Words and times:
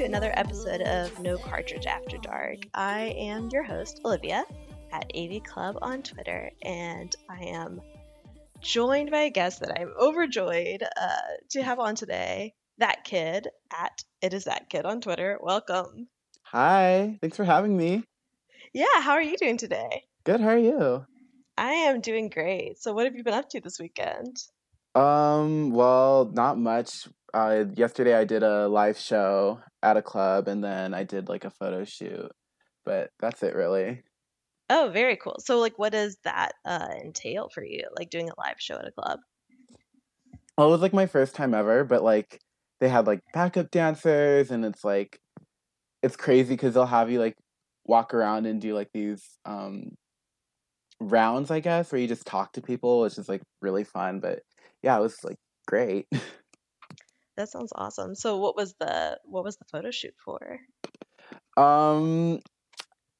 to 0.00 0.06
another 0.06 0.32
episode 0.34 0.80
of 0.80 1.20
No 1.20 1.36
Cartridge 1.36 1.84
After 1.84 2.16
Dark. 2.16 2.56
I 2.72 3.14
am 3.18 3.50
your 3.52 3.62
host, 3.62 4.00
Olivia, 4.02 4.46
at 4.92 5.12
AV 5.14 5.42
Club 5.42 5.76
on 5.82 6.02
Twitter, 6.02 6.50
and 6.62 7.14
I 7.28 7.44
am 7.44 7.82
joined 8.62 9.10
by 9.10 9.24
a 9.24 9.30
guest 9.30 9.60
that 9.60 9.78
I'm 9.78 9.92
overjoyed 10.00 10.82
uh, 10.82 11.16
to 11.50 11.62
have 11.62 11.78
on 11.78 11.96
today. 11.96 12.54
That 12.78 13.04
kid 13.04 13.48
at 13.78 14.02
it 14.22 14.32
is 14.32 14.44
that 14.44 14.70
kid 14.70 14.86
on 14.86 15.02
Twitter. 15.02 15.38
Welcome. 15.42 16.08
Hi, 16.44 17.18
thanks 17.20 17.36
for 17.36 17.44
having 17.44 17.76
me. 17.76 18.02
Yeah, 18.72 19.02
how 19.02 19.12
are 19.12 19.22
you 19.22 19.36
doing 19.36 19.58
today? 19.58 20.04
Good, 20.24 20.40
how 20.40 20.48
are 20.48 20.58
you? 20.58 21.04
I 21.58 21.72
am 21.72 22.00
doing 22.00 22.30
great. 22.30 22.78
So, 22.78 22.94
what 22.94 23.04
have 23.04 23.16
you 23.16 23.22
been 23.22 23.34
up 23.34 23.50
to 23.50 23.60
this 23.60 23.78
weekend? 23.78 24.38
Um, 24.94 25.72
well, 25.72 26.30
not 26.32 26.56
much. 26.56 27.06
Uh, 27.34 27.66
yesterday 27.74 28.14
I 28.14 28.24
did 28.24 28.42
a 28.42 28.66
live 28.66 28.96
show 28.96 29.60
at 29.82 29.96
a 29.96 30.02
club 30.02 30.48
and 30.48 30.62
then 30.62 30.94
I 30.94 31.04
did 31.04 31.28
like 31.28 31.44
a 31.44 31.50
photo 31.50 31.84
shoot, 31.84 32.30
but 32.84 33.10
that's 33.18 33.42
it 33.42 33.54
really. 33.54 34.02
Oh, 34.68 34.90
very 34.92 35.16
cool. 35.16 35.36
So, 35.40 35.58
like, 35.58 35.78
what 35.78 35.92
does 35.92 36.16
that 36.22 36.52
uh, 36.64 36.88
entail 37.02 37.48
for 37.52 37.64
you? 37.64 37.82
Like 37.98 38.08
doing 38.08 38.28
a 38.30 38.40
live 38.40 38.60
show 38.60 38.76
at 38.76 38.86
a 38.86 38.92
club? 38.92 39.18
Well, 40.56 40.68
it 40.68 40.70
was 40.70 40.80
like 40.80 40.92
my 40.92 41.06
first 41.06 41.34
time 41.34 41.54
ever, 41.54 41.84
but 41.84 42.04
like 42.04 42.40
they 42.80 42.88
had 42.88 43.06
like 43.06 43.20
backup 43.34 43.70
dancers 43.70 44.50
and 44.50 44.64
it's 44.64 44.84
like 44.84 45.18
it's 46.02 46.16
crazy 46.16 46.54
because 46.54 46.74
they'll 46.74 46.86
have 46.86 47.10
you 47.10 47.18
like 47.18 47.34
walk 47.84 48.14
around 48.14 48.46
and 48.46 48.60
do 48.60 48.74
like 48.74 48.90
these 48.92 49.38
um 49.44 49.96
rounds, 51.00 51.50
I 51.50 51.60
guess, 51.60 51.90
where 51.90 52.00
you 52.00 52.06
just 52.06 52.26
talk 52.26 52.52
to 52.52 52.62
people, 52.62 53.00
which 53.00 53.18
is 53.18 53.28
like 53.28 53.42
really 53.60 53.84
fun. 53.84 54.20
But 54.20 54.40
yeah, 54.82 54.96
it 54.96 55.00
was 55.00 55.16
like 55.24 55.38
great. 55.66 56.06
That 57.40 57.48
sounds 57.48 57.72
awesome. 57.74 58.14
So, 58.14 58.36
what 58.36 58.54
was 58.54 58.74
the 58.78 59.18
what 59.24 59.44
was 59.44 59.56
the 59.56 59.64
photo 59.72 59.90
shoot 59.90 60.12
for? 60.22 60.58
Um, 61.56 62.40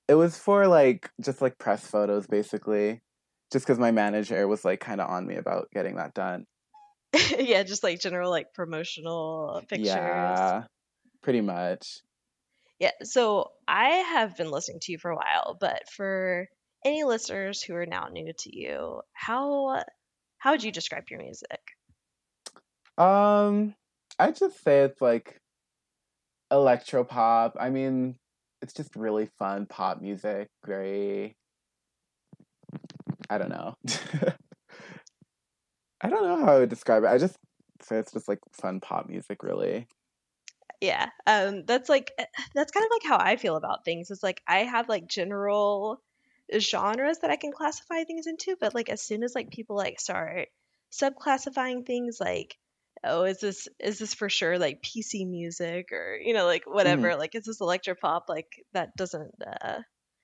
it 0.08 0.14
was 0.14 0.36
for 0.36 0.66
like 0.66 1.10
just 1.22 1.41
like 1.41 1.56
press 1.56 1.86
photos, 1.86 2.26
basically. 2.26 3.00
Just 3.50 3.64
because 3.66 3.78
my 3.78 3.92
manager 3.92 4.47
was 4.47 4.62
like 4.62 4.78
kind 4.78 5.00
of 5.00 5.09
on 5.09 5.26
me 5.26 5.36
about 5.36 5.69
getting 5.72 5.97
that 5.97 6.12
done. 6.12 6.44
yeah, 7.38 7.62
just 7.62 7.82
like 7.82 7.98
general 7.98 8.30
like 8.30 8.53
promotional 8.53 9.62
pictures. 9.70 9.88
Yeah, 9.88 10.64
pretty 11.22 11.41
much. 11.41 12.03
Yeah, 12.78 12.91
so 13.03 13.53
I 13.66 13.88
have 13.88 14.36
been 14.36 14.50
listening 14.50 14.80
to 14.82 14.92
you 14.92 14.98
for 14.98 15.12
a 15.12 15.16
while, 15.16 15.56
but 15.59 15.88
for 15.88 16.47
any 16.84 17.04
listeners 17.04 17.62
who 17.62 17.75
are 17.75 17.86
now 17.86 18.09
new 18.12 18.34
to 18.41 18.54
you, 18.54 19.00
how 19.14 19.82
how 20.36 20.50
would 20.50 20.62
you 20.62 20.72
describe 20.72 21.04
your 21.09 21.20
music? 21.20 21.60
Um, 22.98 23.75
I 24.20 24.32
just 24.32 24.62
say 24.62 24.81
it's 24.82 25.00
like 25.00 25.41
electro 26.50 27.04
pop. 27.04 27.56
I 27.58 27.70
mean, 27.70 28.16
it's 28.60 28.75
just 28.75 28.94
really 28.94 29.31
fun 29.38 29.64
pop 29.64 30.03
music. 30.03 30.48
Very, 30.66 31.36
I 33.30 33.38
don't 33.38 33.48
know. 33.48 33.75
I 36.03 36.09
don't 36.10 36.22
know 36.22 36.44
how 36.44 36.56
I 36.56 36.59
would 36.59 36.69
describe 36.69 37.04
it. 37.04 37.09
I 37.09 37.16
just 37.16 37.36
say 37.82 37.97
it's 37.97 38.12
just 38.12 38.28
like 38.28 38.41
fun 38.53 38.80
pop 38.80 39.09
music, 39.09 39.42
really. 39.42 39.86
Yeah, 40.82 41.06
um, 41.26 41.64
that's 41.64 41.88
like 41.88 42.12
eh, 42.19 42.26
that's 42.54 42.72
kind 42.72 42.84
of 42.84 42.91
like 42.92 43.09
how 43.09 43.19
I 43.19 43.36
feel 43.36 43.56
about 43.56 43.86
things. 43.86 44.10
It's 44.10 44.22
like 44.22 44.42
I 44.47 44.64
have 44.64 44.88
like 44.88 45.06
general 45.06 46.03
genres 46.59 47.19
that 47.20 47.30
I 47.30 47.36
can 47.36 47.53
classify 47.53 48.04
things 48.04 48.26
into, 48.26 48.56
but 48.60 48.75
like 48.75 48.91
as 48.91 49.00
soon 49.00 49.22
as 49.22 49.34
like 49.34 49.50
people 49.50 49.76
like 49.76 49.98
start 49.98 50.48
subclassifying 50.92 51.86
things, 51.86 52.19
like 52.20 52.56
oh, 53.04 53.24
is 53.24 53.40
this 53.40 53.68
is 53.78 53.98
this 53.98 54.14
for 54.14 54.28
sure 54.28 54.58
like 54.58 54.82
PC 54.82 55.26
music 55.28 55.92
or 55.92 56.18
you 56.22 56.34
know 56.34 56.46
like 56.46 56.64
whatever, 56.66 57.16
like 57.16 57.34
is 57.34 57.44
this 57.44 57.60
electropop? 57.60 58.22
Like 58.28 58.48
that 58.72 58.94
doesn't. 58.96 59.32
Uh, 59.44 59.80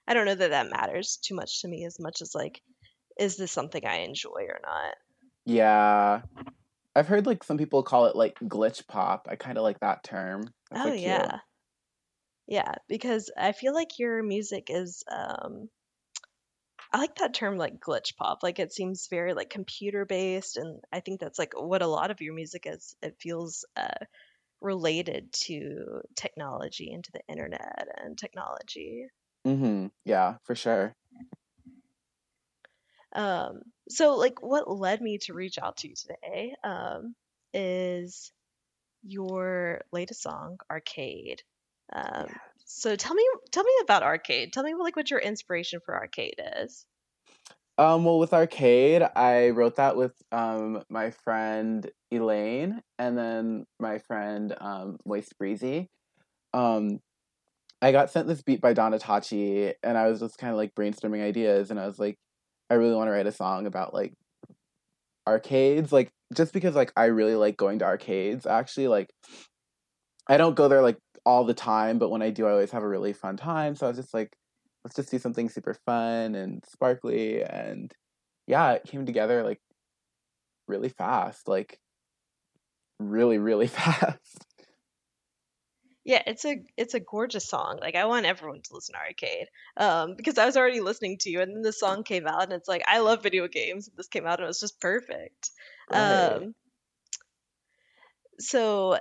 I 0.08 0.14
don't 0.14 0.26
know 0.26 0.34
that 0.34 0.50
that 0.50 0.70
matters 0.70 1.18
too 1.22 1.34
much 1.34 1.62
to 1.62 1.68
me 1.68 1.84
as 1.84 1.98
much 1.98 2.22
as 2.22 2.34
like 2.34 2.60
is 3.18 3.36
this 3.36 3.52
something 3.52 3.84
I 3.84 3.98
enjoy 4.00 4.46
or 4.48 4.60
not. 4.62 4.94
Yeah. 5.44 6.22
I've 6.94 7.08
heard 7.08 7.26
like 7.26 7.44
some 7.44 7.58
people 7.58 7.82
call 7.82 8.06
it 8.06 8.16
like 8.16 8.38
glitch 8.40 8.86
pop. 8.86 9.26
I 9.30 9.36
kind 9.36 9.58
of 9.58 9.64
like 9.64 9.80
that 9.80 10.02
term. 10.04 10.52
That's, 10.70 10.86
Oh 10.86 10.88
like, 10.90 10.98
cute. 10.98 11.08
yeah. 11.08 11.38
Yeah, 12.48 12.74
because 12.88 13.30
I 13.36 13.52
feel 13.52 13.74
like 13.74 13.98
your 13.98 14.22
music 14.22 14.68
is 14.70 15.02
um 15.10 15.68
I 16.96 16.98
like 16.98 17.16
that 17.16 17.34
term 17.34 17.58
like 17.58 17.78
glitch 17.78 18.16
pop. 18.16 18.42
Like 18.42 18.58
it 18.58 18.72
seems 18.72 19.08
very 19.08 19.34
like 19.34 19.50
computer 19.50 20.06
based 20.06 20.56
and 20.56 20.80
I 20.90 21.00
think 21.00 21.20
that's 21.20 21.38
like 21.38 21.52
what 21.54 21.82
a 21.82 21.86
lot 21.86 22.10
of 22.10 22.22
your 22.22 22.32
music 22.32 22.62
is. 22.66 22.96
It 23.02 23.16
feels 23.20 23.66
uh 23.76 24.06
related 24.62 25.30
to 25.44 26.00
technology 26.14 26.94
and 26.94 27.04
to 27.04 27.12
the 27.12 27.20
internet 27.28 27.86
and 27.98 28.16
technology. 28.16 29.08
Mm-hmm. 29.46 29.88
Yeah, 30.06 30.36
for 30.44 30.54
sure. 30.54 30.94
Um 33.14 33.60
so 33.90 34.16
like 34.16 34.40
what 34.40 34.66
led 34.66 35.02
me 35.02 35.18
to 35.24 35.34
reach 35.34 35.58
out 35.58 35.76
to 35.78 35.88
you 35.88 35.94
today 35.94 36.54
um 36.64 37.14
is 37.52 38.32
your 39.02 39.82
latest 39.92 40.22
song 40.22 40.56
Arcade. 40.70 41.42
Um 41.92 42.28
so 42.66 42.96
tell 42.96 43.14
me 43.14 43.24
tell 43.52 43.64
me 43.64 43.72
about 43.82 44.02
Arcade. 44.02 44.52
Tell 44.52 44.64
me 44.64 44.74
like 44.74 44.96
what 44.96 45.10
your 45.10 45.20
inspiration 45.20 45.80
for 45.84 45.96
Arcade 45.96 46.40
is. 46.58 46.84
Um, 47.78 48.04
well, 48.04 48.18
with 48.18 48.32
Arcade, 48.32 49.02
I 49.14 49.50
wrote 49.50 49.76
that 49.76 49.96
with 49.96 50.14
um 50.32 50.82
my 50.90 51.10
friend 51.10 51.88
Elaine 52.10 52.82
and 52.98 53.16
then 53.16 53.66
my 53.78 53.98
friend 53.98 54.54
um 54.60 54.98
Moist 55.06 55.38
Breezy. 55.38 55.88
Um, 56.52 57.00
I 57.80 57.92
got 57.92 58.10
sent 58.10 58.26
this 58.26 58.42
beat 58.42 58.60
by 58.60 58.74
Donatachi, 58.74 59.74
and 59.82 59.96
I 59.96 60.08
was 60.08 60.20
just 60.20 60.38
kind 60.38 60.50
of 60.50 60.56
like 60.56 60.74
brainstorming 60.74 61.22
ideas, 61.22 61.70
and 61.70 61.78
I 61.78 61.86
was 61.86 61.98
like, 61.98 62.18
I 62.68 62.74
really 62.74 62.94
want 62.94 63.08
to 63.08 63.12
write 63.12 63.26
a 63.26 63.32
song 63.32 63.66
about 63.66 63.94
like 63.94 64.14
arcades, 65.26 65.92
like 65.92 66.10
just 66.34 66.52
because 66.52 66.74
like 66.74 66.92
I 66.96 67.06
really 67.06 67.36
like 67.36 67.56
going 67.56 67.78
to 67.80 67.84
arcades. 67.84 68.46
Actually, 68.46 68.88
like 68.88 69.10
I 70.28 70.36
don't 70.36 70.56
go 70.56 70.68
there 70.68 70.82
like 70.82 70.98
all 71.24 71.44
the 71.44 71.54
time, 71.54 71.98
but 71.98 72.10
when 72.10 72.22
I 72.22 72.30
do, 72.30 72.46
I 72.46 72.52
always 72.52 72.70
have 72.70 72.82
a 72.82 72.88
really 72.88 73.12
fun 73.12 73.36
time. 73.36 73.74
So 73.76 73.86
I 73.86 73.88
was 73.90 73.98
just 73.98 74.14
like, 74.14 74.36
let's 74.84 74.96
just 74.96 75.10
do 75.10 75.18
something 75.18 75.48
super 75.48 75.74
fun 75.74 76.34
and 76.34 76.64
sparkly, 76.66 77.42
and 77.42 77.92
yeah, 78.46 78.72
it 78.72 78.84
came 78.84 79.06
together 79.06 79.42
like 79.42 79.60
really 80.68 80.88
fast, 80.88 81.48
like 81.48 81.78
really, 82.98 83.38
really 83.38 83.66
fast. 83.66 84.46
Yeah, 86.04 86.22
it's 86.24 86.44
a 86.44 86.58
it's 86.76 86.94
a 86.94 87.00
gorgeous 87.00 87.48
song. 87.48 87.78
Like 87.80 87.96
I 87.96 88.04
want 88.04 88.26
everyone 88.26 88.62
to 88.62 88.74
listen 88.74 88.94
to 88.94 89.00
Arcade. 89.00 89.48
Um, 89.76 90.14
because 90.16 90.38
I 90.38 90.46
was 90.46 90.56
already 90.56 90.80
listening 90.80 91.18
to 91.22 91.30
you 91.30 91.40
and 91.40 91.52
then 91.52 91.62
the 91.62 91.72
song 91.72 92.04
came 92.04 92.28
out 92.28 92.44
and 92.44 92.52
it's 92.52 92.68
like 92.68 92.84
I 92.86 93.00
love 93.00 93.24
video 93.24 93.48
games. 93.48 93.90
This 93.96 94.06
came 94.06 94.24
out 94.24 94.38
and 94.38 94.44
it 94.44 94.46
was 94.46 94.60
just 94.60 94.80
perfect. 94.80 95.50
Right. 95.90 96.28
Um, 96.28 96.54
so 98.38 98.98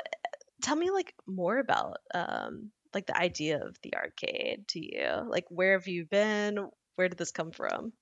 tell 0.65 0.75
me 0.75 0.89
like 0.89 1.13
more 1.27 1.59
about 1.59 1.97
um 2.15 2.71
like 2.93 3.05
the 3.05 3.17
idea 3.17 3.63
of 3.63 3.77
the 3.83 3.93
arcade 3.95 4.67
to 4.69 4.79
you. 4.79 5.27
Like 5.27 5.45
where 5.49 5.73
have 5.73 5.87
you 5.87 6.05
been? 6.05 6.69
Where 6.95 7.07
did 7.07 7.19
this 7.19 7.31
come 7.31 7.51
from? 7.51 7.93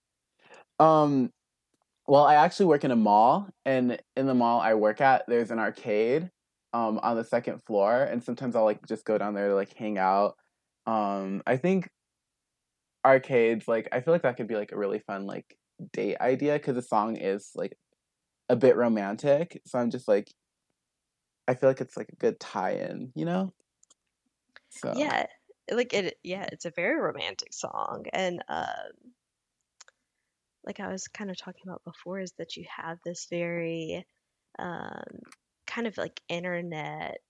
Um, 0.80 1.32
well, 2.08 2.24
I 2.24 2.36
actually 2.36 2.68
work 2.68 2.84
in 2.84 2.92
a 2.92 2.96
mall, 2.96 3.50
and 3.66 4.00
in 4.16 4.28
the 4.28 4.34
mall 4.34 4.62
I 4.62 4.76
work 4.76 5.02
at, 5.02 5.26
there's 5.28 5.52
an 5.52 5.60
arcade 5.60 6.30
um 6.74 7.00
on 7.04 7.18
the 7.18 7.24
second 7.26 7.60
floor, 7.64 8.04
and 8.04 8.24
sometimes 8.24 8.56
I'll 8.56 8.64
like 8.64 8.86
just 8.88 9.06
go 9.06 9.18
down 9.18 9.34
there 9.34 9.50
to 9.50 9.56
like 9.56 9.74
hang 9.76 9.98
out. 9.98 10.36
Um, 10.86 11.44
I 11.46 11.58
think 11.58 11.90
arcades 13.06 13.68
like 13.68 13.90
I 13.92 14.00
feel 14.00 14.14
like 14.14 14.22
that 14.22 14.38
could 14.38 14.48
be 14.48 14.56
like 14.56 14.72
a 14.72 14.78
really 14.78 15.00
fun 15.00 15.26
like 15.26 15.58
date 15.92 16.18
idea 16.22 16.54
because 16.54 16.76
the 16.76 16.82
song 16.82 17.18
is 17.18 17.52
like 17.56 17.76
a 18.50 18.56
bit 18.56 18.76
romantic, 18.78 19.62
so 19.66 19.80
I'm 19.80 19.90
just 19.92 20.08
like 20.08 20.30
I 21.48 21.56
feel 21.56 21.70
like 21.70 21.82
it's 21.82 21.98
like 21.98 22.10
a 22.10 22.16
good 22.16 22.40
tie-in, 22.40 23.12
you 23.16 23.26
know? 23.26 23.54
So 24.70 24.92
Yeah, 24.92 25.28
like 25.72 25.94
it 25.94 26.20
yeah, 26.24 26.48
it's 26.52 26.66
a 26.66 26.72
very 26.72 27.00
romantic 27.00 27.54
song 27.54 28.06
and 28.14 28.44
um 28.48 29.14
like 30.64 30.80
I 30.80 30.90
was 30.92 31.08
kind 31.08 31.30
of 31.30 31.38
talking 31.38 31.64
about 31.68 31.84
before 31.84 32.20
is 32.20 32.34
that 32.38 32.56
you 32.56 32.66
have 32.76 33.00
this 33.04 33.28
very 33.30 34.06
um 34.60 35.04
kind 35.68 35.88
of 35.88 35.98
like 35.98 36.22
internet 36.30 37.22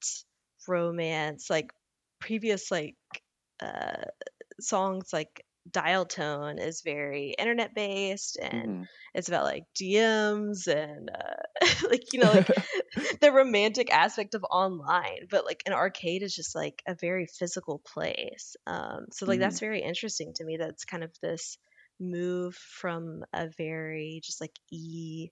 romance 0.68 1.50
like 1.50 1.72
previous 2.20 2.72
like 2.72 2.98
uh 3.62 4.06
songs 4.62 5.14
like 5.14 5.46
dial 5.72 6.06
tone 6.06 6.60
is 6.60 6.82
very 6.84 7.36
internet 7.40 7.76
based 7.76 8.38
and 8.42 8.74
hmm 8.74 8.84
it's 9.14 9.30
about 9.30 9.46
like 9.46 9.64
DMs 9.76 10.68
and 10.68 11.10
uh, 11.10 11.68
like 11.90 12.14
you 12.14 12.20
know 12.20 12.32
like 12.32 12.48
the 13.22 13.32
romantic 13.32 13.92
aspect 13.92 14.36
of 14.36 14.44
online 14.50 15.28
but 15.30 15.46
like 15.46 15.64
an 15.66 15.74
arcade 15.74 16.24
is 16.24 16.36
just 16.36 16.56
like 16.56 16.82
a 16.88 16.96
very 16.96 17.26
physical 17.28 17.80
place 17.80 18.56
um 18.68 19.06
so 19.12 19.26
like 19.26 19.40
hmm 19.40 19.40
that's 19.40 19.60
very 19.60 19.82
interesting 19.82 20.34
to 20.34 20.44
me 20.44 20.58
that's 20.58 20.86
kind 20.86 21.04
of 21.04 21.12
this 21.22 21.58
move 22.00 22.56
from 22.56 23.24
a 23.34 23.48
very 23.58 24.20
just 24.24 24.42
like 24.42 24.56
e 24.72 25.30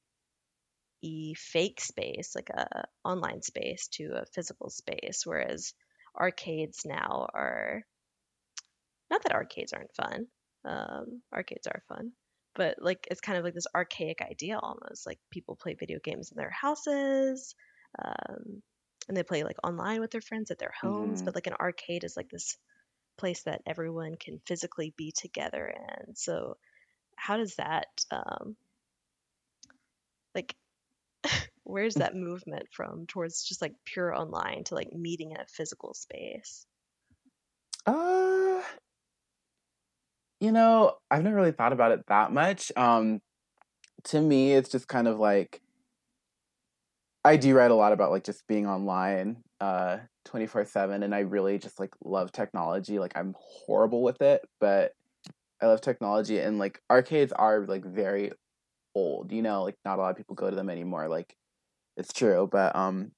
e 1.04 1.34
fake 1.36 1.80
space 1.82 2.34
like 2.36 2.50
a 2.50 2.86
online 3.04 3.42
space 3.42 3.88
to 3.88 4.14
a 4.16 4.26
physical 4.26 4.70
space 4.70 5.26
whereas 5.26 5.74
arcades 6.20 6.86
now 6.86 7.28
are 7.34 7.84
not 9.10 9.24
that 9.24 9.34
arcades 9.34 9.74
aren't 9.74 9.94
fun. 9.96 10.28
Um, 10.66 11.22
arcades 11.34 11.68
are 11.68 11.84
fun, 11.88 12.14
but 12.56 12.78
like 12.82 13.08
it's 13.12 13.22
kind 13.22 13.38
of 13.38 13.44
like 13.44 13.54
this 13.54 13.68
archaic 13.76 14.22
idea 14.22 14.60
almost. 14.60 15.06
Like 15.06 15.20
people 15.32 15.56
play 15.56 15.74
video 15.76 16.00
games 16.04 16.32
in 16.32 16.38
their 16.38 16.52
houses, 16.52 17.56
um, 18.04 18.62
and 19.08 19.18
they 19.18 19.24
play 19.24 19.44
like 19.44 19.58
online 19.64 20.02
with 20.02 20.12
their 20.12 20.22
friends 20.22 20.52
at 20.52 20.60
their 20.60 20.74
homes. 20.82 21.22
hmm 21.22 21.26
But 21.26 21.36
like 21.36 21.48
an 21.48 21.54
arcade 21.60 22.04
is 22.04 22.18
like 22.18 22.30
this 22.30 22.58
place 23.18 23.44
that 23.44 23.62
everyone 23.68 24.16
can 24.16 24.42
physically 24.48 24.94
be 24.98 25.12
together 25.12 25.68
in. 25.68 26.16
So 26.16 26.58
how 27.18 27.38
does 27.38 27.56
that 27.58 27.88
um, 28.12 28.58
like 30.36 30.56
where's 31.64 31.98
that 31.98 32.16
movement 32.16 32.68
from 32.74 33.08
towards 33.08 33.44
just 33.44 33.62
like 33.62 33.76
pure 33.86 34.14
online 34.16 34.64
to 34.66 34.76
like 34.76 34.92
meeting 34.94 35.32
in 35.32 35.38
a 35.42 35.48
physical 35.48 35.94
space? 35.94 36.68
Uh, 37.86 38.31
you 40.42 40.52
know, 40.52 40.98
I've 41.10 41.24
never 41.24 41.36
really 41.38 41.52
thought 41.52 41.72
about 41.72 41.92
it 41.92 42.04
that 42.08 42.34
much. 42.34 42.72
Um, 42.76 43.22
to 44.06 44.20
me, 44.20 44.54
it's 44.54 44.70
just 44.70 44.88
kind 44.88 45.08
of 45.08 45.20
like 45.20 45.62
I 47.24 47.38
do 47.38 47.56
write 47.56 47.72
a 47.72 47.76
lot 47.76 47.94
about 47.94 48.12
like 48.12 48.24
just 48.24 48.48
being 48.48 48.68
online 48.68 49.44
uh 49.60 50.00
24/7 50.26 51.04
and 51.04 51.14
I 51.14 51.20
really 51.20 51.60
just 51.60 51.80
like 51.80 51.94
love 52.04 52.32
technology. 52.32 52.98
Like 53.00 53.14
I'm 53.16 53.36
horrible 53.38 54.02
with 54.02 54.22
it, 54.22 54.42
but 54.60 54.94
I 55.62 55.68
love 55.68 55.82
technology 55.82 56.40
and 56.40 56.60
like 56.60 56.82
arcades 56.92 57.34
are 57.34 57.66
like 57.68 57.86
very 57.86 58.32
old, 58.96 59.32
you 59.32 59.42
know, 59.44 59.64
like 59.64 59.78
not 59.86 60.00
a 60.00 60.02
lot 60.02 60.12
of 60.12 60.18
people 60.18 60.36
go 60.36 60.50
to 60.50 60.56
them 60.56 60.70
anymore. 60.70 61.08
Like 61.10 61.36
it's 61.98 62.14
true, 62.14 62.50
but 62.52 62.76
um 62.76 63.12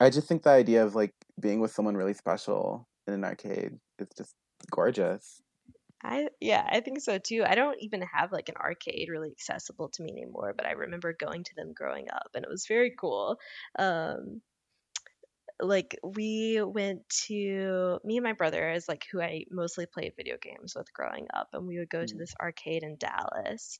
I 0.00 0.10
just 0.10 0.28
think 0.28 0.42
the 0.42 0.50
idea 0.50 0.84
of 0.84 0.94
like 0.94 1.14
being 1.40 1.60
with 1.60 1.72
someone 1.72 1.96
really 1.96 2.14
special 2.14 2.86
in 3.06 3.14
an 3.14 3.24
arcade 3.24 3.78
is 3.98 4.08
just 4.16 4.34
gorgeous. 4.70 5.42
I 6.04 6.28
yeah, 6.40 6.66
I 6.70 6.80
think 6.80 7.00
so 7.00 7.18
too. 7.18 7.44
I 7.44 7.54
don't 7.54 7.78
even 7.80 8.02
have 8.02 8.32
like 8.32 8.48
an 8.48 8.56
arcade 8.56 9.08
really 9.08 9.30
accessible 9.30 9.88
to 9.90 10.02
me 10.02 10.10
anymore, 10.12 10.52
but 10.56 10.66
I 10.66 10.72
remember 10.72 11.12
going 11.12 11.44
to 11.44 11.54
them 11.54 11.72
growing 11.74 12.10
up 12.10 12.30
and 12.34 12.44
it 12.44 12.50
was 12.50 12.66
very 12.66 12.94
cool. 12.98 13.38
Um 13.78 14.42
like 15.60 15.96
we 16.02 16.60
went 16.62 17.08
to 17.08 18.00
me 18.04 18.16
and 18.16 18.24
my 18.24 18.32
brother 18.32 18.70
is 18.72 18.88
like 18.88 19.04
who 19.10 19.20
I 19.20 19.44
mostly 19.50 19.86
played 19.86 20.14
video 20.16 20.36
games 20.38 20.74
with 20.74 20.92
growing 20.92 21.26
up 21.32 21.48
and 21.52 21.66
we 21.66 21.78
would 21.78 21.90
go 21.90 22.04
to 22.04 22.16
Mm. 22.16 22.18
this 22.18 22.34
arcade 22.40 22.82
in 22.82 22.96
Dallas 22.96 23.78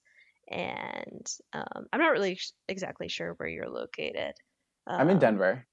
and 0.49 1.27
um 1.53 1.87
I'm 1.93 2.01
not 2.01 2.13
really 2.13 2.37
sh- 2.37 2.53
exactly 2.69 3.09
sure 3.09 3.35
where 3.35 3.49
you're 3.49 3.71
located. 3.71 4.35
I'm 4.97 5.11
in 5.11 5.19
Um 5.19 5.19
Denver. 5.19 5.67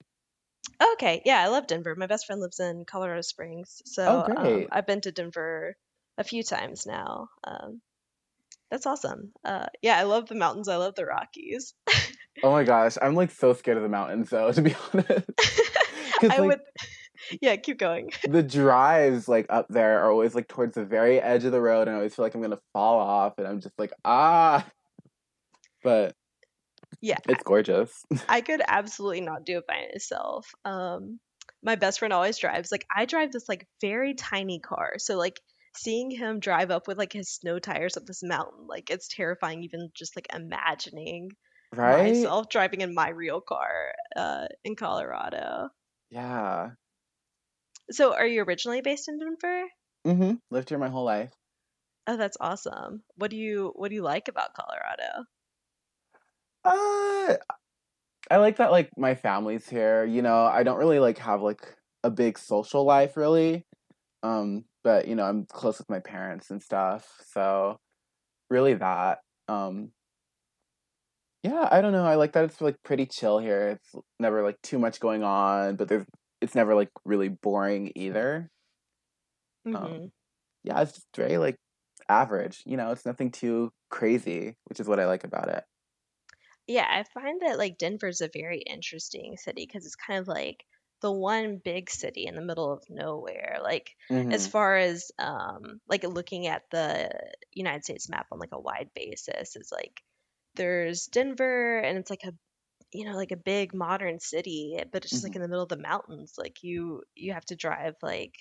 Okay, 0.93 1.21
yeah, 1.25 1.41
I 1.41 1.47
love 1.47 1.67
Denver. 1.67 1.95
My 1.95 2.07
best 2.07 2.25
friend 2.25 2.41
lives 2.41 2.59
in 2.59 2.83
Colorado 2.85 3.21
Springs, 3.21 3.81
Oh, 4.05 4.27
so 4.27 4.29
um. 4.35 4.69
I've 4.71 4.85
been 4.85 5.01
to 5.01 5.11
Denver 5.11 5.77
a 6.19 6.23
few 6.23 6.43
times 6.43 6.85
now. 6.85 7.29
Um, 7.43 7.81
that's 8.69 8.85
awesome. 8.85 9.31
Uh, 9.43 9.65
yeah, 9.81 9.97
I 9.97 10.03
love 10.03 10.27
the 10.27 10.35
mountains. 10.35 10.67
I 10.67 10.75
love 10.75 10.93
the 10.95 11.05
Rockies. 11.05 11.73
Oh 12.41 12.51
my 12.51 12.63
gosh, 12.63 12.95
I'm 13.01 13.15
like 13.15 13.31
so 13.31 13.51
scared 13.51 13.75
of 13.75 13.83
the 13.83 13.89
mountains 13.89 14.29
though, 14.29 14.49
to 14.53 14.61
be 14.61 14.73
honest. 14.93 15.29
I 16.23 16.27
like 16.27 16.39
would, 16.39 16.59
yeah, 17.41 17.57
keep 17.57 17.77
going. 17.79 18.11
the 18.29 18.41
drives 18.41 19.27
like 19.27 19.47
up 19.49 19.67
there 19.69 19.99
are 19.99 20.09
always 20.09 20.35
like 20.35 20.47
towards 20.47 20.75
the 20.75 20.85
very 20.85 21.19
edge 21.19 21.43
of 21.43 21.51
the 21.51 21.59
road, 21.59 21.87
and 21.87 21.91
I 21.91 21.95
always 21.95 22.15
feel 22.15 22.23
like 22.23 22.35
I'm 22.35 22.41
gonna 22.41 22.61
fall 22.71 22.99
off, 22.99 23.33
and 23.39 23.47
I'm 23.47 23.59
just 23.59 23.77
like 23.77 23.91
ah. 24.05 24.65
But 25.83 26.15
Yeah, 27.01 27.17
it's 27.27 27.43
gorgeous. 27.43 28.05
I 28.29 28.39
could 28.39 28.61
absolutely 28.65 29.19
not 29.19 29.45
do 29.45 29.57
it 29.57 29.67
by 29.67 29.87
myself. 29.91 30.49
Um, 30.63 31.19
my 31.61 31.75
best 31.75 31.99
friend 31.99 32.13
always 32.13 32.37
drives. 32.37 32.71
Like 32.71 32.85
I 32.95 33.03
drive 33.03 33.33
this 33.33 33.49
like 33.49 33.67
very 33.81 34.13
tiny 34.13 34.59
car, 34.59 34.93
so 34.97 35.17
like 35.17 35.41
seeing 35.75 36.11
him 36.11 36.39
drive 36.39 36.71
up 36.71 36.87
with 36.87 36.97
like 36.97 37.13
his 37.13 37.29
snow 37.33 37.59
tires 37.59 37.97
up 37.97 38.05
this 38.05 38.23
mountain, 38.23 38.67
like 38.67 38.89
it's 38.89 39.07
terrifying. 39.07 39.63
Even 39.63 39.89
just 39.95 40.15
like 40.15 40.27
imagining 40.33 41.29
Right? 41.75 42.29
myself 42.29 42.49
driving 42.49 42.81
in 42.81 42.93
my 42.95 43.09
real 43.09 43.41
car 43.41 43.93
uh, 44.15 44.47
in 44.63 44.75
Colorado. 44.75 45.69
Yeah. 46.09 46.71
So, 47.91 48.15
are 48.15 48.25
you 48.25 48.41
originally 48.41 48.81
based 48.81 49.07
in 49.09 49.19
Denver? 49.19 49.69
Mm-hmm. 50.05 50.35
Lived 50.51 50.69
here 50.69 50.77
my 50.77 50.89
whole 50.89 51.05
life. 51.05 51.33
Oh, 52.07 52.17
that's 52.17 52.35
awesome. 52.41 53.03
What 53.15 53.31
do 53.31 53.37
you 53.37 53.71
what 53.73 53.87
do 53.87 53.95
you 53.95 54.01
like 54.01 54.27
about 54.27 54.53
Colorado? 54.53 55.27
Uh, 56.63 57.37
I 58.31 58.37
like 58.37 58.57
that 58.57 58.71
like 58.71 58.91
my 58.97 59.15
family's 59.15 59.69
here. 59.69 60.05
You 60.05 60.21
know, 60.21 60.45
I 60.45 60.63
don't 60.63 60.77
really 60.79 60.99
like 60.99 61.17
have 61.19 61.41
like 61.41 61.77
a 62.03 62.11
big 62.11 62.37
social 62.39 62.83
life 62.85 63.17
really. 63.17 63.65
Um, 64.23 64.65
but 64.83 65.07
you 65.07 65.15
know, 65.15 65.25
I'm 65.25 65.45
close 65.45 65.79
with 65.79 65.89
my 65.89 65.99
parents 65.99 66.51
and 66.51 66.61
stuff. 66.63 67.21
So 67.25 67.77
really 68.49 68.75
that. 68.75 69.21
Um, 69.47 69.93
yeah, 71.43 71.67
I 71.71 71.81
don't 71.81 71.93
know. 71.93 72.05
I 72.05 72.15
like 72.15 72.33
that 72.33 72.43
it's 72.45 72.59
like 72.61 72.75
pretty 72.83 73.05
chill 73.05 73.39
here. 73.39 73.69
It's 73.69 73.95
never 74.19 74.43
like 74.43 74.61
too 74.61 74.77
much 74.79 74.99
going 74.99 75.23
on, 75.23 75.75
but 75.77 75.87
there's 75.87 76.05
it's 76.41 76.55
never 76.55 76.75
like 76.75 76.89
really 77.05 77.29
boring 77.29 77.91
either. 77.95 78.49
hmm 79.65 79.99
Um, 79.99 80.11
yeah, 80.63 80.81
it's 80.81 80.93
just 80.93 81.07
very 81.15 81.37
like 81.37 81.57
average. 82.09 82.63
You 82.65 82.77
know, 82.77 82.91
it's 82.91 83.05
nothing 83.05 83.31
too 83.31 83.71
crazy, 83.89 84.55
which 84.65 84.79
is 84.79 84.87
what 84.87 84.99
I 84.99 85.05
like 85.07 85.23
about 85.23 85.49
it. 85.49 85.63
Yeah, 86.67 86.87
I 86.89 87.03
find 87.03 87.41
that 87.41 87.57
like 87.57 87.77
Denver's 87.77 88.21
a 88.21 88.29
very 88.29 88.59
interesting 88.61 89.35
city 89.35 89.65
because 89.65 89.85
it's 89.85 89.95
kind 89.97 90.19
of 90.19 90.27
like 90.29 90.65
the 91.01 91.11
one 91.11 91.57
big 91.63 91.89
city 91.89 92.25
in 92.27 92.35
the 92.35 92.41
middle 92.41 92.71
of 92.71 92.83
nowhere. 92.89 93.59
Like 93.63 93.91
as 94.31 94.45
Mm-hmm. 94.45 94.47
far 94.47 94.77
as 94.77 95.11
um 95.19 95.81
like 95.87 96.03
looking 96.03 96.47
at 96.47 96.63
the 96.71 97.09
United 97.53 97.83
States 97.83 98.09
map 98.09 98.27
on 98.31 98.39
like 98.39 98.53
a 98.53 98.59
wide 98.59 98.89
basis 98.95 99.55
is 99.55 99.69
like 99.71 100.01
there's 100.55 101.07
Denver 101.07 101.79
and 101.79 101.97
it's 101.97 102.09
like 102.09 102.23
a 102.25 102.33
you 102.93 103.05
know 103.05 103.15
like 103.15 103.31
a 103.31 103.37
big 103.37 103.73
modern 103.73 104.19
city, 104.19 104.79
but 104.91 105.03
it's 105.03 105.13
just 105.13 105.23
like 105.23 105.35
Mm-hmm. 105.35 105.37
in 105.37 105.41
the 105.41 105.47
middle 105.47 105.63
of 105.63 105.69
the 105.69 105.77
mountains. 105.77 106.33
Like 106.37 106.57
you 106.63 107.03
you 107.15 107.33
have 107.33 107.45
to 107.45 107.55
drive 107.55 107.95
like 108.01 108.33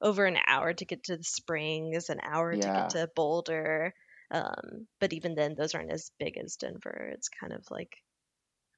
over 0.00 0.24
an 0.26 0.38
hour 0.46 0.72
to 0.74 0.84
get 0.84 1.04
to 1.04 1.16
the 1.16 1.24
Springs, 1.24 2.08
an 2.10 2.20
hour 2.22 2.56
to 2.56 2.70
get 2.70 2.90
to 2.90 3.08
Boulder. 3.16 3.94
Um, 4.30 4.86
but 5.00 5.12
even 5.12 5.34
then, 5.34 5.54
those 5.56 5.74
aren't 5.74 5.92
as 5.92 6.10
big 6.18 6.36
as 6.38 6.56
Denver. 6.56 7.10
It's 7.14 7.28
kind 7.28 7.52
of 7.52 7.64
like 7.70 7.96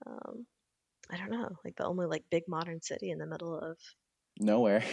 um, 0.06 0.46
I 1.10 1.16
don't 1.16 1.30
know, 1.30 1.50
like 1.64 1.76
the 1.76 1.84
only 1.86 2.06
like 2.06 2.24
big 2.30 2.44
modern 2.48 2.80
city 2.82 3.10
in 3.10 3.18
the 3.18 3.26
middle 3.26 3.54
of 3.58 3.78
Nowhere. 4.40 4.84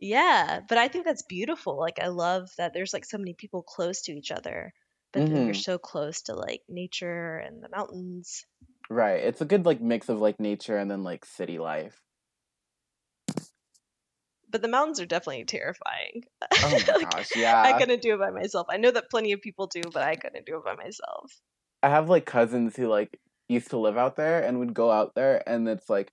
yeah. 0.00 0.60
But 0.68 0.78
I 0.78 0.88
think 0.88 1.04
that's 1.04 1.22
beautiful. 1.22 1.78
Like 1.78 1.98
I 2.00 2.08
love 2.08 2.48
that 2.58 2.72
there's 2.74 2.92
like 2.92 3.04
so 3.04 3.18
many 3.18 3.34
people 3.34 3.62
close 3.62 4.02
to 4.02 4.12
each 4.12 4.30
other, 4.30 4.72
but 5.12 5.26
then 5.26 5.44
you're 5.44 5.54
Mm-hmm. 5.54 5.54
so 5.54 5.78
close 5.78 6.22
to 6.22 6.34
like 6.34 6.62
nature 6.68 7.38
and 7.38 7.62
the 7.62 7.68
mountains. 7.68 8.44
Right. 8.90 9.22
It's 9.22 9.40
a 9.40 9.44
good 9.46 9.64
like 9.66 9.80
mix 9.80 10.08
of 10.08 10.20
like 10.20 10.40
nature 10.40 10.76
and 10.76 10.90
then 10.90 11.02
like 11.04 11.24
city 11.24 11.58
life. 11.58 12.02
But 14.48 14.62
the 14.62 14.68
mountains 14.68 15.00
are 15.00 15.04
definitely 15.06 15.44
terrifying. 15.44 16.24
Oh 16.62 16.70
my 16.70 16.80
like 16.96 17.14
gosh, 17.14 17.36
yeah. 17.36 17.62
I 17.62 17.74
couldn't 17.74 18.00
do 18.00 18.14
it 18.14 18.18
by 18.20 18.30
myself. 18.30 18.68
I 18.70 18.78
know 18.78 18.90
that 18.90 19.10
plenty 19.10 19.32
of 19.32 19.42
people 19.42 19.66
do, 19.66 19.90
but 19.92 20.02
I 20.02 20.16
couldn't 20.16 20.46
do 20.46 20.56
it 20.56 20.64
by 20.64 20.74
myself. 20.76 21.42
I 21.82 21.88
have 21.90 22.08
like 22.08 22.24
cousins 22.26 22.76
who 22.76 22.88
like 22.88 23.20
used 23.48 23.70
to 23.70 23.78
live 23.78 23.96
out 23.96 24.16
there 24.16 24.42
and 24.42 24.58
would 24.58 24.74
go 24.74 24.90
out 24.90 25.14
there 25.14 25.42
and 25.48 25.68
it's 25.68 25.88
like 25.90 26.12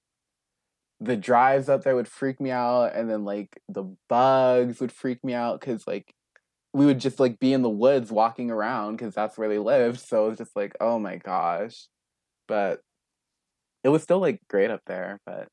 the 1.00 1.18
drives 1.18 1.70
out 1.70 1.84
there 1.84 1.96
would 1.96 2.08
freak 2.08 2.40
me 2.40 2.52
out 2.52 2.94
and 2.96 3.10
then 3.10 3.26
like 3.26 3.60
the 3.70 3.84
bugs 4.08 4.80
would 4.80 4.92
freak 4.92 5.24
me 5.24 5.34
out 5.34 5.60
cuz 5.62 5.88
like 5.88 6.14
we 6.74 6.86
would 6.86 7.00
just 7.00 7.20
like 7.20 7.40
be 7.40 7.54
in 7.54 7.62
the 7.64 7.70
woods 7.70 8.12
walking 8.12 8.52
around 8.52 8.98
cuz 8.98 9.14
that's 9.14 9.38
where 9.38 9.50
they 9.50 9.60
lived. 9.60 10.00
So 10.00 10.26
it 10.26 10.30
was 10.30 10.38
just 10.38 10.56
like, 10.56 10.74
"Oh 10.80 11.00
my 11.00 11.18
gosh." 11.18 11.88
But 12.48 12.82
it 13.84 13.90
was 13.90 14.04
still 14.04 14.20
like 14.20 14.40
great 14.48 14.72
up 14.72 14.82
there, 14.86 15.20
but 15.26 15.48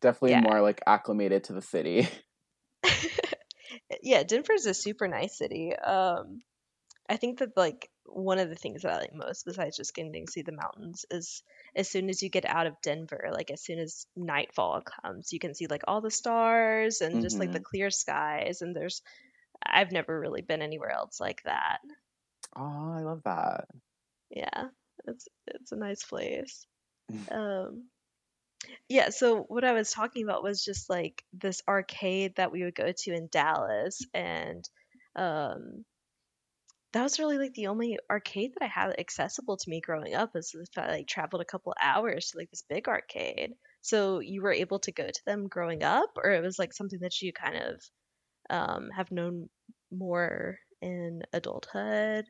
definitely 0.00 0.32
Yeah. 0.32 0.40
more 0.40 0.60
like 0.60 0.80
acclimated 0.86 1.44
to 1.44 1.52
the 1.52 1.62
city. 1.62 2.08
yeah, 4.02 4.22
Denver's 4.22 4.66
a 4.66 4.74
super 4.74 5.08
nice 5.08 5.36
city. 5.36 5.74
Um, 5.76 6.40
I 7.08 7.16
think 7.16 7.38
that 7.38 7.56
like 7.56 7.90
one 8.04 8.38
of 8.38 8.48
the 8.48 8.54
things 8.56 8.82
that 8.82 8.92
I 8.92 8.98
like 8.98 9.14
most, 9.14 9.44
besides 9.44 9.76
just 9.76 9.94
getting 9.94 10.12
to 10.12 10.32
see 10.32 10.42
the 10.42 10.52
mountains, 10.52 11.04
is 11.10 11.42
as 11.74 11.88
soon 11.90 12.08
as 12.10 12.22
you 12.22 12.28
get 12.30 12.44
out 12.44 12.66
of 12.66 12.80
Denver, 12.82 13.30
like 13.32 13.50
as 13.50 13.62
soon 13.62 13.78
as 13.78 14.06
nightfall 14.16 14.82
comes, 14.82 15.32
you 15.32 15.38
can 15.38 15.54
see 15.54 15.66
like 15.66 15.82
all 15.88 16.00
the 16.00 16.10
stars 16.10 17.00
and 17.00 17.20
just 17.20 17.38
like 17.40 17.52
the 17.52 17.60
mhm. 17.60 17.64
clear 17.64 17.90
skies. 17.90 18.62
And 18.62 18.74
there's 18.76 19.02
I've 19.64 19.92
never 19.92 20.18
really 20.18 20.42
been 20.42 20.62
anywhere 20.62 20.90
else 20.92 21.20
like 21.20 21.42
that. 21.44 21.78
Oh, 22.56 22.92
I 22.92 23.02
love 23.02 23.22
that. 23.24 23.66
Yeah, 24.30 24.68
it's 25.06 25.28
it's 25.46 25.72
a 25.72 25.76
nice 25.76 26.04
place. 26.04 26.66
Um, 27.30 27.88
yeah, 28.88 29.10
so 29.10 29.42
what 29.42 29.64
I 29.64 29.72
was 29.72 29.90
talking 29.90 30.24
about 30.24 30.42
was 30.42 30.64
just 30.64 30.90
like 30.90 31.24
this 31.32 31.62
arcade 31.68 32.36
that 32.36 32.52
we 32.52 32.64
would 32.64 32.74
go 32.74 32.92
to 32.92 33.12
in 33.14 33.28
Dallas, 33.30 34.00
and 34.14 34.68
um, 35.16 35.84
that 36.92 37.02
was 37.02 37.18
really 37.18 37.38
like 37.38 37.54
the 37.54 37.66
only 37.66 37.98
arcade 38.10 38.52
that 38.54 38.64
I 38.64 38.68
had 38.68 38.98
accessible 38.98 39.56
to 39.56 39.70
me 39.70 39.80
growing 39.80 40.14
up. 40.14 40.30
Is 40.34 40.54
if 40.54 40.78
I 40.78 40.88
like 40.88 41.06
traveled 41.06 41.42
a 41.42 41.46
couple 41.46 41.74
hours 41.80 42.30
to 42.30 42.38
like 42.38 42.50
this 42.50 42.64
big 42.68 42.88
arcade. 42.88 43.52
So 43.82 44.20
you 44.20 44.42
were 44.42 44.52
able 44.52 44.78
to 44.80 44.92
go 44.92 45.06
to 45.06 45.20
them 45.26 45.48
growing 45.48 45.82
up, 45.82 46.10
or 46.16 46.30
it 46.30 46.42
was 46.42 46.58
like 46.58 46.72
something 46.72 46.98
that 47.00 47.20
you 47.20 47.32
kind 47.32 47.56
of 47.56 47.80
um, 48.50 48.88
have 48.96 49.10
known 49.10 49.48
more 49.92 50.58
in 50.80 51.22
adulthood. 51.32 52.24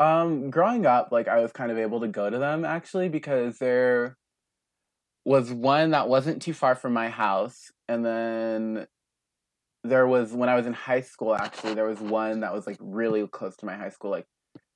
Um, 0.00 0.50
growing 0.50 0.86
up, 0.86 1.08
like 1.10 1.28
I 1.28 1.40
was 1.40 1.52
kind 1.52 1.72
of 1.72 1.78
able 1.78 2.00
to 2.00 2.08
go 2.08 2.30
to 2.30 2.38
them 2.38 2.64
actually 2.64 3.08
because 3.08 3.58
there 3.58 4.16
was 5.24 5.52
one 5.52 5.90
that 5.90 6.08
wasn't 6.08 6.42
too 6.42 6.54
far 6.54 6.74
from 6.74 6.92
my 6.92 7.08
house, 7.08 7.70
and 7.88 8.04
then 8.04 8.86
there 9.84 10.06
was 10.06 10.32
when 10.32 10.48
I 10.48 10.56
was 10.56 10.66
in 10.66 10.72
high 10.72 11.00
school 11.00 11.34
actually 11.34 11.74
there 11.74 11.86
was 11.86 12.00
one 12.00 12.40
that 12.40 12.52
was 12.52 12.66
like 12.66 12.76
really 12.80 13.26
close 13.26 13.56
to 13.58 13.66
my 13.66 13.76
high 13.76 13.90
school, 13.90 14.10
like 14.10 14.26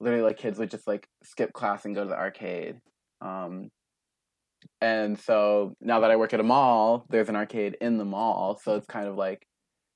literally 0.00 0.25
like 0.25 0.38
kids 0.38 0.59
would 0.59 0.71
just 0.71 0.87
like 0.87 1.09
skip 1.25 1.52
class 1.52 1.85
and 1.85 1.94
go 1.94 2.04
to 2.04 2.09
the 2.09 2.18
arcade. 2.18 2.76
Um, 3.21 3.71
and 4.80 5.18
so 5.18 5.75
now 5.80 6.00
that 6.00 6.11
I 6.11 6.16
work 6.16 6.32
at 6.32 6.40
a 6.40 6.44
mall, 6.44 7.04
there's 7.09 7.28
an 7.28 7.37
arcade 7.37 7.76
in 7.80 7.99
the 7.99 8.04
mall, 8.04 8.61
so 8.62 8.76
it's 8.76 8.87
kind 8.87 9.09
of 9.09 9.16
like 9.16 9.47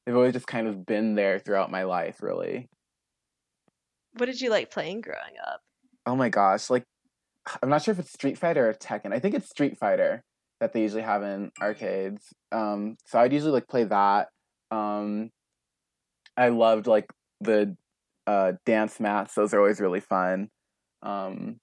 they've 0.04 0.16
always 0.16 0.32
just 0.32 0.46
kind 0.46 0.66
of 0.68 0.86
been 0.86 1.14
there 1.14 1.38
throughout 1.38 1.70
my 1.70 1.84
life, 1.84 2.22
really. 2.22 2.68
What 4.16 4.26
did 4.26 4.40
you 4.40 4.50
like 4.50 4.70
playing 4.70 5.02
growing 5.02 5.34
up? 5.46 5.60
Oh 6.04 6.16
my 6.16 6.28
gosh, 6.28 6.70
like 6.70 6.84
I'm 7.62 7.68
not 7.68 7.82
sure 7.82 7.92
if 7.92 7.98
it's 7.98 8.12
Street 8.12 8.38
Fighter 8.38 8.68
or 8.68 8.74
Tekken. 8.74 9.12
I 9.12 9.18
think 9.18 9.34
it's 9.34 9.48
Street 9.48 9.78
Fighter 9.78 10.24
that 10.60 10.72
they 10.72 10.82
usually 10.82 11.02
have 11.02 11.22
in 11.22 11.50
arcades. 11.60 12.32
Um, 12.50 12.96
so 13.06 13.18
I'd 13.18 13.32
usually 13.32 13.52
like 13.52 13.68
play 13.68 13.84
that. 13.84 14.28
Um, 14.70 15.30
I 16.36 16.48
loved 16.48 16.86
like 16.86 17.12
the 17.40 17.76
uh, 18.26 18.54
dance 18.64 19.00
mats; 19.00 19.34
those 19.34 19.54
are 19.54 19.58
always 19.60 19.80
really 19.80 20.00
fun. 20.00 20.50
Um, 21.02 21.60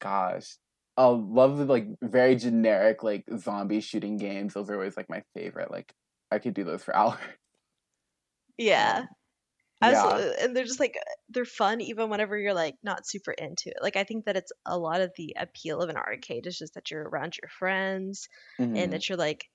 gosh, 0.00 0.56
I 0.96 1.06
love 1.06 1.58
the 1.58 1.64
like 1.64 1.86
very 2.02 2.36
generic 2.36 3.02
like 3.02 3.24
zombie 3.38 3.80
shooting 3.80 4.16
games. 4.16 4.54
Those 4.54 4.70
are 4.70 4.74
always 4.74 4.96
like 4.96 5.08
my 5.08 5.22
favorite. 5.34 5.70
Like 5.70 5.94
I 6.30 6.38
could 6.38 6.54
do 6.54 6.64
those 6.64 6.84
for 6.84 6.94
hours. 6.96 7.20
Yeah. 8.58 9.04
Yeah. 9.80 10.22
And 10.40 10.56
they're 10.56 10.64
just 10.64 10.80
like 10.80 10.96
they're 11.28 11.44
fun 11.46 11.80
even 11.82 12.10
whenever 12.10 12.38
you're 12.38 12.54
like 12.54 12.76
not 12.82 13.06
super 13.06 13.32
into 13.32 13.70
it. 13.70 13.78
Like 13.82 13.96
I 13.96 14.04
think 14.04 14.26
that 14.26 14.36
it's 14.36 14.52
a 14.66 14.78
lot 14.78 15.00
of 15.02 15.12
the 15.16 15.36
appeal 15.38 15.82
of 15.82 15.90
an 15.90 15.96
arcade 15.96 16.46
is 16.46 16.58
just 16.58 16.74
that 16.74 16.90
you're 16.90 17.08
around 17.08 17.36
your 17.42 17.50
friends 17.50 18.28
and 18.74 18.92
Mhm. 18.92 18.94
that 18.94 19.08
you're 19.08 19.18
like 19.18 19.46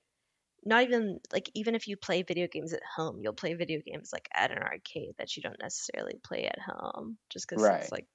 not 0.64 0.82
even 0.84 1.20
like 1.32 1.50
even 1.54 1.74
if 1.74 1.88
you 1.88 1.96
play 1.96 2.22
video 2.22 2.48
games 2.48 2.72
at 2.72 2.82
home, 2.84 3.20
you'll 3.22 3.32
play 3.34 3.54
video 3.54 3.80
games 3.84 4.10
like 4.12 4.28
at 4.32 4.50
an 4.50 4.58
arcade 4.58 5.14
that 5.18 5.36
you 5.36 5.42
don't 5.42 5.60
necessarily 5.60 6.18
play 6.24 6.44
at 6.46 6.58
home 6.60 7.18
just 7.30 7.48
because 7.48 7.68
Right. 7.68 7.90
it's 7.90 7.92
like 7.92 8.06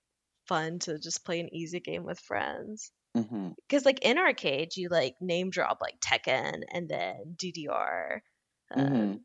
fun 0.47 0.79
to 0.79 0.99
just 0.99 1.25
play 1.25 1.39
an 1.39 1.53
easy 1.53 1.79
game 1.79 2.03
with 2.03 2.19
friends. 2.19 2.91
Because 3.69 3.85
like 3.85 3.99
in 4.05 4.17
arcade, 4.17 4.77
you 4.77 4.89
like 4.89 5.15
name 5.21 5.49
drop 5.51 5.79
like 5.81 5.99
Tekken 6.01 6.63
and 6.71 6.89
then 6.89 7.35
DDR. 7.37 8.23
Um, 8.71 9.09
Mhm. 9.11 9.23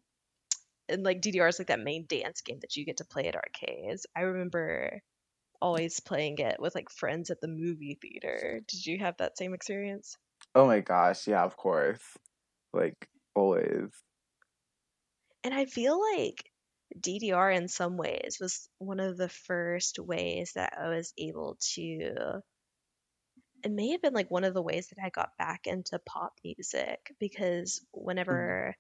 and 0.89 1.03
like 1.05 1.21
DDR 1.21 1.49
is 1.49 1.59
like 1.59 1.69
that 1.69 1.81
main 1.81 2.07
dance 2.07 2.41
game 2.43 2.61
that 2.61 2.77
you 2.77 2.85
get 2.85 2.99
to 2.99 3.05
play 3.05 3.27
at 3.29 3.37
arcades. 3.37 4.07
I 4.17 4.23
remember 4.23 5.03
always 5.63 6.01
playing 6.01 6.39
it 6.39 6.61
with 6.61 6.75
like 6.75 6.91
friends 6.91 7.31
at 7.31 7.41
the 7.41 7.49
movie 7.49 7.99
theater. 8.01 8.61
Did 8.67 8.87
you 8.87 8.99
have 9.01 9.19
that 9.19 9.39
same 9.39 9.55
experience? 9.55 10.17
Oh 10.55 10.67
my 10.67 10.81
gosh, 10.81 11.27
yeah, 11.27 11.43
of 11.45 11.57
course. 11.57 12.19
Like 12.73 13.09
always. 13.35 13.91
And 15.45 15.55
I 15.55 15.67
feel 15.67 16.01
like 16.17 16.51
DDR 16.99 17.57
in 17.57 17.69
some 17.69 17.97
ways 17.97 18.39
was 18.41 18.69
one 18.79 19.01
of 19.01 19.17
the 19.17 19.29
first 19.29 19.99
ways 19.99 20.53
that 20.55 20.75
I 20.79 20.89
was 20.89 21.13
able 21.19 21.57
to 21.75 22.43
it 23.65 23.73
may 23.73 23.91
have 23.91 24.03
been 24.03 24.15
like 24.15 24.31
one 24.31 24.45
of 24.45 24.55
the 24.55 24.63
ways 24.63 24.89
that 24.89 25.05
I 25.05 25.11
got 25.11 25.37
back 25.39 25.67
into 25.67 25.99
pop 26.07 26.33
music 26.45 27.15
because 27.19 27.81
mm-hmm. 27.81 28.07
whenever 28.07 28.75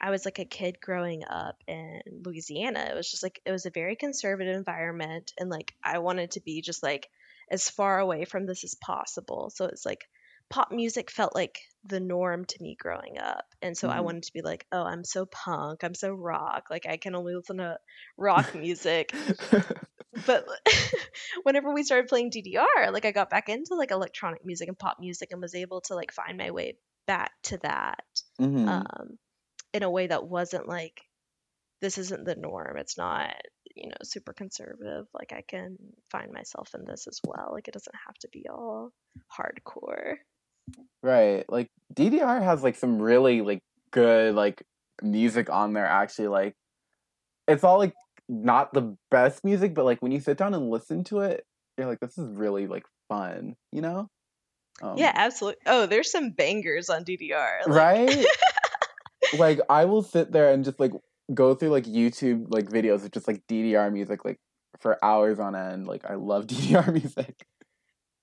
I 0.00 0.10
was 0.10 0.24
like 0.24 0.38
a 0.38 0.44
kid 0.44 0.78
growing 0.80 1.22
up 1.28 1.56
in 1.68 2.00
Louisiana, 2.24 2.88
it 2.90 2.94
was 2.94 3.10
just 3.10 3.22
like 3.22 3.40
it 3.44 3.52
was 3.52 3.66
a 3.66 3.70
very 3.70 3.94
conservative 3.94 4.56
environment 4.56 5.32
and 5.38 5.48
like 5.48 5.72
I 5.84 5.98
wanted 5.98 6.32
to 6.32 6.40
be 6.40 6.60
just 6.60 6.82
like 6.82 7.08
as 7.50 7.68
far 7.68 7.98
away 7.98 8.24
from 8.24 8.46
this 8.46 8.64
as 8.64 8.74
possible. 8.74 9.50
So 9.54 9.66
it's 9.66 9.86
like 9.86 10.04
pop 10.50 10.72
music 10.72 11.10
felt 11.10 11.34
like 11.34 11.58
the 11.84 12.00
norm 12.00 12.44
to 12.44 12.62
me 12.62 12.76
growing 12.78 13.18
up. 13.18 13.44
And 13.60 13.76
so 13.76 13.88
I 13.88 14.00
Mhm. 14.00 14.04
wanted 14.04 14.22
to 14.24 14.32
be 14.32 14.42
like, 14.42 14.66
oh, 14.72 14.82
I'm 14.84 15.04
so 15.04 15.26
punk, 15.26 15.82
I'm 15.84 15.94
so 15.94 16.12
rock, 16.12 16.66
like 16.70 16.86
I 16.86 16.96
can 16.96 17.14
only 17.14 17.34
listen 17.34 17.58
to 17.58 17.78
rock 18.16 18.54
music 18.54 19.12
but 20.26 20.46
whenever 21.42 21.72
we 21.72 21.82
started 21.82 22.08
playing 22.08 22.30
DDR, 22.30 22.90
like 22.92 23.04
I 23.04 23.12
got 23.12 23.30
back 23.30 23.48
into 23.48 23.74
like 23.74 23.90
electronic 23.90 24.44
music 24.44 24.68
and 24.68 24.78
pop 24.78 24.98
music 25.00 25.30
and 25.32 25.40
was 25.40 25.54
able 25.54 25.80
to 25.82 25.94
like 25.94 26.12
find 26.12 26.36
my 26.36 26.50
way 26.50 26.76
back 27.06 27.32
to 27.44 27.58
that 27.62 28.04
Mhm. 28.38 28.68
um, 28.68 29.18
in 29.72 29.82
a 29.82 29.90
way 29.90 30.06
that 30.06 30.26
wasn't 30.26 30.68
like 30.68 31.02
this 31.80 31.98
isn't 31.98 32.24
the 32.24 32.36
norm. 32.36 32.76
It's 32.78 32.98
not 32.98 33.34
you 33.74 33.88
know 33.88 33.96
super 34.02 34.32
conservative. 34.32 35.06
Like 35.14 35.32
I 35.32 35.42
can 35.46 35.78
find 36.10 36.32
myself 36.32 36.70
in 36.74 36.84
this 36.84 37.06
as 37.08 37.20
well. 37.26 37.50
Like 37.52 37.68
it 37.68 37.74
doesn't 37.74 37.96
have 38.06 38.16
to 38.20 38.28
be 38.32 38.46
all 38.48 38.92
hardcore. 39.38 40.16
Right. 41.02 41.44
Like 41.48 41.68
DDR 41.94 42.42
has 42.42 42.62
like 42.62 42.76
some 42.76 43.00
really 43.00 43.42
like 43.42 43.60
good 43.90 44.34
like 44.34 44.62
music 45.02 45.50
on 45.50 45.72
there 45.72 45.86
actually 45.86 46.28
like 46.28 46.54
it's 47.48 47.64
all 47.64 47.76
like 47.78 47.92
not 48.28 48.72
the 48.72 48.96
best 49.10 49.44
music 49.44 49.74
but 49.74 49.84
like 49.84 50.00
when 50.00 50.12
you 50.12 50.20
sit 50.20 50.38
down 50.38 50.54
and 50.54 50.70
listen 50.70 51.02
to 51.02 51.20
it 51.20 51.44
you're 51.76 51.86
like 51.86 52.00
this 52.00 52.16
is 52.16 52.28
really 52.34 52.66
like 52.66 52.84
fun, 53.08 53.56
you 53.72 53.80
know? 53.80 54.08
Um, 54.80 54.96
yeah, 54.96 55.12
absolutely. 55.14 55.60
Oh, 55.66 55.86
there's 55.86 56.10
some 56.10 56.30
bangers 56.30 56.88
on 56.88 57.04
DDR. 57.04 57.66
Like, 57.66 57.68
Right? 57.68 58.26
like 59.38 59.60
I 59.68 59.84
will 59.84 60.02
sit 60.02 60.32
there 60.32 60.52
and 60.52 60.64
just 60.64 60.80
like 60.80 60.92
go 61.32 61.54
through 61.54 61.70
like 61.70 61.84
YouTube 61.84 62.46
like 62.48 62.66
videos 62.66 63.04
of 63.04 63.10
just 63.12 63.28
like 63.28 63.42
DDR 63.48 63.92
music 63.92 64.24
like 64.24 64.38
for 64.80 65.02
hours 65.04 65.38
on 65.38 65.54
end. 65.54 65.86
Like 65.86 66.04
I 66.08 66.14
love 66.14 66.46
DDR 66.46 66.92
music. 66.92 67.46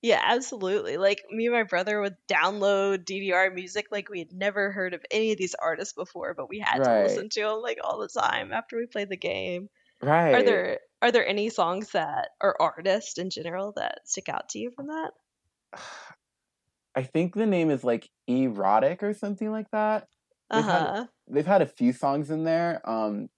Yeah, 0.01 0.21
absolutely. 0.23 0.97
Like 0.97 1.23
me 1.29 1.47
and 1.47 1.53
my 1.55 1.63
brother 1.63 1.99
would 1.99 2.15
download 2.27 3.03
DDR 3.05 3.49
music 3.49 3.87
like 3.91 4.09
we 4.09 4.19
had 4.19 4.31
never 4.31 4.71
heard 4.71 4.93
of 4.93 5.05
any 5.11 5.31
of 5.33 5.37
these 5.37 5.55
artists 5.55 5.93
before, 5.93 6.33
but 6.33 6.47
we 6.49 6.59
had 6.59 6.83
to 6.85 6.93
listen 6.95 7.27
to 7.29 7.41
them 7.41 7.61
like 7.61 7.79
all 7.83 7.99
the 7.99 8.07
time 8.07 8.53
after 8.53 8.77
we 8.77 8.85
played 8.87 9.09
the 9.09 9.17
game. 9.17 9.69
Right. 10.01 10.33
Are 10.33 10.43
there 10.43 10.81
are 11.01 11.11
there 11.11 11.27
any 11.27 11.49
songs 11.49 11.91
that 11.93 12.29
or 12.41 12.61
artists 12.61 13.17
in 13.19 13.29
general 13.31 13.73
that 13.77 14.07
stick 14.07 14.29
out 14.29 14.49
to 14.49 14.59
you 14.59 14.71
from 14.71 14.87
that? 14.87 15.11
I 16.95 17.03
think 17.03 17.35
the 17.35 17.45
name 17.45 17.69
is 17.69 17.83
like 17.83 18.09
E-Rotic 18.27 19.03
or 19.03 19.13
something 19.13 19.51
like 19.51 19.69
that. 19.71 20.07
Uh 20.49 20.61
They've 20.61 20.65
had- 20.65 20.93
huh. 20.95 21.07
they've 21.31 21.45
had 21.45 21.61
a 21.61 21.67
few 21.67 21.93
songs 21.93 22.31
in 22.31 22.43
there 22.43 22.81
um 22.89 23.29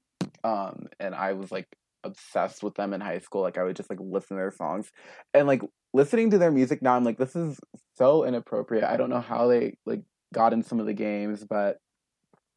um 0.46 0.88
and 1.00 1.14
i 1.16 1.34
was 1.34 1.52
like 1.52 1.68
obsessed 2.04 2.64
with 2.64 2.76
them 2.76 2.94
in 2.94 3.02
high 3.02 3.20
school 3.20 3.42
like 3.42 3.58
i 3.58 3.64
would 3.64 3.76
just 3.76 3.90
like 3.90 4.00
listen 4.02 4.30
to 4.38 4.42
their 4.42 4.52
songs 4.52 4.92
and 5.34 5.48
like 5.48 5.62
listening 5.94 6.30
to 6.32 6.38
their 6.38 6.52
music 6.52 6.82
now 6.82 6.96
i'm 6.96 7.04
like 7.04 7.18
this 7.18 7.36
is 7.36 7.60
so 7.96 8.24
inappropriate 8.24 8.84
i 8.84 8.98
don't 8.98 9.10
know 9.10 9.22
how 9.22 9.48
they 9.48 9.78
like 9.86 10.04
got 10.34 10.54
in 10.54 10.64
some 10.64 10.80
of 10.80 10.86
the 10.86 10.94
games 10.94 11.44
but 11.46 11.78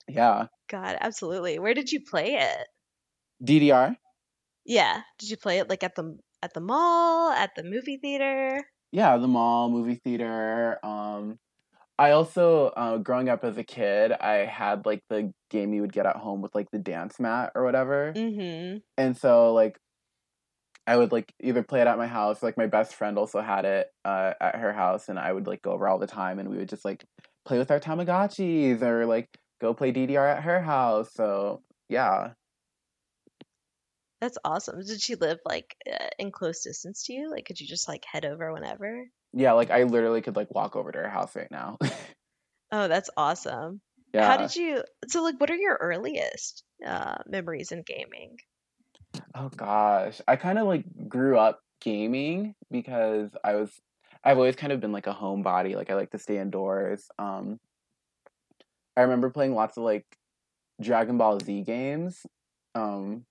yeah 0.08 0.46
God, 0.68 0.98
absolutely. 1.00 1.58
Where 1.58 1.72
did 1.74 1.90
you 1.90 2.00
play 2.04 2.34
it? 2.34 2.66
ddr 3.40 3.96
Yeah, 4.66 5.02
did 5.18 5.30
you 5.30 5.36
play 5.38 5.58
it 5.58 5.68
like 5.70 5.82
at 5.82 5.94
the 5.94 6.18
at 6.42 6.52
the 6.54 6.60
mall, 6.60 7.30
at 7.30 7.54
the 7.56 7.62
movie 7.62 7.96
theater? 7.96 8.62
yeah 8.92 9.16
the 9.16 9.28
mall 9.28 9.70
movie 9.70 9.96
theater 9.96 10.78
um 10.84 11.38
i 11.98 12.12
also 12.12 12.68
uh, 12.68 12.98
growing 12.98 13.28
up 13.28 13.44
as 13.44 13.56
a 13.58 13.64
kid 13.64 14.12
i 14.12 14.46
had 14.46 14.86
like 14.86 15.02
the 15.10 15.32
game 15.50 15.72
you 15.74 15.80
would 15.82 15.92
get 15.92 16.06
at 16.06 16.16
home 16.16 16.42
with 16.42 16.54
like 16.54 16.70
the 16.72 16.78
dance 16.78 17.20
mat 17.20 17.52
or 17.54 17.64
whatever 17.64 18.16
Mm-hmm. 18.16 18.78
and 18.98 19.16
so 19.16 19.52
like 19.54 19.78
I 20.86 20.96
would 20.96 21.12
like 21.12 21.32
either 21.40 21.62
play 21.62 21.80
it 21.80 21.86
at 21.86 21.98
my 21.98 22.06
house, 22.06 22.42
like 22.42 22.56
my 22.56 22.66
best 22.66 22.94
friend 22.94 23.18
also 23.18 23.40
had 23.40 23.64
it 23.64 23.88
uh, 24.04 24.34
at 24.40 24.56
her 24.56 24.72
house, 24.72 25.08
and 25.08 25.18
I 25.18 25.32
would 25.32 25.46
like 25.46 25.62
go 25.62 25.72
over 25.72 25.88
all 25.88 25.98
the 25.98 26.06
time, 26.06 26.38
and 26.38 26.48
we 26.48 26.58
would 26.58 26.68
just 26.68 26.84
like 26.84 27.04
play 27.44 27.58
with 27.58 27.70
our 27.70 27.80
Tamagotchis 27.80 28.82
or 28.82 29.06
like 29.06 29.28
go 29.60 29.72
play 29.74 29.92
DDR 29.92 30.36
at 30.36 30.42
her 30.42 30.60
house. 30.60 31.10
So 31.14 31.62
yeah, 31.88 32.32
That's 34.20 34.38
awesome. 34.44 34.82
Did 34.82 35.02
she 35.02 35.16
live 35.16 35.38
like 35.44 35.76
uh, 35.90 36.08
in 36.18 36.32
close 36.32 36.62
distance 36.62 37.04
to 37.04 37.12
you? 37.12 37.30
Like, 37.30 37.44
could 37.44 37.60
you 37.60 37.66
just 37.66 37.88
like 37.88 38.04
head 38.10 38.24
over 38.24 38.52
whenever? 38.52 39.06
yeah, 39.32 39.52
like 39.52 39.70
I 39.70 39.82
literally 39.82 40.22
could 40.22 40.36
like 40.36 40.54
walk 40.54 40.76
over 40.76 40.92
to 40.92 40.98
her 40.98 41.10
house 41.10 41.34
right 41.36 41.50
now. 41.50 41.78
Oh, 42.72 42.88
that's 42.88 43.10
awesome. 43.16 43.80
Yeah. 44.12 44.26
How 44.26 44.36
did 44.36 44.56
you? 44.56 44.82
So, 45.06 45.22
like, 45.22 45.38
what 45.38 45.50
are 45.50 45.56
your 45.56 45.78
earliest 45.80 46.64
uh, 46.84 47.18
memories 47.24 47.70
in 47.70 47.82
gaming? 47.82 48.38
Oh 49.34 49.48
gosh, 49.48 50.20
I 50.26 50.36
kind 50.36 50.58
of 50.58 50.66
like 50.66 50.84
grew 51.08 51.38
up 51.38 51.60
gaming 51.80 52.54
because 52.70 53.30
I 53.44 53.54
was 53.56 53.70
I've 54.24 54.38
always 54.38 54.56
kind 54.56 54.72
of 54.72 54.80
been 54.80 54.92
like 54.92 55.06
a 55.06 55.14
homebody. 55.14 55.74
Like 55.76 55.90
I 55.90 55.94
like 55.94 56.10
to 56.12 56.18
stay 56.18 56.38
indoors. 56.38 57.08
Um, 57.18 57.58
I 58.96 59.02
remember 59.02 59.30
playing 59.30 59.54
lots 59.54 59.76
of 59.76 59.84
like 59.84 60.06
Dragon 60.80 61.18
Ball 61.18 61.38
Z 61.40 61.62
games. 61.62 62.24
Um, 62.74 63.24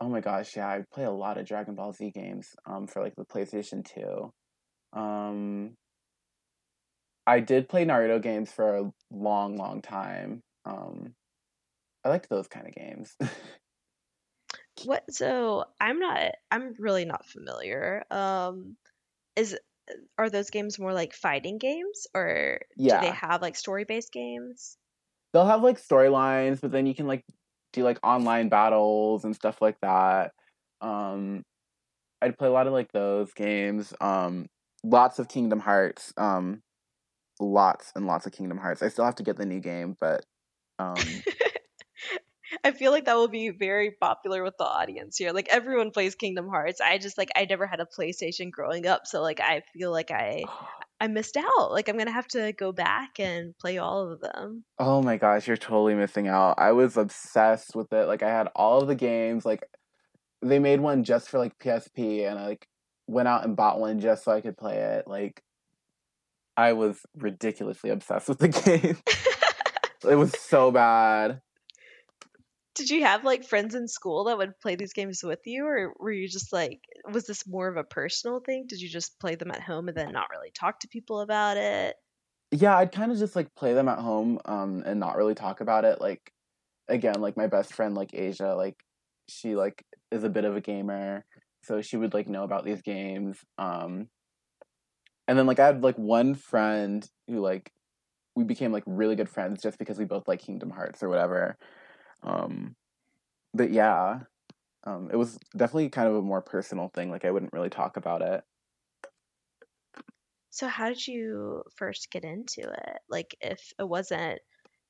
oh 0.00 0.08
my 0.08 0.20
gosh, 0.20 0.56
yeah, 0.56 0.68
I 0.68 0.84
play 0.92 1.04
a 1.04 1.10
lot 1.10 1.38
of 1.38 1.46
Dragon 1.46 1.74
Ball 1.74 1.92
Z 1.92 2.10
games. 2.12 2.48
Um, 2.64 2.86
for 2.86 3.02
like 3.02 3.14
the 3.16 3.24
PlayStation 3.24 3.84
Two. 3.84 4.32
Um, 4.98 5.76
I 7.26 7.40
did 7.40 7.68
play 7.68 7.84
Naruto 7.84 8.22
games 8.22 8.52
for 8.52 8.76
a 8.76 8.92
long, 9.10 9.56
long 9.56 9.82
time. 9.82 10.42
Um, 10.64 11.14
I 12.04 12.08
liked 12.08 12.28
those 12.30 12.46
kind 12.46 12.68
of 12.68 12.74
games. 12.74 13.16
What? 14.84 15.12
So, 15.12 15.64
I'm 15.80 15.98
not. 15.98 16.32
I'm 16.50 16.74
really 16.78 17.04
not 17.04 17.26
familiar. 17.26 18.04
Um, 18.10 18.76
is 19.36 19.58
are 20.18 20.30
those 20.30 20.50
games 20.50 20.78
more 20.78 20.92
like 20.92 21.14
fighting 21.14 21.58
games, 21.58 22.06
or 22.14 22.60
do 22.88 22.98
they 22.98 23.10
have 23.12 23.42
like 23.42 23.56
story-based 23.56 24.12
games? 24.12 24.76
they'll 25.36 25.46
have 25.46 25.62
like 25.62 25.78
storylines, 25.78 26.62
but 26.62 26.72
then 26.72 26.86
you 26.86 26.94
can 26.94 27.06
like 27.06 27.22
do 27.74 27.84
like 27.84 27.98
online 28.02 28.48
battles 28.48 29.24
and 29.24 29.34
stuff 29.34 29.60
like 29.60 29.76
that. 29.82 30.32
Um, 30.80 31.42
I'd 32.22 32.38
play 32.38 32.48
a 32.48 32.52
lot 32.52 32.66
of 32.66 32.72
like 32.72 32.90
those 32.92 33.34
games. 33.34 33.92
Um, 34.00 34.46
lots 34.82 35.18
of 35.18 35.28
Kingdom 35.28 35.60
Hearts. 35.60 36.14
Um, 36.16 36.62
lots 37.38 37.92
and 37.94 38.06
lots 38.06 38.26
of 38.26 38.32
Kingdom 38.32 38.58
Hearts. 38.58 38.82
I 38.82 38.88
still 38.88 39.04
have 39.04 39.16
to 39.16 39.22
get 39.22 39.36
the 39.36 39.46
new 39.46 39.60
game, 39.60 39.94
but 40.00 40.24
um, 40.78 40.96
I 42.64 42.72
feel 42.72 42.92
like 42.92 43.06
that 43.06 43.16
will 43.16 43.28
be 43.28 43.50
very 43.50 43.90
popular 44.00 44.42
with 44.42 44.56
the 44.58 44.64
audience 44.64 45.16
here. 45.16 45.32
Like 45.32 45.48
everyone 45.50 45.90
plays 45.90 46.14
Kingdom 46.14 46.48
Hearts. 46.48 46.80
I 46.80 46.98
just 46.98 47.18
like 47.18 47.30
I 47.36 47.46
never 47.48 47.66
had 47.66 47.80
a 47.80 47.86
PlayStation 47.86 48.50
growing 48.50 48.86
up, 48.86 49.06
so 49.06 49.22
like 49.22 49.40
I 49.40 49.62
feel 49.72 49.90
like 49.90 50.10
I 50.10 50.44
I 51.00 51.08
missed 51.08 51.36
out. 51.36 51.72
Like 51.72 51.88
I'm 51.88 51.98
gonna 51.98 52.10
have 52.12 52.28
to 52.28 52.52
go 52.52 52.72
back 52.72 53.18
and 53.18 53.56
play 53.58 53.78
all 53.78 54.12
of 54.12 54.20
them. 54.20 54.64
oh 54.78 55.02
my 55.02 55.16
gosh, 55.16 55.46
you're 55.46 55.56
totally 55.56 55.94
missing 55.94 56.28
out. 56.28 56.54
I 56.58 56.72
was 56.72 56.96
obsessed 56.96 57.74
with 57.74 57.92
it. 57.92 58.06
Like 58.06 58.22
I 58.22 58.30
had 58.30 58.48
all 58.54 58.80
of 58.80 58.88
the 58.88 58.94
games. 58.94 59.44
Like 59.44 59.64
they 60.42 60.58
made 60.58 60.80
one 60.80 61.04
just 61.04 61.28
for 61.28 61.38
like 61.38 61.58
PSP, 61.58 62.28
and 62.28 62.38
I 62.38 62.46
like 62.46 62.68
went 63.06 63.28
out 63.28 63.44
and 63.44 63.56
bought 63.56 63.80
one 63.80 64.00
just 64.00 64.24
so 64.24 64.32
I 64.32 64.40
could 64.40 64.56
play 64.56 64.76
it. 64.76 65.06
Like 65.06 65.42
I 66.56 66.72
was 66.72 66.98
ridiculously 67.16 67.90
obsessed 67.90 68.28
with 68.28 68.38
the 68.38 68.48
game. 68.48 68.98
it 70.10 70.16
was 70.16 70.32
so 70.38 70.70
bad. 70.70 71.40
Did 72.76 72.90
you 72.90 73.04
have 73.04 73.24
like 73.24 73.44
friends 73.44 73.74
in 73.74 73.88
school 73.88 74.24
that 74.24 74.38
would 74.38 74.58
play 74.60 74.76
these 74.76 74.92
games 74.92 75.22
with 75.24 75.40
you, 75.46 75.66
or 75.66 75.94
were 75.98 76.12
you 76.12 76.28
just 76.28 76.52
like, 76.52 76.82
was 77.10 77.26
this 77.26 77.46
more 77.46 77.68
of 77.68 77.76
a 77.76 77.84
personal 77.84 78.40
thing? 78.40 78.66
Did 78.68 78.80
you 78.80 78.88
just 78.88 79.18
play 79.18 79.34
them 79.34 79.50
at 79.50 79.62
home 79.62 79.88
and 79.88 79.96
then 79.96 80.12
not 80.12 80.30
really 80.30 80.50
talk 80.52 80.80
to 80.80 80.88
people 80.88 81.20
about 81.20 81.56
it? 81.56 81.96
Yeah, 82.52 82.76
I'd 82.76 82.92
kind 82.92 83.10
of 83.12 83.18
just 83.18 83.36
like 83.36 83.54
play 83.54 83.74
them 83.74 83.88
at 83.88 83.98
home 83.98 84.38
um 84.44 84.82
and 84.86 85.00
not 85.00 85.16
really 85.16 85.34
talk 85.34 85.60
about 85.60 85.84
it. 85.84 86.00
Like 86.00 86.32
again, 86.88 87.20
like 87.20 87.36
my 87.36 87.46
best 87.48 87.74
friend 87.74 87.94
like 87.96 88.14
Asia, 88.14 88.54
like 88.54 88.84
she 89.28 89.56
like 89.56 89.84
is 90.12 90.24
a 90.24 90.30
bit 90.30 90.44
of 90.44 90.56
a 90.56 90.60
gamer, 90.60 91.26
so 91.64 91.82
she 91.82 91.96
would 91.96 92.14
like 92.14 92.28
know 92.28 92.44
about 92.44 92.64
these 92.64 92.82
games. 92.82 93.38
Um 93.58 94.10
and 95.28 95.38
then 95.38 95.46
like 95.46 95.58
I 95.58 95.66
had 95.66 95.82
like 95.82 95.96
one 95.96 96.34
friend 96.34 97.08
who 97.26 97.40
like 97.40 97.72
we 98.36 98.44
became 98.44 98.72
like 98.72 98.84
really 98.86 99.16
good 99.16 99.28
friends 99.30 99.62
just 99.62 99.78
because 99.78 99.98
we 99.98 100.04
both 100.04 100.28
like 100.28 100.40
Kingdom 100.40 100.70
Hearts 100.70 101.02
or 101.02 101.08
whatever. 101.08 101.58
Um 102.26 102.76
but 103.54 103.70
yeah, 103.72 104.24
um 104.84 105.10
it 105.12 105.16
was 105.16 105.38
definitely 105.56 105.90
kind 105.90 106.08
of 106.08 106.16
a 106.16 106.22
more 106.22 106.42
personal 106.42 106.88
thing. 106.90 107.10
Like 107.10 107.24
I 107.26 107.32
wouldn't 107.32 107.54
really 107.54 107.70
talk 107.70 107.96
about 107.98 108.22
it. 108.22 108.44
So 110.50 110.68
how 110.68 110.88
did 110.88 111.06
you 111.06 111.62
first 111.76 112.10
get 112.10 112.24
into 112.24 112.60
it? 112.62 112.98
Like 113.08 113.36
if 113.40 113.72
it 113.78 113.88
wasn't 113.88 114.40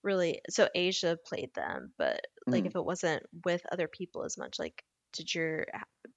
really, 0.03 0.40
so 0.49 0.68
Asia 0.75 1.18
played 1.27 1.53
them, 1.55 1.92
but 1.99 2.27
like 2.51 2.64
Mhm. 2.64 2.66
if 2.66 2.75
it 2.77 2.85
wasn't 2.85 3.25
with 3.44 3.62
other 3.72 3.88
people 3.88 4.25
as 4.25 4.38
much, 4.38 4.59
like 4.59 4.85
did 5.12 5.35
your 5.35 5.66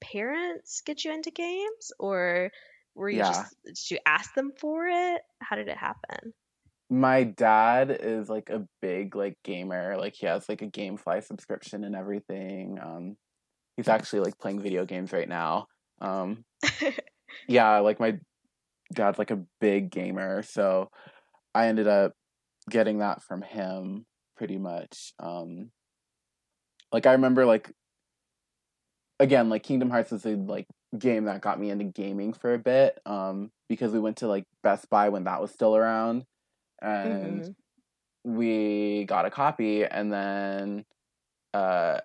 parents 0.01 0.81
get 0.81 1.03
you 1.03 1.11
into 1.13 1.31
games 1.31 1.91
or 1.99 2.51
were 2.95 3.09
you 3.09 3.23
Yeah. 3.23 3.23
just, 3.23 3.55
did 3.63 3.91
you 3.91 3.99
ask 4.05 4.33
them 4.35 4.51
for 4.59 4.87
it? 4.87 5.21
How 5.41 5.55
did 5.55 5.67
it 5.69 5.77
happen? 5.77 6.33
My 6.89 7.23
dad 7.23 7.95
is 8.01 8.29
like 8.29 8.49
a 8.49 8.65
big 8.81 9.15
like 9.15 9.37
gamer. 9.43 9.97
Like 9.97 10.15
he 10.15 10.25
has 10.25 10.49
like 10.49 10.61
a 10.61 10.67
GameFly 10.67 11.23
subscription 11.23 11.83
and 11.83 11.95
everything. 11.95 12.79
Um 12.81 13.15
he's 13.77 13.87
actually 13.87 14.21
like 14.21 14.39
playing 14.39 14.61
video 14.61 14.85
games 14.85 15.13
right 15.13 15.29
now. 15.29 15.67
Um 16.01 16.43
yeah, 17.47 17.79
like 17.79 17.99
my 17.99 18.17
dad's 18.93 19.19
like 19.19 19.31
a 19.31 19.43
big 19.61 19.91
gamer, 19.91 20.41
so 20.41 20.89
I 21.53 21.67
ended 21.67 21.87
up 21.87 22.13
getting 22.69 22.99
that 22.99 23.21
from 23.21 23.43
him 23.43 24.05
pretty 24.35 24.57
much. 24.57 25.13
Um 25.19 25.71
like 26.91 27.05
I 27.05 27.11
remember 27.11 27.45
like 27.45 27.71
again, 29.19 29.49
like 29.49 29.61
Kingdom 29.61 29.91
Hearts 29.91 30.11
is 30.11 30.25
a 30.25 30.29
like 30.29 30.65
game 30.97 31.25
that 31.25 31.41
got 31.41 31.59
me 31.59 31.69
into 31.69 31.85
gaming 31.85 32.33
for 32.33 32.55
a 32.55 32.59
bit. 32.59 32.99
Um 33.05 33.51
because 33.67 33.91
we 33.91 33.99
went 33.99 34.17
to 34.17 34.27
like 34.27 34.45
Best 34.63 34.89
Buy 34.89 35.09
when 35.09 35.25
that 35.25 35.39
was 35.39 35.51
still 35.51 35.75
around 35.75 36.25
and 36.81 37.43
Mhm. 37.43 37.55
we 38.25 39.05
got 39.05 39.25
a 39.25 39.29
copy 39.31 39.85
and 39.85 40.11
then 40.11 40.85
uh 41.53 41.99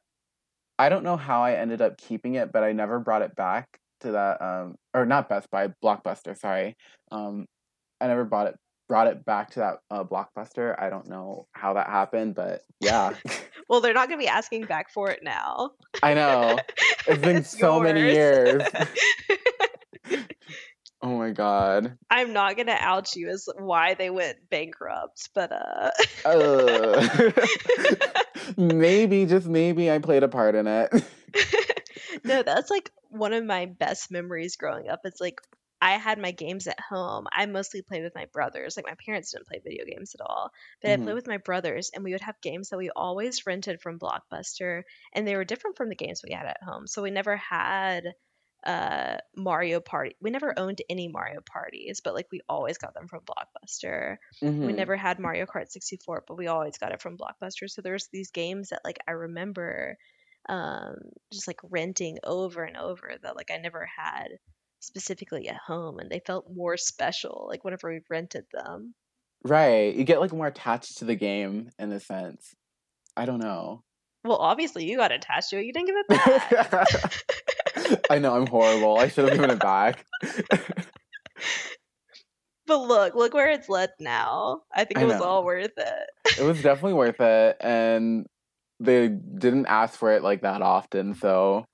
I 0.79 0.89
don't 0.89 1.05
know 1.05 1.17
how 1.17 1.43
I 1.43 1.55
ended 1.55 1.81
up 1.83 1.97
keeping 1.99 2.35
it, 2.35 2.51
but 2.53 2.65
I 2.65 2.73
never 2.73 2.99
brought 2.99 3.23
it 3.23 3.35
back 3.37 3.79
to 4.01 4.13
that 4.13 4.41
um 4.43 4.77
or 4.95 5.07
not 5.07 5.29
Best 5.29 5.51
Buy, 5.51 5.69
Blockbuster, 5.83 6.37
sorry. 6.37 6.77
Um 7.11 7.47
I 8.01 8.07
never 8.09 8.25
bought 8.25 8.49
it 8.49 8.57
brought 8.89 9.07
it 9.07 9.25
back 9.25 9.51
to 9.51 9.61
that 9.61 9.79
uh, 9.91 10.05
Blockbuster. 10.05 10.79
I 10.79 10.91
don't 10.91 11.09
know 11.09 11.47
how 11.53 11.73
that 11.75 11.89
happened, 11.89 12.35
but 12.35 12.63
yeah. 12.81 13.15
Well, 13.67 13.81
they're 13.81 13.95
not 13.95 14.09
going 14.09 14.21
to 14.21 14.23
be 14.23 14.29
asking 14.29 14.67
back 14.67 14.91
for 14.93 15.11
it 15.11 15.21
now. 15.23 15.71
I 16.03 16.13
know. 16.13 16.59
It's 17.09 17.23
been 17.23 17.43
so 17.43 17.81
many 17.81 18.03
years. 18.03 18.63
oh 21.05 21.19
my 21.19 21.31
god. 21.31 21.99
I'm 22.11 22.33
not 22.33 22.57
going 22.57 22.67
to 22.69 22.73
out 22.73 23.15
you 23.15 23.29
as 23.29 23.49
why 23.57 23.95
they 23.95 24.11
went 24.11 24.49
bankrupt, 24.51 25.31
but 25.35 25.53
uh 25.53 25.91
Uh, 26.25 27.07
maybe 28.57 29.27
just 29.27 29.47
maybe 29.47 29.91
I 29.91 29.99
played 29.99 30.23
a 30.23 30.29
part 30.29 30.55
in 30.55 30.67
it. 30.67 30.91
no, 32.25 32.43
that's 32.43 32.71
like 32.71 32.91
one 33.11 33.33
of 33.33 33.45
my 33.45 33.67
best 33.67 34.11
memories 34.11 34.57
growing 34.57 34.89
up. 34.89 35.01
It's 35.05 35.21
like 35.21 35.41
I 35.83 35.93
had 35.99 36.19
my 36.19 36.31
games 36.31 36.67
at 36.67 36.81
home. 36.81 37.27
I 37.31 37.45
mostly 37.47 37.83
played 37.83 38.03
with 38.03 38.15
my 38.15 38.27
brothers. 38.33 38.77
Like 38.77 38.87
my 38.87 38.97
parents 39.05 39.33
didn't 39.33 39.49
play 39.49 39.61
video 39.63 39.85
games 39.85 40.15
at 40.15 40.25
all, 40.25 40.51
but 40.83 40.91
I 40.91 40.97
Mhm. 40.97 41.05
played 41.05 41.15
with 41.15 41.27
my 41.29 41.39
brothers, 41.39 41.91
and 41.95 42.03
we 42.05 42.13
would 42.13 42.23
have 42.23 42.41
games 42.41 42.71
that 42.71 42.79
we 42.79 42.91
always 42.91 43.47
rented 43.47 43.83
from 43.83 43.99
Blockbuster, 43.99 44.83
and 45.13 45.27
they 45.29 45.37
were 45.37 45.45
different 45.45 45.77
from 45.77 45.91
the 45.91 45.95
games 45.97 46.23
we 46.25 46.33
had 46.33 46.47
at 46.47 46.63
home. 46.63 46.87
So 46.87 47.03
we 47.03 47.11
never 47.11 47.37
had 47.37 48.05
uh 48.65 49.19
Mario 49.37 49.81
Party. 49.81 50.17
We 50.21 50.31
never 50.31 50.59
owned 50.59 50.81
any 50.89 51.09
Mario 51.09 51.41
parties, 51.41 52.01
but 52.03 52.15
like 52.15 52.27
we 52.33 52.41
always 52.49 52.79
got 52.79 52.95
them 52.95 53.09
from 53.09 53.21
Blockbuster. 53.21 54.17
We 54.41 54.49
Mhm. 54.49 54.75
never 54.77 54.97
had 54.97 55.19
Mario 55.19 55.47
Kart 55.47 55.69
64, 55.71 56.25
but 56.27 56.37
we 56.39 56.47
always 56.47 56.79
got 56.79 56.93
it 56.93 57.03
from 57.03 57.19
Blockbuster. 57.19 57.69
So 57.69 57.83
there's 57.83 58.09
these 58.13 58.31
games 58.31 58.71
that 58.71 58.81
like 58.85 58.99
I 59.07 59.13
remember 59.13 59.97
um 60.49 60.97
just 61.33 61.47
like 61.47 61.61
renting 61.65 62.19
over 62.25 62.65
and 62.65 62.77
over 62.77 63.13
that 63.23 63.37
like 63.37 63.51
I 63.51 63.57
never 63.59 63.87
had 63.97 64.29
specifically 64.81 65.49
at 65.49 65.57
home 65.67 65.99
and 65.99 66.11
they 66.11 66.21
felt 66.27 66.47
more 66.55 66.77
special 66.77 67.47
like 67.49 67.65
whenever 67.65 67.91
we 67.91 68.01
rented 68.11 68.45
them. 68.53 68.95
Right. 69.43 69.95
You 69.95 70.05
get 70.05 70.21
like 70.21 70.33
more 70.33 70.47
attached 70.47 70.99
to 70.99 71.05
the 71.05 71.15
game 71.17 71.71
in 71.79 71.93
a 71.93 72.01
sense. 72.01 72.55
I 73.17 73.27
don't 73.27 73.41
know. 73.41 73.83
Well, 74.25 74.39
obviously 74.39 74.85
you 74.85 74.97
got 74.97 75.13
attached 75.13 75.51
to 75.51 75.59
it. 75.59 75.67
You 75.67 75.73
didn't 75.73 75.87
give 75.89 75.97
it 75.99 76.09
back. 76.71 77.13
I 78.11 78.19
know 78.19 78.37
I'm 78.37 78.47
horrible. 78.47 78.99
I 78.99 79.09
should 79.09 79.25
have 79.25 79.35
given 79.35 79.51
it 79.51 79.61
back. 79.61 80.05
but 82.67 82.79
look, 82.79 83.15
look 83.15 83.35
where 83.35 83.51
it's 83.51 83.69
led 83.69 83.91
now. 84.01 84.63
I 84.75 84.85
think 84.85 84.99
I 84.99 85.03
it 85.03 85.07
was 85.07 85.19
know. 85.19 85.25
all 85.25 85.45
worth 85.45 85.73
it. 85.77 86.39
it 86.39 86.43
was 86.43 86.63
definitely 86.63 86.95
worth 86.95 87.21
it 87.21 87.57
and 87.61 88.27
they 88.81 89.09
didn't 89.09 89.67
ask 89.67 89.99
for 89.99 90.13
it 90.13 90.23
like 90.23 90.43
that 90.43 90.63
often, 90.63 91.15
so 91.15 91.65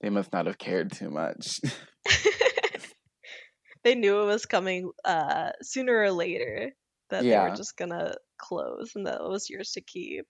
they 0.00 0.10
must 0.10 0.32
not 0.32 0.46
have 0.46 0.58
cared 0.58 0.92
too 0.92 1.10
much. 1.10 1.60
they 3.84 3.94
knew 3.94 4.22
it 4.22 4.26
was 4.26 4.46
coming 4.46 4.90
uh 5.04 5.50
sooner 5.62 5.96
or 5.96 6.10
later 6.10 6.72
that 7.10 7.22
they 7.22 7.38
were 7.38 7.54
just 7.56 7.76
gonna 7.76 8.14
close 8.38 8.92
and 8.96 9.06
that 9.06 9.20
it 9.20 9.28
was 9.28 9.48
yours 9.50 9.72
to 9.72 9.80
keep. 9.80 10.26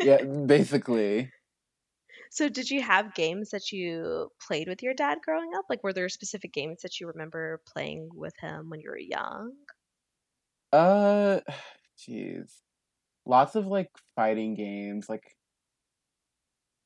yeah, 0.00 0.22
basically. 0.46 1.30
So 2.32 2.48
did 2.48 2.70
you 2.70 2.80
have 2.80 3.14
games 3.14 3.50
that 3.50 3.72
you 3.72 4.30
played 4.40 4.68
with 4.68 4.84
your 4.84 4.94
dad 4.94 5.18
growing 5.24 5.50
up? 5.56 5.64
Like 5.68 5.82
were 5.82 5.92
there 5.92 6.08
specific 6.08 6.52
games 6.52 6.82
that 6.82 7.00
you 7.00 7.08
remember 7.08 7.60
playing 7.66 8.08
with 8.14 8.34
him 8.40 8.70
when 8.70 8.80
you 8.80 8.88
were 8.88 8.98
young? 8.98 9.52
Uh 10.72 11.40
jeez. 11.98 12.60
lots 13.26 13.56
of 13.56 13.66
like 13.66 13.90
fighting 14.16 14.54
games. 14.54 15.08
Like 15.08 15.36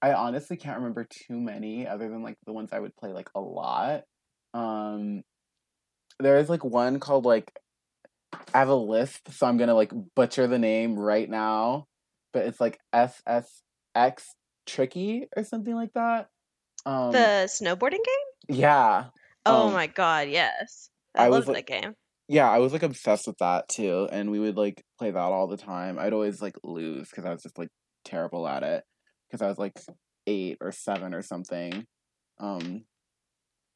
I 0.01 0.15
honestly 0.15 0.57
can't 0.57 0.79
remember 0.79 1.05
too 1.05 1.39
many 1.39 1.87
other 1.87 2.09
than 2.09 2.23
like 2.23 2.39
the 2.47 2.53
ones 2.55 2.73
I 2.73 2.81
would 2.81 2.97
play 2.97 3.13
like 3.13 3.29
a 3.35 3.41
lot. 3.41 4.05
Um 4.55 5.23
there 6.21 6.39
is 6.39 6.49
like 6.49 6.65
one 6.65 7.01
called 7.01 7.27
like 7.27 7.53
I 8.55 8.61
have 8.61 8.69
a 8.69 8.75
lisp, 8.75 9.31
so 9.31 9.47
I'm 9.47 9.59
gonna 9.59 9.75
like 9.75 9.93
butcher 10.15 10.47
the 10.47 10.59
name 10.59 10.99
right 10.99 11.29
now. 11.29 11.87
But 12.33 12.47
it's 12.47 12.61
like 12.61 12.81
SSX 12.95 14.25
Tricky 14.67 15.27
or 15.37 15.45
something 15.45 15.75
like 15.75 15.93
that. 15.95 16.29
Um 16.87 17.13
the 17.13 17.49
snowboarding 17.49 17.93
game? 17.93 18.57
yeah. 18.57 19.07
Oh 19.47 19.69
um, 19.69 19.73
my 19.75 19.87
god, 19.87 20.29
yes. 20.29 20.91
I, 21.15 21.27
I 21.27 21.29
was 21.29 21.47
like- 21.47 21.67
that 21.67 21.83
game. 21.83 21.95
Yeah, 22.27 22.49
I 22.51 22.57
was 22.59 22.73
like 22.73 22.83
obsessed 22.83 23.27
with 23.27 23.37
that 23.39 23.69
too, 23.69 24.09
and 24.11 24.31
we 24.31 24.41
would 24.41 24.57
like 24.57 24.83
play 24.99 25.11
that 25.11 25.19
all 25.19 25.47
the 25.47 25.59
time. 25.59 25.99
I'd 25.99 26.15
always 26.15 26.41
like 26.41 26.57
lose 26.65 27.11
because 27.11 27.27
I 27.27 27.31
was 27.31 27.43
just 27.43 27.59
like 27.59 27.69
terrible 28.07 28.49
at 28.49 28.63
it 28.63 28.83
because 29.29 29.43
I 29.43 29.49
was 29.49 29.59
like 29.59 29.79
eight 30.27 30.57
or 30.63 30.73
seven 30.73 31.13
or 31.13 31.21
something. 31.21 31.85
Um, 32.41 32.85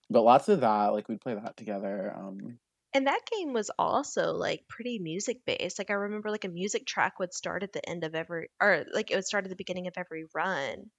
but 0.09 0.23
lots 0.23 0.49
of 0.49 0.63
that, 0.63 0.95
like 0.95 1.09
we'd 1.11 1.21
play 1.21 1.35
that 1.35 1.59
together. 1.59 2.15
Um, 2.17 2.59
And 2.95 3.07
that 3.07 3.25
game 3.31 3.53
was 3.55 3.71
also 3.79 4.33
like 4.33 4.69
pretty 4.69 4.99
music 4.99 5.45
based. 5.47 5.79
Like 5.79 5.91
I 5.91 5.95
remember 5.95 6.31
like 6.31 6.45
a 6.45 6.49
music 6.49 6.87
track 6.87 7.19
would 7.19 7.33
start 7.35 7.63
at 7.63 7.73
the 7.73 7.87
end 7.89 8.05
of 8.05 8.15
every 8.15 8.51
or 8.61 8.85
like 8.93 9.11
it 9.11 9.15
would 9.17 9.27
start 9.27 9.45
at 9.45 9.51
the 9.51 9.57
beginning 9.57 9.87
of 9.87 9.95
every 9.97 10.25
run. 10.35 10.91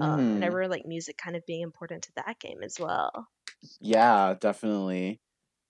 Um, 0.00 0.30
and 0.34 0.44
I 0.44 0.48
remember 0.48 0.68
like 0.68 0.86
music 0.86 1.16
kind 1.18 1.36
of 1.36 1.46
being 1.46 1.62
important 1.62 2.04
to 2.04 2.12
that 2.16 2.38
game 2.40 2.62
as 2.62 2.78
well. 2.78 3.28
yeah, 3.80 4.34
definitely. 4.34 5.20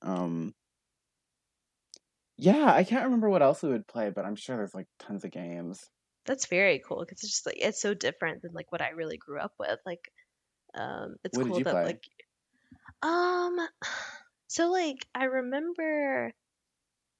Um, 0.03 0.55
yeah, 2.37 2.73
I 2.73 2.85
can't 2.85 3.05
remember 3.05 3.31
what 3.31 3.43
else 3.43 3.63
we 3.63 3.71
would 3.71 3.87
play, 3.87 4.11
but 4.11 4.25
I'm 4.25 4.37
sure 4.37 4.57
there's 4.57 4.75
like 4.75 4.89
tons 4.99 5.25
of 5.25 5.31
games. 5.31 5.91
That's 6.25 6.47
very 6.47 6.81
cool 6.81 7.01
because 7.01 7.23
it's 7.23 7.33
just 7.33 7.47
like 7.47 7.57
it's 7.59 7.81
so 7.81 7.95
different 7.95 8.43
than 8.43 8.53
like 8.53 8.73
what 8.73 8.83
I 8.83 8.91
really 8.91 9.17
grew 9.17 9.39
up 9.41 9.55
with. 9.59 9.79
Like, 9.87 10.13
um, 10.75 11.17
it's 11.25 11.37
What 11.37 11.47
cool 11.47 11.63
that 11.63 11.83
play? 11.83 11.85
like, 11.85 12.05
um, 13.03 13.59
so 14.57 14.71
like 14.71 15.07
I 15.15 15.25
remember 15.25 16.33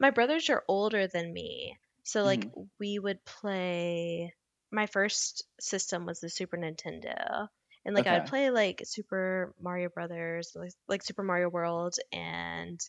my 0.01 0.11
brothers 0.11 0.51
are 0.51 0.65
older 0.69 1.07
than 1.09 1.33
me, 1.33 1.79
so 2.05 2.25
like 2.25 2.47
Mm-hmm. 2.47 2.67
we 2.81 2.99
would 2.99 3.25
play. 3.25 4.35
My 4.73 4.87
first 4.87 5.45
system 5.61 6.07
was 6.07 6.21
the 6.21 6.31
Super 6.31 6.57
Nintendo, 6.59 7.49
and 7.85 7.95
like 7.95 8.07
I 8.07 8.15
would 8.15 8.27
play 8.27 8.51
like 8.51 8.83
Super 8.85 9.55
Mario 9.61 9.89
Brothers, 9.91 10.53
like, 10.57 10.73
like 10.89 11.03
Super 11.05 11.23
Mario 11.25 11.49
World, 11.51 11.97
and 12.13 12.81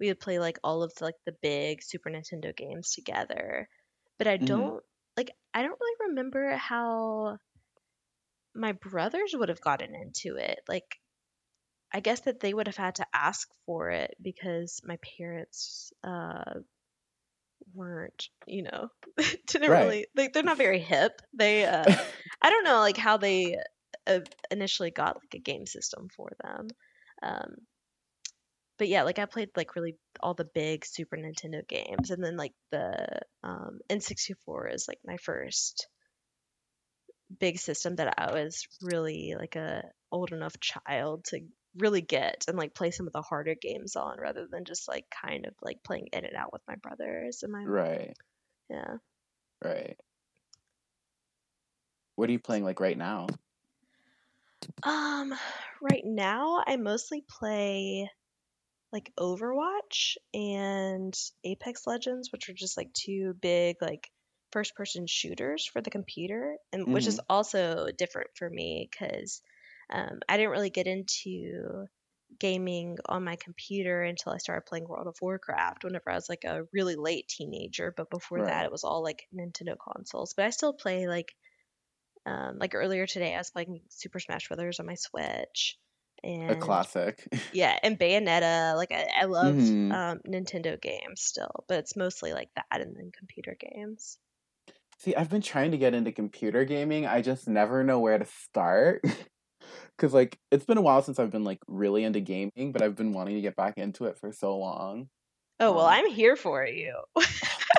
we 0.00 0.08
would 0.08 0.20
play 0.20 0.38
like 0.40 0.58
all 0.64 0.82
of 0.82 0.94
the, 0.96 1.04
like 1.04 1.16
the 1.26 1.36
big 1.42 1.82
Super 1.82 2.10
Nintendo 2.10 2.56
games 2.56 2.92
together. 2.94 3.68
But 4.18 4.28
I 4.28 4.38
Mhm. 4.40 4.72
don't 4.76 4.84
like 5.16 5.30
I 5.54 5.62
don't 5.62 5.80
really 5.80 6.08
remember 6.10 6.56
how 6.56 7.38
my 8.54 8.72
brothers 8.72 9.34
would 9.36 9.50
have 9.50 9.60
gotten 9.60 9.94
into 9.94 10.36
it. 10.36 10.60
Like 10.68 11.01
I 11.92 12.00
guess 12.00 12.20
that 12.20 12.40
they 12.40 12.54
would 12.54 12.66
have 12.68 12.76
had 12.76 12.96
to 12.96 13.06
ask 13.14 13.48
for 13.66 13.90
it 13.90 14.16
because 14.22 14.80
my 14.84 14.98
parents 15.18 15.92
uh 16.04 16.60
weren't, 17.74 18.28
you 18.46 18.62
know, 18.62 18.88
didn't 19.46 19.70
Right. 19.70 19.76
really 19.76 20.06
like 20.16 20.32
they're 20.32 20.42
not 20.42 20.58
very 20.58 20.78
hip. 20.78 21.20
They 21.32 21.64
uh 21.64 21.86
I 22.42 22.50
don't 22.50 22.64
know 22.64 22.80
like 22.80 22.96
how 22.96 23.16
they 23.16 23.58
uh, 24.06 24.20
initially 24.50 24.90
got 24.90 25.16
like 25.16 25.34
a 25.34 25.38
game 25.38 25.66
system 25.66 26.08
for 26.14 26.30
them. 26.42 26.68
Um 27.22 27.56
but 28.78 28.88
yeah, 28.88 29.02
like 29.02 29.18
I 29.18 29.26
played 29.26 29.50
like 29.56 29.76
really 29.76 29.96
all 30.20 30.34
the 30.34 30.44
big 30.44 30.84
Super 30.84 31.16
Nintendo 31.16 31.66
games 31.66 32.10
and 32.10 32.22
then 32.22 32.36
like 32.36 32.54
the 32.70 33.20
um 33.42 33.80
N64 33.88 34.74
is 34.74 34.88
like 34.88 34.98
my 35.04 35.16
first 35.18 35.86
big 37.38 37.58
system 37.58 37.96
that 37.96 38.14
I 38.18 38.32
was 38.32 38.66
really 38.82 39.34
like 39.38 39.56
a 39.56 39.82
old 40.10 40.32
enough 40.32 40.58
child 40.60 41.24
to 41.26 41.40
really 41.76 42.02
get 42.02 42.44
and 42.48 42.58
like 42.58 42.74
play 42.74 42.90
some 42.90 43.06
of 43.06 43.12
the 43.12 43.22
harder 43.22 43.54
games 43.54 43.96
on 43.96 44.18
rather 44.18 44.46
than 44.50 44.64
just 44.64 44.88
like 44.88 45.06
kind 45.10 45.46
of 45.46 45.54
like 45.62 45.82
playing 45.82 46.08
in 46.12 46.24
and 46.24 46.36
out 46.36 46.52
with 46.52 46.62
my 46.68 46.74
brothers 46.76 47.42
and 47.42 47.52
my 47.52 47.64
right, 47.64 48.14
yeah. 48.68 48.96
right. 49.64 49.96
What 52.16 52.28
are 52.28 52.32
you 52.32 52.38
playing 52.38 52.64
like 52.64 52.80
right 52.80 52.96
now? 52.96 53.26
Um 54.82 55.34
right 55.80 56.04
now 56.04 56.62
I 56.66 56.76
mostly 56.76 57.24
play 57.28 58.10
like 58.92 59.10
Overwatch 59.18 60.16
and 60.34 61.18
Apex 61.44 61.86
Legends, 61.86 62.30
which 62.30 62.50
are 62.50 62.54
just 62.54 62.76
like 62.76 62.92
two 62.92 63.34
big 63.40 63.76
like 63.80 64.10
first 64.52 64.74
person 64.74 65.06
shooters 65.06 65.64
for 65.64 65.80
the 65.80 65.90
computer 65.90 66.58
and 66.74 66.92
which 66.92 67.06
is 67.06 67.18
also 67.30 67.86
different 67.96 68.28
for 68.34 68.50
me 68.50 68.90
cuz 68.98 69.40
um, 69.92 70.20
I 70.28 70.36
didn't 70.38 70.52
really 70.52 70.70
get 70.70 70.88
into 70.88 71.86
gaming 72.38 72.98
on 73.06 73.24
my 73.24 73.36
computer 73.36 74.02
until 74.02 74.32
I 74.32 74.38
started 74.38 74.66
playing 74.66 74.88
World 74.88 75.06
of 75.06 75.16
Warcraft 75.22 75.84
whenever 75.84 76.10
I 76.10 76.14
was 76.16 76.28
like 76.30 76.44
a 76.44 76.64
really 76.72 76.96
late 76.96 77.28
teenager, 77.28 77.92
but 77.96 78.10
before 78.10 78.42
that 78.44 78.64
it 78.66 78.72
was 78.72 78.84
all 78.84 79.02
like 79.02 79.28
Nintendo 79.34 79.76
consoles. 79.78 80.34
But 80.34 80.46
I 80.46 80.50
still 80.50 80.72
play 80.74 81.08
like 81.08 81.34
um, 82.26 82.58
like 82.58 82.74
earlier 82.74 83.06
today 83.06 83.34
I 83.34 83.38
was 83.38 83.50
playing 83.50 83.82
Super 83.88 84.20
Smash 84.20 84.48
Brothers 84.48 84.80
on 84.80 84.86
my 84.86 84.94
Switch 84.94 85.78
A 86.48 86.56
classic. 86.56 87.26
yeah, 87.52 87.78
and 87.82 87.98
Bayonetta. 87.98 88.76
Like 88.76 88.92
I, 88.92 89.08
I 89.20 89.24
love 89.26 89.58
Mhm. 89.58 89.90
um, 89.90 90.20
Nintendo 90.26 90.80
games 90.80 91.22
still, 91.22 91.64
but 91.68 91.78
it's 91.78 91.96
mostly 91.96 92.32
like 92.32 92.50
that 92.56 92.66
and 92.80 92.96
then 92.96 93.12
computer 93.16 93.56
games. 93.58 94.18
See, 94.98 95.14
I've 95.16 95.30
been 95.30 95.42
trying 95.42 95.72
to 95.72 95.78
get 95.78 95.94
into 95.94 96.12
computer 96.12 96.64
gaming. 96.64 97.06
I 97.06 97.22
just 97.22 97.48
never 97.48 97.82
know 97.82 97.98
where 97.98 98.18
to 98.18 98.24
start. 98.24 99.04
Cause 100.02 100.12
like 100.12 100.36
it's 100.50 100.64
been 100.64 100.78
a 100.78 100.82
while 100.82 101.00
since 101.02 101.20
I've 101.20 101.30
been 101.30 101.44
like 101.44 101.60
really 101.68 102.02
into 102.02 102.20
gaming, 102.20 102.72
but 102.72 102.82
I've 102.82 102.96
been 102.96 103.12
wanting 103.12 103.36
to 103.36 103.40
get 103.40 103.54
back 103.56 103.78
into 103.78 104.06
it 104.06 104.18
for 104.18 104.32
so 104.32 104.58
long. 104.58 105.08
Oh 105.60 105.72
well, 105.72 105.86
Um, 105.86 105.92
I'm 105.92 106.10
here 106.10 106.34
for 106.36 106.66
you. 106.66 106.96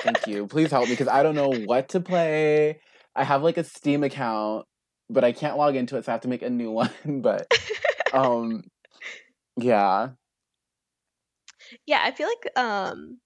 Thank 0.02 0.26
you. 0.26 0.46
Please 0.46 0.70
help 0.70 0.86
me 0.86 0.92
because 0.94 1.08
I 1.08 1.22
don't 1.22 1.34
know 1.34 1.52
what 1.52 1.90
to 1.90 2.00
play. 2.00 2.80
I 3.14 3.24
have 3.24 3.42
like 3.42 3.58
a 3.58 3.64
Steam 3.64 4.02
account, 4.04 4.64
but 5.10 5.24
I 5.24 5.32
can't 5.32 5.58
log 5.58 5.76
into 5.76 5.98
it, 5.98 6.06
so 6.06 6.12
I 6.12 6.14
have 6.14 6.22
to 6.22 6.28
make 6.28 6.42
a 6.42 6.50
new 6.50 6.70
one. 6.82 6.90
But 7.06 7.46
um 8.12 8.64
yeah. 9.56 10.10
yeah, 11.86 12.00
I 12.02 12.12
feel 12.12 12.28
like 12.28 12.56
um, 12.56 13.18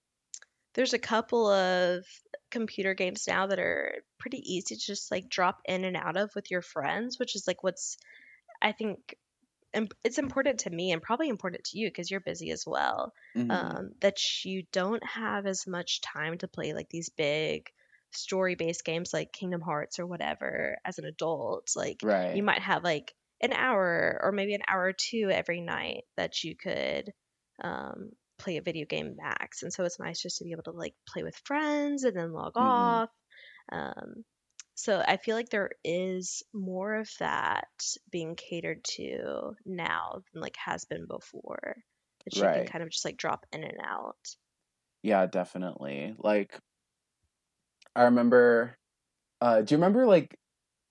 there's 0.74 0.92
a 0.94 0.98
couple 0.98 1.48
of 1.50 2.04
computer 2.50 2.94
games 2.94 3.24
now 3.28 3.46
that 3.46 3.58
are 3.58 4.02
pretty 4.18 4.38
easy 4.44 4.74
to 4.76 4.80
just 4.80 5.10
like 5.10 5.28
drop 5.28 5.60
in 5.66 5.84
and 5.84 5.96
out 5.96 6.16
of 6.16 6.30
with 6.34 6.50
your 6.50 6.62
friends, 6.62 7.18
which 7.18 7.36
is 7.36 7.46
like 7.46 7.62
what's 7.62 7.96
I 8.62 8.72
think 8.72 9.16
it's 10.04 10.18
important 10.18 10.60
to 10.60 10.70
me 10.70 10.92
and 10.92 11.02
probably 11.02 11.28
important 11.28 11.64
to 11.64 11.78
you 11.78 11.88
because 11.88 12.10
you're 12.10 12.20
busy 12.20 12.50
as 12.50 12.64
well. 12.66 13.12
mhm, 13.34 13.68
um, 13.74 13.92
that 14.00 14.18
you 14.44 14.64
don't 14.72 15.04
have 15.04 15.46
as 15.46 15.66
much 15.66 16.00
time 16.02 16.36
to 16.38 16.48
play 16.48 16.74
like 16.74 16.88
these 16.90 17.08
big 17.08 17.70
story 18.12 18.54
based 18.56 18.84
games 18.84 19.12
like 19.14 19.32
Kingdom 19.32 19.60
Hearts 19.62 19.98
or 19.98 20.06
whatever 20.06 20.76
as 20.84 20.98
an 20.98 21.06
adult. 21.06 21.70
Like 21.76 22.02
right. 22.02 22.32
you 22.32 22.42
might 22.42 22.60
have 22.62 22.84
like 22.84 23.14
an 23.40 23.52
hour 23.54 24.20
or 24.22 24.32
maybe 24.32 24.54
an 24.54 24.62
hour 24.68 24.84
or 24.84 24.92
two 24.92 25.30
every 25.30 25.60
night 25.62 26.04
that 26.16 26.44
you 26.44 26.56
could 26.56 27.12
um, 27.62 28.10
play 28.38 28.56
a 28.58 28.62
video 28.62 28.86
game 28.86 29.16
max. 29.16 29.62
And 29.62 29.72
so 29.72 29.84
it's 29.84 29.98
nice 29.98 30.20
just 30.20 30.38
to 30.38 30.44
be 30.44 30.52
able 30.52 30.64
to 30.64 30.72
like 30.72 30.94
play 31.08 31.22
with 31.22 31.36
friends 31.44 32.04
and 32.04 32.16
then 32.16 32.32
log 32.32 32.54
Mhm. 32.58 32.98
off. 32.98 33.10
Um, 33.72 34.24
so 34.78 35.02
I 35.04 35.16
feel 35.16 35.34
like 35.34 35.48
there 35.48 35.70
is 35.82 36.44
more 36.54 36.94
of 36.94 37.10
that 37.18 37.66
being 38.12 38.36
catered 38.36 38.84
to 38.96 39.56
now 39.66 40.22
than 40.32 40.40
like 40.40 40.54
has 40.64 40.84
been 40.84 41.04
before. 41.06 41.78
That 42.24 42.36
you 42.36 42.42
can 42.42 42.66
kind 42.66 42.84
of 42.84 42.90
just 42.90 43.04
like 43.04 43.16
drop 43.16 43.44
in 43.52 43.64
and 43.64 43.78
out. 43.84 44.36
Yeah, 45.02 45.26
definitely. 45.26 46.14
Like 46.16 46.56
I 47.96 48.04
remember 48.04 48.78
uh 49.40 49.62
do 49.62 49.74
you 49.74 49.78
remember 49.78 50.06
like 50.06 50.38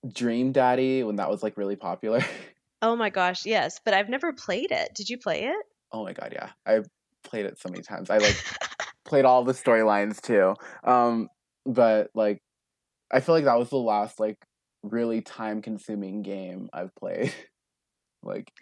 Dream 0.06 0.52
Daddy 0.52 1.02
when 1.02 1.16
that 1.16 1.30
was 1.30 1.42
like 1.42 1.56
really 1.56 1.76
popular? 1.76 2.20
Oh 2.80 2.94
my 2.94 3.10
gosh, 3.10 3.44
yes, 3.44 3.80
but 3.84 3.92
I've 3.92 4.08
never 4.08 4.32
played 4.32 4.70
it. 4.70 4.94
Did 4.94 5.08
you 5.08 5.18
play 5.18 5.46
it? 5.46 5.66
oh 5.90 6.04
my 6.04 6.12
god, 6.12 6.32
yeah. 6.32 6.50
I 6.64 6.82
played 7.24 7.46
it 7.46 7.58
so 7.58 7.70
many 7.70 7.82
times. 7.82 8.08
I 8.10 8.18
like 8.18 8.36
played 9.04 9.24
all 9.24 9.42
the 9.42 9.52
storylines 9.52 10.20
too. 10.20 10.54
Um, 10.84 11.28
but 11.66 12.10
like, 12.14 12.40
I 13.10 13.20
feel 13.20 13.34
like 13.34 13.44
that 13.44 13.58
was 13.58 13.70
the 13.70 13.76
last 13.76 14.20
like 14.20 14.38
really 14.82 15.20
time 15.20 15.62
consuming 15.62 16.22
game 16.22 16.68
I've 16.72 16.94
played. 16.94 17.32
like, 18.22 18.52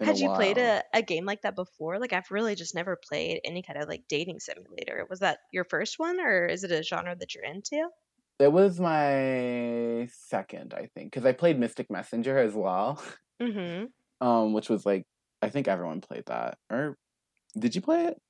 Had 0.00 0.18
you 0.18 0.30
played 0.34 0.58
a, 0.58 0.82
a 0.92 1.02
game 1.02 1.24
like 1.24 1.42
that 1.42 1.54
before? 1.54 1.98
Like 1.98 2.12
I've 2.12 2.30
really 2.30 2.54
just 2.54 2.74
never 2.74 2.96
played 2.96 3.40
any 3.44 3.62
kind 3.62 3.80
of 3.80 3.88
like 3.88 4.02
dating 4.08 4.40
simulator. 4.40 5.06
Was 5.08 5.20
that 5.20 5.38
your 5.52 5.64
first 5.64 5.98
one 5.98 6.20
or 6.20 6.46
is 6.46 6.64
it 6.64 6.72
a 6.72 6.82
genre 6.82 7.16
that 7.16 7.34
you're 7.34 7.44
into? 7.44 7.88
It 8.38 8.52
was 8.52 8.78
my 8.78 10.08
second, 10.12 10.72
I 10.72 10.88
think, 10.94 11.12
because 11.12 11.26
I 11.26 11.32
played 11.32 11.58
Mystic 11.58 11.90
Messenger 11.90 12.38
as 12.38 12.54
well. 12.54 13.02
Mm-hmm. 13.40 13.86
Um, 14.20 14.52
which 14.52 14.68
was 14.68 14.84
like 14.84 15.04
I 15.42 15.48
think 15.48 15.68
everyone 15.68 16.00
played 16.00 16.24
that. 16.26 16.58
Or 16.70 16.96
did 17.56 17.76
you 17.76 17.80
play 17.80 18.06
it? 18.06 18.20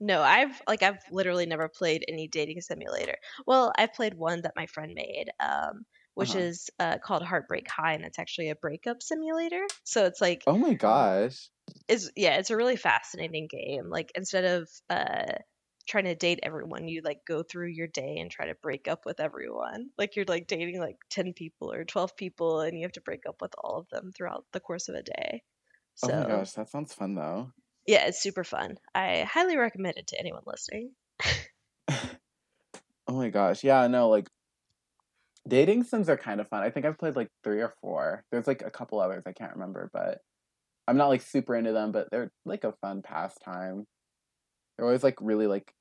No, 0.00 0.22
I've 0.22 0.60
like 0.68 0.82
I've 0.82 1.02
literally 1.10 1.46
never 1.46 1.68
played 1.68 2.04
any 2.08 2.28
dating 2.28 2.60
simulator. 2.60 3.16
Well, 3.46 3.72
I've 3.78 3.94
played 3.94 4.14
one 4.14 4.42
that 4.42 4.52
my 4.56 4.66
friend 4.66 4.92
made, 4.94 5.30
um, 5.40 5.86
which 6.14 6.34
Uh-huh. 6.34 6.36
is 6.36 6.68
uh, 6.78 6.98
called 7.02 7.22
Heartbreak 7.22 7.68
High, 7.70 7.94
and 7.94 8.04
it's 8.04 8.18
actually 8.18 8.50
a 8.50 8.56
breakup 8.56 9.02
simulator. 9.02 9.66
So 9.84 10.04
it's 10.06 10.20
like 10.20 10.46
Oh 10.46 10.58
my 10.58 10.74
gosh. 10.74 11.50
is 11.88 12.10
yeah, 12.16 12.36
it's 12.38 12.50
a 12.50 12.56
really 12.56 12.76
fascinating 12.76 13.48
game. 13.48 13.88
Like 13.88 14.12
instead 14.14 14.44
of 14.44 14.68
uh 14.90 15.32
trying 15.88 16.04
to 16.04 16.14
date 16.16 16.40
everyone, 16.42 16.88
you 16.88 17.00
like 17.02 17.20
go 17.26 17.42
through 17.44 17.68
your 17.68 17.86
day 17.86 18.16
and 18.18 18.30
try 18.30 18.46
to 18.46 18.54
break 18.56 18.88
up 18.88 19.06
with 19.06 19.20
everyone. 19.20 19.90
Like 19.98 20.16
you're 20.16 20.24
like 20.26 20.46
dating 20.48 20.80
like 20.80 20.96
10 21.10 21.32
people 21.32 21.72
or 21.72 21.84
12 21.84 22.16
people 22.16 22.60
and 22.60 22.76
you 22.78 22.84
have 22.84 22.92
to 22.92 23.00
break 23.00 23.24
up 23.28 23.40
with 23.40 23.54
all 23.58 23.78
of 23.78 23.88
them 23.90 24.10
throughout 24.12 24.46
the 24.52 24.60
course 24.60 24.88
of 24.88 24.96
a 24.96 25.02
day. 25.02 25.42
Oh 26.02 26.08
my 26.10 26.22
So, 26.22 26.24
gosh, 26.24 26.52
that 26.52 26.70
sounds 26.70 26.94
fun 26.94 27.14
though. 27.16 27.52
Yeah, 27.86 28.06
it's 28.06 28.22
super 28.22 28.44
fun. 28.44 28.78
I 28.94 29.26
highly 29.30 29.56
recommend 29.56 29.96
it 29.96 30.08
to 30.08 30.20
anyone 30.20 30.42
listening. 30.46 30.92
Oh 33.08 33.14
my 33.14 33.30
gosh. 33.30 33.62
Yeah, 33.62 33.86
no, 33.86 34.08
like 34.08 34.28
dating 35.46 35.84
sims 35.84 36.08
are 36.08 36.16
kind 36.16 36.40
of 36.40 36.48
fun. 36.48 36.62
I 36.62 36.70
think 36.70 36.86
I've 36.86 36.98
played 36.98 37.16
like 37.16 37.30
three 37.44 37.60
or 37.60 37.72
four. 37.80 38.24
There's 38.30 38.46
like 38.46 38.62
a 38.62 38.70
couple 38.70 39.00
others 39.00 39.22
I 39.26 39.32
can't 39.32 39.54
remember, 39.54 39.90
but 39.92 40.18
I'm 40.88 40.96
not 40.96 41.08
like 41.08 41.22
super 41.22 41.54
into 41.54 41.72
them, 41.72 41.92
but 41.92 42.10
they're 42.10 42.32
like 42.44 42.64
a 42.64 42.72
fun 42.80 43.02
pastime. 43.02 43.86
They're 44.76 44.86
always 44.86 45.04
like 45.04 45.18
really 45.20 45.46
like 45.46 45.72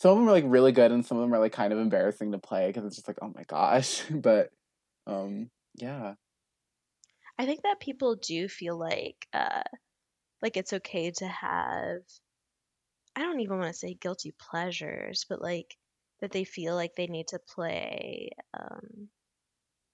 some 0.00 0.12
of 0.12 0.18
them 0.18 0.28
are 0.28 0.32
like 0.32 0.44
really 0.46 0.72
good 0.72 0.92
and 0.92 1.04
some 1.04 1.18
of 1.18 1.22
them 1.22 1.34
are 1.34 1.40
like 1.40 1.52
kind 1.52 1.72
of 1.72 1.78
embarrassing 1.78 2.32
to 2.32 2.38
play 2.38 2.68
because 2.68 2.84
it's 2.84 2.96
just 2.96 3.08
like, 3.08 3.18
oh 3.20 3.32
my 3.34 3.42
gosh. 3.44 4.04
But 4.10 4.50
um 5.06 5.50
yeah. 5.76 6.14
I 7.36 7.46
think 7.46 7.62
that 7.62 7.80
people 7.80 8.14
do 8.14 8.48
feel 8.48 8.78
like 8.78 9.26
uh 9.32 9.62
like 10.44 10.58
it's 10.58 10.74
okay 10.74 11.10
to 11.12 11.26
have 11.28 12.02
I 13.16 13.22
don't 13.22 13.40
even 13.40 13.58
want 13.58 13.72
to 13.72 13.78
say 13.78 13.94
guilty 13.94 14.34
pleasures, 14.50 15.26
but 15.28 15.40
like 15.42 15.76
that 16.20 16.32
they 16.32 16.44
feel 16.44 16.74
like 16.76 16.94
they 16.96 17.06
need 17.08 17.28
to 17.28 17.40
play 17.54 18.30
um 18.52 19.08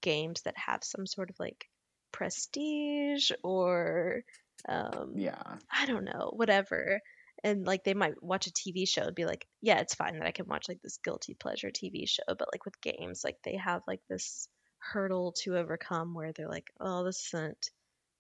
games 0.03 0.43
that 0.43 0.57
have 0.59 0.85
some 0.85 1.07
sort 1.07 1.31
of 1.31 1.37
like 1.39 1.67
prestige 2.13 3.31
or 3.45 4.23
um 4.69 5.15
Yeah. 5.17 5.59
I 5.73 5.87
don't 5.87 6.05
know, 6.05 6.33
whatever. 6.35 7.01
And 7.45 7.67
like 7.67 7.85
they 7.85 7.95
might 7.95 8.23
watch 8.23 8.47
a 8.49 8.53
TV 8.53 8.87
show 8.87 9.03
and 9.05 9.15
be 9.15 9.25
like, 9.27 9.47
yeah, 9.63 9.81
it's 9.81 9.95
fine 9.95 10.19
that 10.19 10.27
I 10.27 10.33
can 10.33 10.47
watch 10.47 10.69
like 10.69 10.81
this 10.83 10.99
guilty 11.05 11.35
pleasure 11.35 11.71
TV 11.71 12.07
show, 12.07 12.25
but 12.29 12.49
like 12.53 12.65
with 12.67 12.81
games, 12.83 13.23
like 13.25 13.37
they 13.45 13.57
have 13.57 13.83
like 13.87 14.03
this 14.09 14.49
hurdle 14.79 15.33
to 15.45 15.57
overcome 15.59 16.15
where 16.15 16.33
they're 16.33 16.49
like, 16.51 16.71
oh, 16.81 17.05
this 17.05 17.33
isn't 17.33 17.71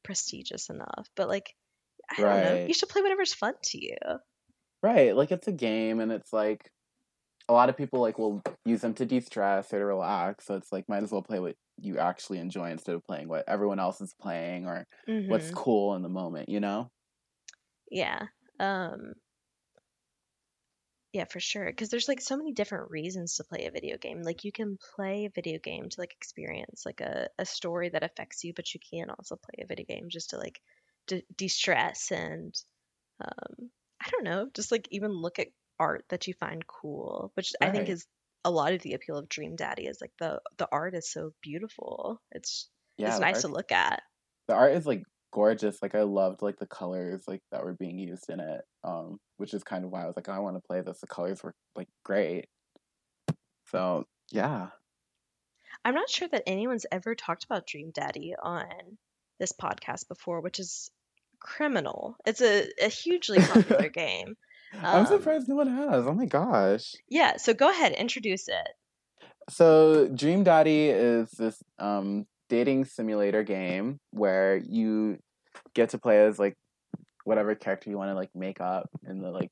prestigious 0.04 0.70
enough. 0.70 1.08
But 1.16 1.28
like, 1.28 1.54
I 2.10 2.24
don't 2.24 2.40
know, 2.42 2.58
you 2.66 2.74
should 2.74 2.88
play 2.88 3.02
whatever's 3.02 3.34
fun 3.34 3.54
to 3.64 3.78
you. 3.84 3.96
Right. 4.82 5.14
Like 5.14 5.30
it's 5.30 5.48
a 5.48 5.52
game 5.52 6.00
and 6.00 6.10
it's 6.10 6.32
like 6.32 6.70
a 7.48 7.54
lot 7.54 7.68
of 7.70 7.76
people 7.76 8.00
like 8.00 8.18
will 8.18 8.42
use 8.64 8.82
them 8.82 8.94
to 8.94 9.06
de-stress 9.06 9.72
or 9.74 9.80
to 9.80 9.86
relax. 9.86 10.46
So 10.46 10.56
it's 10.56 10.72
like 10.72 10.88
might 10.88 11.02
as 11.04 11.12
well 11.12 11.22
play 11.22 11.40
what 11.40 11.56
you 11.78 11.98
actually 11.98 12.38
enjoy 12.40 12.70
instead 12.70 12.94
of 12.96 13.04
playing 13.04 13.28
what 13.28 13.48
everyone 13.48 13.80
else 13.80 14.00
is 14.00 14.14
playing 14.14 14.66
or 14.66 14.86
what's 15.28 15.50
hmm 15.50 15.52
cool 15.52 15.94
in 15.96 16.02
the 16.02 16.08
moment, 16.10 16.48
you 16.50 16.60
know? 16.60 16.90
Yeah. 17.90 18.28
Um, 18.58 19.14
yeah, 21.12 21.24
for 21.24 21.40
sure. 21.40 21.66
Because 21.66 21.88
there's 21.88 22.06
like 22.08 22.20
so 22.20 22.36
many 22.36 22.52
different 22.52 22.90
reasons 22.90 23.34
to 23.36 23.44
play 23.44 23.66
a 23.66 23.70
video 23.72 23.98
game. 23.98 24.22
Like 24.22 24.44
you 24.44 24.52
can 24.52 24.78
play 24.94 25.24
a 25.24 25.30
video 25.30 25.58
game 25.58 25.88
to 25.88 26.00
like 26.00 26.12
experience 26.12 26.86
like 26.86 27.00
a, 27.00 27.28
a 27.38 27.44
story 27.44 27.88
that 27.88 28.04
affects 28.04 28.44
you, 28.44 28.52
but 28.54 28.72
you 28.72 28.78
can 28.80 29.10
also 29.10 29.34
play 29.36 29.64
a 29.64 29.66
video 29.66 29.86
game 29.86 30.08
just 30.08 30.30
to 30.30 30.38
like 30.38 30.60
de- 31.10 31.26
de-stress 31.36 32.10
and 32.12 32.54
um, 33.20 33.70
I 34.00 34.08
don't 34.10 34.24
know, 34.24 34.48
just 34.54 34.72
like 34.72 34.88
even 34.90 35.10
look 35.10 35.38
at 35.38 35.48
art 35.78 36.04
that 36.08 36.26
you 36.26 36.34
find 36.34 36.64
cool, 36.66 37.32
which 37.34 37.52
I 37.60 37.70
think 37.70 37.88
is 37.88 38.06
a 38.44 38.50
lot 38.50 38.72
of 38.72 38.82
the 38.82 38.94
appeal 38.94 39.18
of 39.18 39.28
Dream 39.28 39.56
Daddy 39.56 39.86
is 39.86 39.98
like 40.00 40.12
the 40.18 40.40
the 40.56 40.68
art 40.70 40.94
is 40.94 41.10
so 41.10 41.32
beautiful. 41.42 42.20
It's 42.30 42.68
Yeah, 42.96 43.08
it's 43.08 43.20
nice 43.20 43.42
to 43.42 43.48
look 43.48 43.72
at. 43.72 44.02
the 44.48 44.54
art 44.54 44.72
is 44.72 44.86
like 44.86 45.02
gorgeous. 45.32 45.82
Like 45.82 45.94
I 45.94 46.02
loved 46.02 46.42
like 46.42 46.58
the 46.58 46.66
colors 46.66 47.24
like 47.26 47.42
that 47.52 47.64
were 47.64 47.74
being 47.74 47.98
used 47.98 48.30
in 48.30 48.40
it. 48.40 48.62
Um, 48.84 49.18
which 49.36 49.52
is 49.52 49.64
kind 49.64 49.84
of 49.84 49.90
why 49.90 50.02
I 50.02 50.06
was 50.06 50.16
like, 50.16 50.28
"Oh, 50.28 50.32
I 50.32 50.38
want 50.38 50.56
to 50.56 50.66
play 50.66 50.80
this. 50.80 51.00
The 51.00 51.06
colors 51.06 51.42
were 51.42 51.54
like 51.76 51.88
great. 52.04 52.46
So 53.70 54.06
yeah. 54.30 54.68
I'm 55.84 55.94
not 55.94 56.10
sure 56.10 56.28
that 56.28 56.42
anyone's 56.46 56.86
ever 56.92 57.14
talked 57.14 57.44
about 57.44 57.66
Dream 57.66 57.90
Daddy 57.94 58.34
on 58.40 58.98
this 59.38 59.52
podcast 59.52 60.08
before, 60.08 60.40
which 60.40 60.58
is 60.58 60.90
criminal. 61.40 62.16
It's 62.26 62.40
a, 62.40 62.68
a 62.82 62.88
hugely 62.88 63.38
popular 63.40 63.88
game. 64.02 64.36
I'm 64.72 65.00
Um, 65.00 65.06
surprised 65.06 65.48
no 65.48 65.56
one 65.56 65.68
has. 65.68 66.06
Oh 66.06 66.14
my 66.14 66.26
gosh. 66.26 66.94
yeah, 67.08 67.36
so 67.36 67.52
go 67.54 67.70
ahead, 67.70 67.92
introduce 67.92 68.48
it. 68.48 68.68
So 69.48 70.06
Dream 70.08 70.44
Daddy 70.44 70.88
is 70.88 71.30
this 71.32 71.60
um 71.78 72.26
dating 72.48 72.84
simulator 72.84 73.42
game 73.42 73.98
where 74.12 74.56
you 74.56 75.18
get 75.74 75.90
to 75.90 75.98
play 75.98 76.24
as 76.24 76.38
like 76.38 76.54
whatever 77.24 77.54
character 77.54 77.90
you 77.90 77.98
want 77.98 78.10
to 78.10 78.14
like 78.14 78.30
make 78.34 78.60
up 78.60 78.88
in 79.06 79.20
the 79.20 79.30
like 79.30 79.50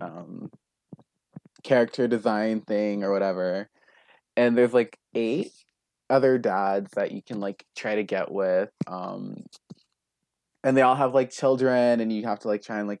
um 0.00 0.50
character 1.62 2.08
design 2.08 2.60
thing 2.62 3.04
or 3.04 3.12
whatever. 3.12 3.68
And 4.36 4.56
there's 4.56 4.72
like 4.74 4.96
eight 5.14 5.52
other 6.08 6.38
dads 6.38 6.92
that 6.92 7.12
you 7.12 7.20
can 7.22 7.40
like 7.40 7.64
try 7.76 7.96
to 7.96 8.02
get 8.04 8.30
with. 8.30 8.70
Um 8.86 9.42
and 10.64 10.76
they 10.76 10.82
all 10.82 10.94
have 10.94 11.14
like 11.14 11.30
children 11.30 12.00
and 12.00 12.12
you 12.12 12.24
have 12.24 12.40
to 12.40 12.48
like 12.48 12.62
try 12.62 12.78
and 12.78 12.88
like 12.88 13.00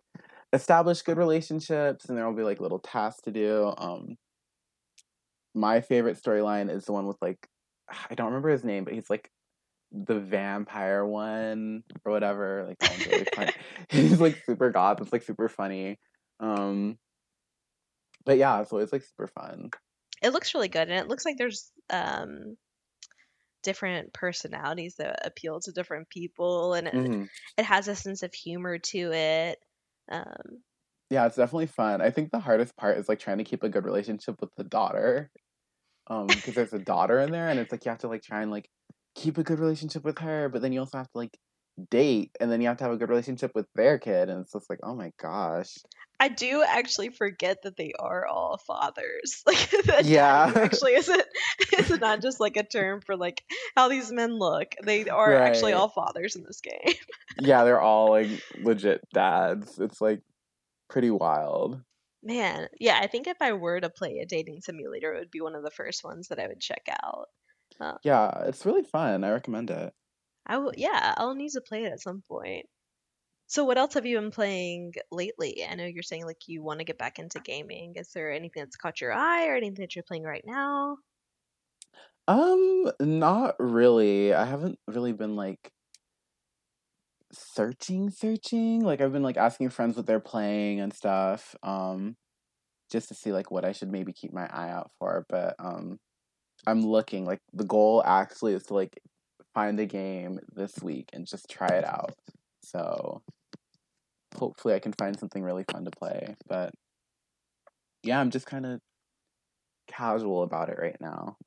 establish 0.52 1.02
good 1.02 1.18
relationships 1.18 2.06
and 2.06 2.16
there'll 2.16 2.34
be 2.34 2.42
like 2.42 2.60
little 2.60 2.78
tasks 2.78 3.22
to 3.22 3.30
do. 3.30 3.72
Um 3.76 4.16
my 5.54 5.80
favorite 5.80 6.22
storyline 6.22 6.70
is 6.70 6.84
the 6.84 6.92
one 6.92 7.06
with 7.06 7.16
like 7.20 7.48
I 8.10 8.14
don't 8.14 8.26
remember 8.26 8.50
his 8.50 8.64
name, 8.64 8.84
but 8.84 8.94
he's 8.94 9.10
like 9.10 9.30
the 9.92 10.20
vampire 10.20 11.04
one 11.04 11.82
or 12.04 12.12
whatever. 12.12 12.66
Like 12.68 12.78
that 12.78 12.90
one's 12.90 13.06
really 13.06 13.26
funny. 13.34 13.52
he's 13.90 14.20
like 14.20 14.42
super 14.44 14.70
goth. 14.70 15.00
It's 15.00 15.12
like 15.12 15.22
super 15.22 15.48
funny. 15.48 15.98
Um, 16.40 16.98
but 18.24 18.38
yeah, 18.38 18.64
so 18.64 18.78
it's 18.78 18.92
like 18.92 19.02
super 19.02 19.26
fun. 19.26 19.70
It 20.22 20.30
looks 20.30 20.52
really 20.54 20.68
good, 20.68 20.88
and 20.88 20.98
it 20.98 21.08
looks 21.08 21.24
like 21.24 21.38
there's 21.38 21.70
um 21.90 22.56
different 23.68 24.12
personalities 24.14 24.96
that 24.96 25.26
appeal 25.26 25.60
to 25.60 25.72
different 25.72 26.10
people, 26.10 26.74
and 26.74 26.88
it, 26.88 26.94
hmm 26.94 27.28
it 27.58 27.64
has 27.66 27.88
a 27.88 27.96
sense 27.96 28.22
of 28.24 28.34
humor 28.34 28.78
to 28.78 29.12
it. 29.12 29.58
Um, 30.10 30.62
Yeah, 31.10 31.26
it's 31.26 31.36
definitely 31.36 31.66
fun. 31.66 32.00
I 32.02 32.10
think 32.10 32.30
the 32.30 32.38
hardest 32.40 32.76
part 32.76 32.98
is 32.98 33.08
like 33.08 33.18
trying 33.18 33.38
to 33.38 33.44
keep 33.44 33.62
a 33.62 33.68
good 33.68 33.84
relationship 33.84 34.40
with 34.40 34.50
the 34.56 34.64
daughter. 34.64 35.30
Um, 36.08 36.36
because 36.36 36.54
there's 36.54 36.74
a 36.74 36.80
daughter 36.80 37.20
in 37.20 37.30
there, 37.32 37.50
and 37.50 37.60
it's 37.60 37.72
like 37.72 37.84
you 37.84 37.90
have 37.90 38.00
to 38.00 38.08
like 38.08 38.22
try 38.22 38.42
and 38.42 38.50
like 38.52 38.70
keep 39.16 39.38
a 39.38 39.44
good 39.44 39.60
relationship 39.60 40.04
with 40.04 40.18
her, 40.20 40.48
but 40.50 40.62
then 40.62 40.72
you 40.72 40.80
also 40.80 40.98
have 40.98 41.10
to 41.12 41.18
like 41.18 41.38
date, 41.90 42.32
and 42.40 42.50
then 42.52 42.60
you 42.62 42.68
have 42.68 42.78
to 42.78 42.84
have 42.84 42.92
a 42.94 42.98
good 42.98 43.10
relationship 43.10 43.52
with 43.54 43.66
their 43.76 43.98
kid, 43.98 44.28
and 44.30 44.42
it's 44.42 44.52
just 44.52 44.70
like, 44.70 44.80
oh 44.84 44.94
my 44.96 45.12
gosh. 45.18 45.76
I 46.20 46.28
do 46.28 46.64
actually 46.66 47.10
forget 47.10 47.62
that 47.62 47.76
they 47.76 47.92
are 47.98 48.26
all 48.26 48.58
fathers. 48.58 49.42
Like 49.46 49.70
that 49.84 50.04
Yeah. 50.04 50.52
actually 50.56 50.94
isn't 50.94 51.22
it's 51.72 51.90
not 52.00 52.20
just 52.22 52.40
like 52.40 52.56
a 52.56 52.64
term 52.64 53.00
for 53.00 53.16
like 53.16 53.42
how 53.76 53.88
these 53.88 54.10
men 54.12 54.38
look. 54.38 54.74
They 54.82 55.08
are 55.08 55.34
actually 55.34 55.72
all 55.72 55.88
fathers 55.88 56.36
in 56.36 56.44
this 56.44 56.60
game. 56.60 56.94
Yeah, 57.40 57.64
they're 57.64 57.80
all 57.80 58.10
like 58.10 58.28
legit 58.60 59.00
dads. 59.14 59.78
It's 59.78 60.00
like 60.00 60.22
pretty 60.88 61.10
wild. 61.10 61.80
Man, 62.22 62.68
yeah, 62.80 62.98
I 63.00 63.06
think 63.06 63.28
if 63.28 63.36
I 63.40 63.52
were 63.52 63.80
to 63.80 63.88
play 63.90 64.18
a 64.18 64.26
dating 64.26 64.60
simulator, 64.60 65.14
it 65.14 65.18
would 65.20 65.30
be 65.30 65.40
one 65.40 65.54
of 65.54 65.62
the 65.62 65.70
first 65.70 66.02
ones 66.02 66.28
that 66.28 66.40
I 66.40 66.48
would 66.48 66.60
check 66.60 66.88
out. 66.90 67.28
Uh, 67.80 67.94
Yeah, 68.02 68.42
it's 68.46 68.66
really 68.66 68.82
fun. 68.82 69.22
I 69.22 69.30
recommend 69.30 69.70
it. 69.70 69.92
I 70.44 70.56
will, 70.58 70.72
yeah, 70.76 71.14
I'll 71.16 71.34
need 71.34 71.50
to 71.52 71.60
play 71.60 71.84
it 71.84 71.92
at 71.92 72.00
some 72.00 72.22
point. 72.28 72.66
So, 73.48 73.64
what 73.64 73.78
else 73.78 73.94
have 73.94 74.04
you 74.04 74.18
been 74.18 74.30
playing 74.30 74.92
lately? 75.10 75.64
I 75.68 75.74
know 75.74 75.86
you're 75.86 76.02
saying 76.02 76.26
like 76.26 76.48
you 76.48 76.62
want 76.62 76.80
to 76.80 76.84
get 76.84 76.98
back 76.98 77.18
into 77.18 77.40
gaming. 77.40 77.94
Is 77.96 78.10
there 78.12 78.30
anything 78.30 78.62
that's 78.62 78.76
caught 78.76 79.00
your 79.00 79.12
eye 79.12 79.48
or 79.48 79.56
anything 79.56 79.82
that 79.82 79.96
you're 79.96 80.04
playing 80.04 80.24
right 80.24 80.44
now? 80.46 80.98
Um, 82.28 82.92
not 83.00 83.56
really. 83.58 84.34
I 84.34 84.44
haven't 84.44 84.78
really 84.86 85.12
been 85.12 85.34
like 85.34 85.72
searching, 87.32 88.10
searching. 88.10 88.84
Like 88.84 89.00
I've 89.00 89.12
been 89.12 89.22
like 89.22 89.38
asking 89.38 89.70
friends 89.70 89.96
what 89.96 90.06
they're 90.06 90.20
playing 90.20 90.80
and 90.80 90.92
stuff. 90.92 91.56
Um, 91.62 92.16
just 92.90 93.08
to 93.08 93.14
see 93.14 93.32
like 93.32 93.50
what 93.50 93.64
I 93.64 93.72
should 93.72 93.90
maybe 93.90 94.12
keep 94.12 94.32
my 94.32 94.46
eye 94.46 94.70
out 94.70 94.90
for. 94.98 95.24
But 95.28 95.56
um, 95.58 95.98
I'm 96.66 96.82
looking. 96.82 97.24
Like 97.24 97.40
the 97.54 97.64
goal 97.64 98.02
actually 98.04 98.54
is 98.54 98.64
to 98.64 98.74
like 98.74 99.00
find 99.54 99.80
a 99.80 99.86
game 99.86 100.40
this 100.54 100.74
week 100.82 101.10
and 101.14 101.26
just 101.26 101.48
try 101.48 101.68
it 101.68 101.84
out. 101.86 102.14
So 102.62 103.22
hopefully 104.36 104.74
I 104.74 104.78
can 104.78 104.92
find 104.92 105.18
something 105.18 105.42
really 105.42 105.64
fun 105.70 105.84
to 105.84 105.90
play. 105.90 106.36
But 106.48 106.72
yeah, 108.02 108.20
I'm 108.20 108.30
just 108.30 108.46
kind 108.46 108.66
of 108.66 108.80
casual 109.88 110.42
about 110.42 110.68
it 110.68 110.78
right 110.78 111.00
now. 111.00 111.36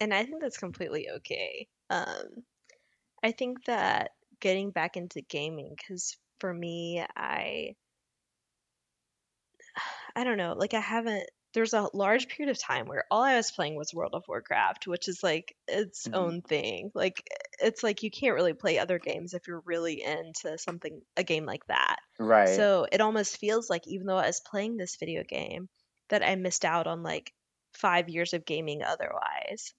And 0.00 0.12
I 0.12 0.24
think 0.24 0.42
that's 0.42 0.58
completely 0.58 1.08
okay. 1.18 1.68
Um, 1.88 2.42
I 3.22 3.30
think 3.30 3.66
that 3.66 4.10
getting 4.40 4.72
back 4.72 4.96
into 4.96 5.20
gaming, 5.20 5.76
because 5.76 6.18
for 6.40 6.52
me, 6.52 7.04
I 7.16 7.76
I 10.16 10.24
don't 10.24 10.38
know, 10.38 10.54
like 10.58 10.74
I 10.74 10.80
haven't 10.80 11.30
there's 11.52 11.74
a 11.74 11.88
large 11.94 12.28
period 12.28 12.50
of 12.50 12.58
time 12.58 12.86
where 12.86 13.04
all 13.10 13.22
I 13.22 13.36
was 13.36 13.50
playing 13.50 13.76
was 13.76 13.92
World 13.94 14.14
of 14.14 14.24
Warcraft, 14.28 14.86
which 14.86 15.08
is 15.08 15.22
like 15.22 15.56
its 15.68 16.06
Mhm. 16.06 16.12
own 16.12 16.42
thing. 16.42 16.90
Like 16.94 17.22
it's 17.60 17.82
like 17.82 18.02
you 18.02 18.10
can't 18.10 18.34
really 18.34 18.54
play 18.54 18.78
other 18.78 18.98
games 18.98 19.34
if 19.34 19.46
you're 19.46 19.62
really 19.66 20.02
into 20.02 20.58
something 20.58 21.02
a 21.16 21.24
game 21.24 21.44
like 21.46 21.66
that. 21.66 21.96
Right. 22.18 22.68
So 22.72 22.86
it 22.90 23.00
almost 23.00 23.38
feels 23.38 23.70
like 23.70 23.86
even 23.86 24.06
though 24.06 24.16
I 24.18 24.26
was 24.26 24.40
playing 24.40 24.76
this 24.76 24.96
video 24.96 25.22
game, 25.24 25.68
that 26.08 26.22
I 26.26 26.34
missed 26.36 26.64
out 26.64 26.86
on 26.86 27.02
like 27.02 27.32
five 27.74 28.08
years 28.08 28.34
of 28.34 28.44
gaming 28.44 28.82
otherwise. 28.82 29.74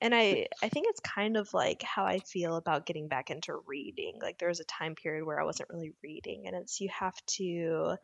And 0.00 0.14
I 0.14 0.46
I 0.62 0.68
think 0.68 0.86
it's 0.88 1.00
kind 1.00 1.36
of 1.36 1.52
like 1.54 1.82
how 1.82 2.04
I 2.04 2.18
feel 2.20 2.56
about 2.56 2.86
getting 2.86 3.08
back 3.08 3.30
into 3.30 3.56
reading. 3.66 4.18
Like 4.20 4.38
there 4.38 4.48
was 4.48 4.60
a 4.60 4.64
time 4.64 4.94
period 4.94 5.24
where 5.24 5.40
I 5.40 5.44
wasn't 5.44 5.70
really 5.70 5.92
reading, 6.02 6.46
and 6.46 6.56
it's 6.56 6.80
you 6.80 6.88
have 6.90 7.16
to 7.38 7.96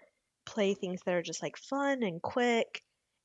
play 0.46 0.74
things 0.74 1.02
that 1.04 1.14
are 1.14 1.22
just 1.22 1.42
like 1.42 1.56
fun 1.56 2.02
and 2.02 2.22
quick 2.22 2.82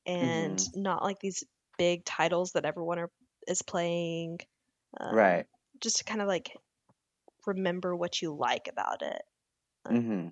and 0.08 0.58
Mm-hmm. 0.58 0.80
not 0.82 1.04
like 1.04 1.20
these 1.20 1.44
big 1.78 2.04
titles 2.06 2.52
that 2.54 2.66
everyone 2.66 3.00
are, 3.00 3.12
is 3.48 3.62
playing. 3.62 4.40
Um, 5.00 5.16
right. 5.16 5.46
Just 5.80 5.98
to 5.98 6.04
kind 6.04 6.22
of 6.22 6.28
like 6.28 6.56
remember 7.46 7.96
what 7.96 8.22
you 8.22 8.34
like 8.34 8.68
about 8.68 9.02
it. 9.02 9.22
hmm 9.88 10.28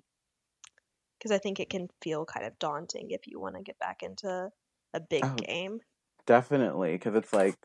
because 1.17 1.31
I 1.31 1.37
think 1.39 1.59
it 1.59 1.69
can 1.69 1.89
feel 2.01 2.25
kind 2.25 2.45
of 2.45 2.57
daunting 2.59 3.11
if 3.11 3.27
you 3.27 3.39
want 3.39 3.55
to 3.55 3.61
get 3.61 3.79
back 3.79 4.03
into 4.03 4.51
a 4.93 4.99
big 4.99 5.23
Oh. 5.23 5.35
game. 5.35 5.81
Definitely, 6.27 6.93
because 6.93 7.15
it's 7.15 7.33
like 7.33 7.55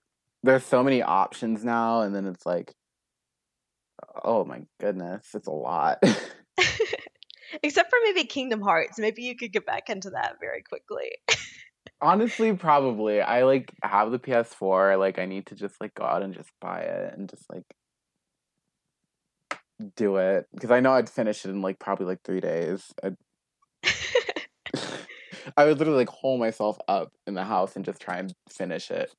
there's 0.43 0.65
so 0.65 0.83
many 0.85 1.03
options 1.03 1.65
now, 1.65 2.03
and 2.03 2.15
then 2.15 2.27
it's 2.27 2.47
like, 2.47 2.75
oh 4.25 4.45
my 4.45 4.63
goodness, 4.81 5.35
it's 5.35 5.47
a 5.47 5.51
lot. 5.53 5.99
Except 7.63 7.91
for 7.91 7.99
maybe 8.05 8.25
Kingdom 8.25 8.61
Hearts, 8.61 8.99
maybe 8.99 9.23
you 9.23 9.37
could 9.37 9.53
get 9.53 9.67
back 9.67 9.89
into 9.89 10.11
that 10.11 10.37
very 10.41 10.63
quickly. 10.63 11.13
Honestly, 12.03 12.53
probably. 12.55 13.21
I 13.23 13.45
like 13.45 13.73
have 13.83 14.11
the 14.11 14.19
PS4. 14.19 14.99
Like, 14.99 15.19
I 15.21 15.27
need 15.27 15.47
to 15.47 15.55
just 15.55 15.81
like 15.81 15.95
go 15.95 16.05
out 16.05 16.23
and 16.23 16.35
just 16.35 16.51
buy 16.61 16.81
it 16.81 17.17
and 17.17 17.31
just 17.31 17.45
like 17.51 17.65
do 19.97 20.17
it 20.17 20.47
because 20.55 20.71
I 20.71 20.81
know 20.81 20.93
I'd 20.93 21.09
finish 21.09 21.45
it 21.45 21.51
in 21.51 21.63
like 21.63 21.79
probably 21.79 22.07
like 22.07 22.23
three 22.25 22.41
days. 22.41 22.93
I'd, 23.05 23.17
I 25.57 25.65
would 25.65 25.79
literally 25.79 26.01
like 26.01 26.09
hole 26.09 26.39
myself 26.39 26.79
up 26.89 27.13
in 27.27 27.35
the 27.35 27.45
house 27.45 27.77
and 27.77 27.85
just 27.85 28.01
try 28.01 28.19
and 28.19 28.35
finish 28.51 28.91
it. 28.91 29.15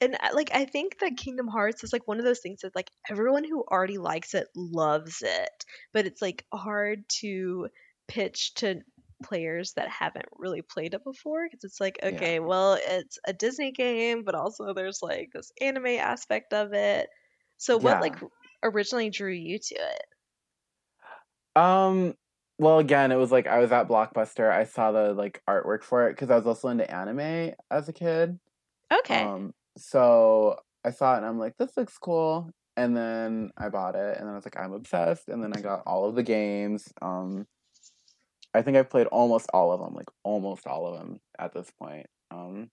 and 0.00 0.14
uh, 0.14 0.30
like 0.34 0.50
I 0.54 0.64
think 0.64 0.98
that 1.00 1.16
Kingdom 1.16 1.48
Hearts 1.48 1.84
is 1.84 1.92
like 1.92 2.06
one 2.06 2.18
of 2.18 2.24
those 2.24 2.40
things 2.40 2.60
that 2.62 2.76
like 2.76 2.90
everyone 3.10 3.44
who 3.44 3.64
already 3.70 3.98
likes 3.98 4.34
it 4.34 4.48
loves 4.54 5.22
it, 5.22 5.64
but 5.92 6.06
it's 6.06 6.22
like 6.22 6.44
hard 6.52 7.04
to 7.20 7.68
pitch 8.08 8.54
to 8.54 8.80
players 9.24 9.72
that 9.74 9.88
haven't 9.88 10.26
really 10.32 10.62
played 10.62 10.94
it 10.94 11.04
before 11.04 11.46
because 11.46 11.64
it's 11.64 11.80
like 11.80 11.98
Yeah. 12.08 12.26
okay, 12.26 12.40
well, 12.40 12.78
it's 12.80 13.18
a 13.26 13.32
Disney 13.32 13.72
game, 13.72 14.24
but 14.24 14.34
also 14.34 14.74
there's 14.74 15.00
like 15.02 15.30
this 15.32 15.50
anime 15.60 15.86
aspect 15.86 16.52
of 16.52 16.72
it. 16.74 17.08
So 17.58 17.78
what 17.78 17.98
Yeah. 17.98 18.02
like 18.02 18.16
originally 18.62 19.10
drew 19.10 19.32
you 19.32 19.58
to 19.58 19.74
it? 19.74 20.02
Um. 21.54 22.14
Well, 22.58 22.78
again, 22.78 23.12
it 23.12 23.16
was 23.16 23.30
like 23.32 23.46
I 23.46 23.58
was 23.58 23.70
at 23.72 23.86
Blockbuster. 23.88 24.50
I 24.50 24.64
saw 24.64 24.90
the 24.92 25.12
like 25.12 25.42
artwork 25.48 25.82
for 25.82 26.08
it 26.08 26.12
because 26.14 26.30
I 26.30 26.36
was 26.36 26.46
also 26.46 26.68
into 26.68 26.90
anime 26.90 27.54
as 27.70 27.88
a 27.88 27.92
kid. 27.92 28.38
Okay. 28.92 29.30
Um. 29.34 29.54
So 29.78 30.60
I 30.84 30.90
saw 30.92 31.14
it 31.14 31.18
and 31.18 31.26
I'm 31.26 31.38
like, 31.38 31.56
this 31.58 31.76
looks 31.76 31.98
cool. 31.98 32.50
And 32.76 32.96
then 32.96 33.52
I 33.58 33.70
bought 33.70 33.96
it, 33.96 34.18
and 34.18 34.26
then 34.26 34.32
I 34.34 34.36
was 34.36 34.46
like, 34.46 34.58
I'm 34.58 34.72
obsessed. 34.74 35.28
And 35.28 35.42
then 35.44 35.54
I 35.54 35.60
got 35.62 35.84
all 35.86 36.06
of 36.08 36.16
the 36.16 36.24
games. 36.24 36.92
Um. 37.02 37.46
I 38.56 38.62
think 38.62 38.76
I've 38.76 38.90
played 38.90 39.06
almost 39.08 39.48
all 39.52 39.72
of 39.72 39.80
them, 39.80 39.94
like 39.94 40.08
almost 40.24 40.66
all 40.66 40.86
of 40.86 40.98
them 40.98 41.20
at 41.38 41.52
this 41.52 41.70
point. 41.78 42.06
Um. 42.30 42.70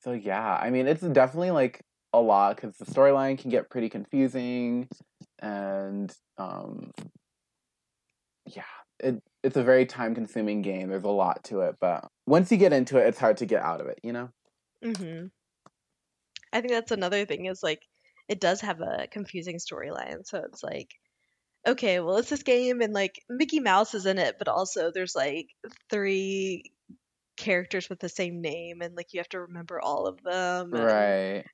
So 0.00 0.12
yeah, 0.12 0.58
I 0.60 0.70
mean, 0.70 0.86
it's 0.86 1.02
definitely 1.02 1.52
like 1.52 1.80
a 2.12 2.20
lot 2.20 2.56
because 2.56 2.76
the 2.76 2.84
storyline 2.84 3.38
can 3.38 3.50
get 3.50 3.70
pretty 3.70 3.88
confusing, 3.88 4.88
and 5.40 6.12
um, 6.38 6.90
yeah, 8.46 8.62
it 8.98 9.22
it's 9.42 9.56
a 9.56 9.62
very 9.62 9.86
time 9.86 10.14
consuming 10.14 10.62
game. 10.62 10.88
There's 10.88 11.04
a 11.04 11.08
lot 11.08 11.44
to 11.44 11.60
it, 11.62 11.76
but 11.80 12.08
once 12.26 12.50
you 12.50 12.58
get 12.58 12.72
into 12.72 12.98
it, 12.98 13.06
it's 13.06 13.18
hard 13.18 13.36
to 13.38 13.46
get 13.46 13.62
out 13.62 13.80
of 13.80 13.86
it. 13.86 14.00
You 14.02 14.12
know? 14.12 14.28
Mm-hmm. 14.84 15.26
I 16.52 16.60
think 16.60 16.72
that's 16.72 16.92
another 16.92 17.24
thing 17.24 17.46
is 17.46 17.62
like 17.62 17.82
it 18.28 18.40
does 18.40 18.60
have 18.60 18.80
a 18.80 19.06
confusing 19.10 19.58
storyline. 19.58 20.24
So 20.24 20.38
it's 20.38 20.62
like, 20.62 20.88
okay, 21.66 22.00
well, 22.00 22.16
it's 22.18 22.30
this 22.30 22.42
game 22.42 22.80
and 22.80 22.92
like 22.92 23.22
Mickey 23.28 23.60
Mouse 23.60 23.94
is 23.94 24.06
in 24.06 24.18
it, 24.18 24.36
but 24.38 24.48
also 24.48 24.90
there's 24.90 25.14
like 25.14 25.48
three 25.90 26.72
characters 27.36 27.90
with 27.90 28.00
the 28.00 28.08
same 28.10 28.40
name 28.42 28.82
and 28.82 28.96
like 28.96 29.12
you 29.14 29.20
have 29.20 29.28
to 29.30 29.42
remember 29.42 29.80
all 29.80 30.06
of 30.06 30.22
them. 30.22 30.72
Right. 30.72 31.46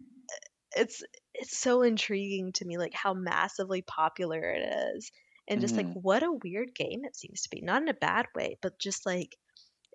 It's 0.74 1.02
it's 1.34 1.56
so 1.58 1.82
intriguing 1.82 2.52
to 2.54 2.64
me 2.64 2.78
like 2.78 2.94
how 2.94 3.12
massively 3.14 3.82
popular 3.82 4.40
it 4.42 4.62
is. 4.96 5.10
And 5.48 5.60
just 5.60 5.76
like 5.76 5.88
Mhm. 5.88 5.94
what 5.94 6.22
a 6.22 6.32
weird 6.32 6.74
game 6.74 7.04
it 7.04 7.16
seems 7.16 7.42
to 7.42 7.50
be. 7.50 7.60
Not 7.62 7.82
in 7.82 7.88
a 7.88 7.94
bad 7.94 8.26
way, 8.34 8.58
but 8.62 8.78
just 8.78 9.06
like 9.06 9.36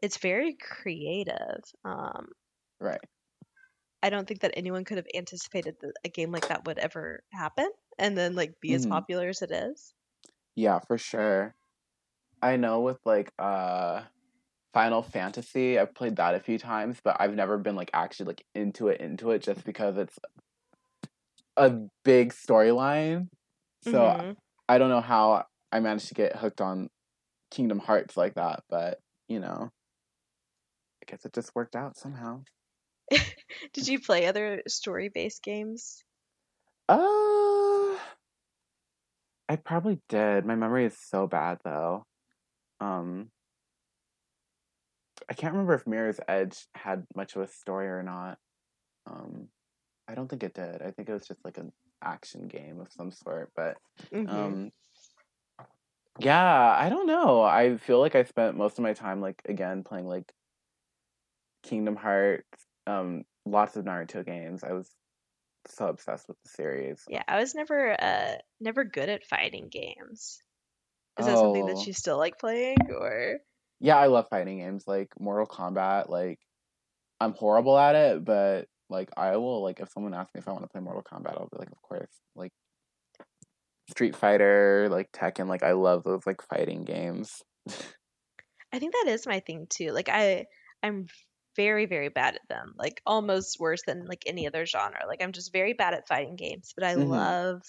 it's 0.01 0.17
very 0.19 0.55
creative. 0.55 1.63
Um 1.85 2.29
Right. 2.79 3.03
I 4.03 4.11
don't 4.11 4.27
think 4.27 4.41
that 4.41 4.53
anyone 4.55 4.85
could 4.85 4.97
have 4.97 5.07
anticipated 5.15 5.77
that 5.79 5.93
a 6.03 6.09
game 6.09 6.31
like 6.31 6.45
that 6.49 6.65
would 6.65 6.77
ever 6.77 7.23
happen 7.31 7.71
and 7.97 8.15
then 8.15 8.35
like 8.35 8.59
be 8.59 8.73
as 8.75 8.85
Mhm. 8.85 8.85
popular 8.85 9.29
as 9.29 9.41
it 9.41 9.49
is. 9.51 9.95
Yeah, 10.55 10.79
for 10.79 10.97
sure. 10.97 11.55
I 12.41 12.57
know 12.57 12.81
with 12.81 12.99
like 13.05 13.33
uh 13.39 14.05
Final 14.73 15.03
Fantasy, 15.03 15.79
I've 15.79 15.95
played 15.95 16.17
that 16.17 16.35
a 16.35 16.39
few 16.41 16.59
times, 16.59 17.01
but 17.03 17.17
I've 17.19 17.35
never 17.35 17.57
been 17.57 17.75
like 17.75 17.91
actually 17.93 18.27
like 18.27 18.45
into 18.55 18.89
it 18.89 19.01
into 19.01 19.31
it 19.31 19.41
just 19.43 19.65
because 19.65 19.97
it's 19.97 20.19
a 21.57 21.71
big 22.03 22.31
storyline. 22.33 23.27
So 23.81 24.13
Mhm. 24.13 24.35
I 24.69 24.77
don't 24.77 24.89
know 24.89 25.01
how 25.01 25.45
I 25.71 25.79
managed 25.79 26.07
to 26.09 26.13
get 26.13 26.35
hooked 26.35 26.61
on 26.61 26.89
Kingdom 27.51 27.79
Hearts 27.79 28.17
like 28.17 28.35
that, 28.35 28.63
but 28.69 28.99
you 29.29 29.39
know, 29.39 29.71
I 31.01 31.05
guess 31.05 31.23
it 31.25 31.33
just 31.33 31.53
worked 31.55 31.75
out 31.75 31.97
somehow. 31.97 32.43
Did 33.73 33.87
you 33.87 33.99
play 34.01 34.25
other 34.25 34.61
story-based 34.67 35.41
games? 35.43 36.03
Uh 36.87 37.62
I 39.49 39.55
probably 39.57 40.01
did. 40.09 40.45
My 40.45 40.55
memory 40.55 40.85
is 40.85 40.97
so 40.97 41.27
bad 41.27 41.59
though. 41.63 42.05
Um 42.79 43.31
I 45.29 45.33
can't 45.33 45.53
remember 45.53 45.73
if 45.73 45.87
Mirror's 45.87 46.19
Edge 46.27 46.67
had 46.75 47.05
much 47.15 47.35
of 47.35 47.41
a 47.43 47.47
story 47.47 47.87
or 47.87 48.03
not. 48.03 48.37
Um 49.05 49.49
I 50.07 50.15
don't 50.15 50.27
think 50.29 50.43
it 50.43 50.53
did. 50.53 50.81
I 50.81 50.91
think 50.91 51.09
it 51.09 51.13
was 51.13 51.27
just 51.27 51.43
like 51.45 51.57
an 51.57 51.71
action 52.03 52.47
game 52.47 52.79
of 52.79 52.91
some 52.91 53.11
sort, 53.11 53.51
but 53.55 53.77
Mhm. 54.11 54.27
um 54.31 54.71
yeah, 56.19 56.75
I 56.77 56.89
don't 56.89 57.07
know. 57.07 57.41
I 57.41 57.77
feel 57.77 57.99
like 57.99 58.15
I 58.15 58.23
spent 58.23 58.55
most 58.57 58.77
of 58.77 58.83
my 58.83 58.93
time 58.93 59.19
like 59.21 59.41
again 59.45 59.83
playing 59.83 60.07
like 60.07 60.31
Kingdom 61.63 61.95
Hearts, 61.95 62.67
um 62.87 63.23
lots 63.45 63.75
of 63.75 63.85
Naruto 63.85 64.25
games. 64.25 64.63
I 64.63 64.73
was 64.73 64.89
so 65.67 65.87
obsessed 65.87 66.27
with 66.27 66.37
the 66.43 66.49
series. 66.49 67.03
yeah, 67.09 67.23
I 67.27 67.39
was 67.39 67.55
never 67.55 67.91
uh 68.01 68.35
never 68.59 68.83
good 68.83 69.09
at 69.09 69.25
fighting 69.25 69.69
games. 69.69 70.41
Is 71.19 71.25
that 71.25 71.37
something 71.37 71.65
that 71.67 71.77
Oh. 71.77 71.83
you 71.85 71.93
still 71.93 72.17
like 72.17 72.39
playing 72.39 72.77
or 72.89 73.39
Yeah, 73.79 73.97
I 73.97 74.07
love 74.07 74.27
fighting 74.29 74.57
games 74.59 74.85
like 74.87 75.09
Mortal 75.19 75.45
Kombat. 75.45 76.09
Like, 76.09 76.39
I'm 77.19 77.33
horrible 77.33 77.77
at 77.77 77.95
it, 77.95 78.25
but 78.25 78.67
like, 78.89 79.09
I 79.17 79.37
will 79.37 79.61
like 79.61 79.79
if 79.79 79.89
someone 79.91 80.13
asks 80.13 80.33
me 80.33 80.39
if 80.39 80.47
I 80.47 80.51
want 80.51 80.63
to 80.63 80.69
play 80.69 80.81
Mortal 80.81 81.03
Kombat, 81.03 81.33
I'll 81.33 81.49
be 81.51 81.57
like, 81.59 81.71
of 81.71 81.81
course. 81.81 82.11
Like, 82.35 82.51
Street 83.89 84.15
Fighter, 84.15 84.87
like 84.89 85.11
Tekken, 85.11 85.47
like 85.47 85.61
I 85.63 85.73
love 85.73 86.03
those 86.03 86.25
like 86.25 86.41
fighting 86.41 86.83
games. 86.83 87.43
I 88.73 88.79
think 88.79 88.93
that 88.93 89.05
is 89.07 89.27
my 89.27 89.39
thing 89.39 89.67
too. 89.69 89.91
Like 89.91 90.09
I 90.09 90.45
I'm 90.81 91.07
very 91.55 91.85
very 91.85 92.09
bad 92.09 92.35
at 92.35 92.47
them. 92.49 92.73
Like 92.77 93.01
almost 93.05 93.59
worse 93.59 93.83
than 93.83 94.05
like 94.05 94.23
any 94.27 94.47
other 94.47 94.65
genre. 94.65 95.05
Like 95.07 95.21
I'm 95.21 95.31
just 95.33 95.51
very 95.53 95.73
bad 95.73 95.93
at 95.93 96.07
fighting 96.07 96.35
games, 96.35 96.73
but 96.75 96.83
I 96.85 96.95
Mhm. 96.95 97.33
love 97.35 97.63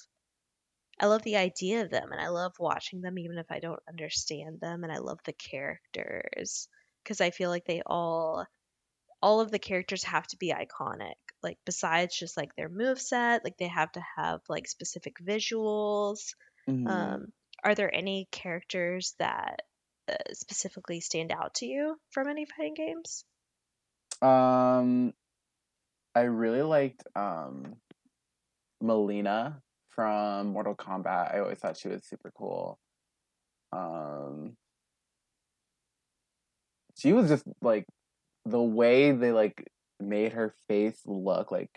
I 0.98 1.06
love 1.06 1.22
the 1.22 1.36
idea 1.36 1.82
of 1.82 1.90
them 1.90 2.10
and 2.10 2.20
I 2.20 2.28
love 2.30 2.58
watching 2.58 3.00
them 3.00 3.16
even 3.18 3.38
if 3.38 3.46
I 3.50 3.60
don't 3.60 3.82
understand 3.88 4.60
them 4.60 4.82
and 4.82 4.92
I 4.92 4.98
love 4.98 5.20
the 5.24 5.32
characters 5.32 6.68
because 7.04 7.20
I 7.20 7.30
feel 7.30 7.48
like 7.50 7.64
they 7.64 7.80
all 7.86 8.44
all 9.22 9.40
of 9.40 9.50
the 9.50 9.58
characters 9.60 10.04
have 10.04 10.26
to 10.28 10.38
be 10.38 10.52
iconic. 10.52 11.16
Like 11.42 11.58
besides 11.66 12.18
just 12.18 12.36
like 12.36 12.54
their 12.56 12.68
move 12.70 13.00
set, 13.00 13.44
like 13.44 13.58
they 13.58 13.68
have 13.68 13.92
to 13.92 14.02
have 14.16 14.42
like 14.48 14.68
specific 14.68 15.18
visuals. 15.20 16.34
Mhm. 16.66 16.84
Um 16.86 17.32
are 17.64 17.74
there 17.76 17.94
any 17.94 18.26
characters 18.32 19.14
that 19.20 19.62
uh, 20.08 20.16
specifically 20.34 21.00
stand 21.00 21.32
out 21.32 21.54
to 21.56 21.66
you 21.66 22.00
from 22.10 22.28
any 22.28 22.46
fighting 22.46 22.74
games? 22.74 23.24
Um, 24.22 25.12
I 26.14 26.22
really 26.22 26.62
liked 26.62 27.04
um 27.16 27.76
Mileena 28.82 29.60
from 29.88 30.48
Mortal 30.48 30.74
Kombat. 30.74 31.34
I 31.34 31.40
always 31.40 31.58
thought 31.58 31.76
she 31.76 31.88
was 31.88 32.04
super 32.04 32.32
cool. 32.36 32.78
Um, 33.72 34.56
she 36.96 37.12
was 37.12 37.28
just 37.28 37.44
like 37.60 37.86
the 38.44 38.62
way 38.62 39.12
they 39.12 39.32
like 39.32 39.66
made 40.00 40.32
her 40.32 40.54
face 40.68 41.00
look 41.06 41.50
like 41.50 41.70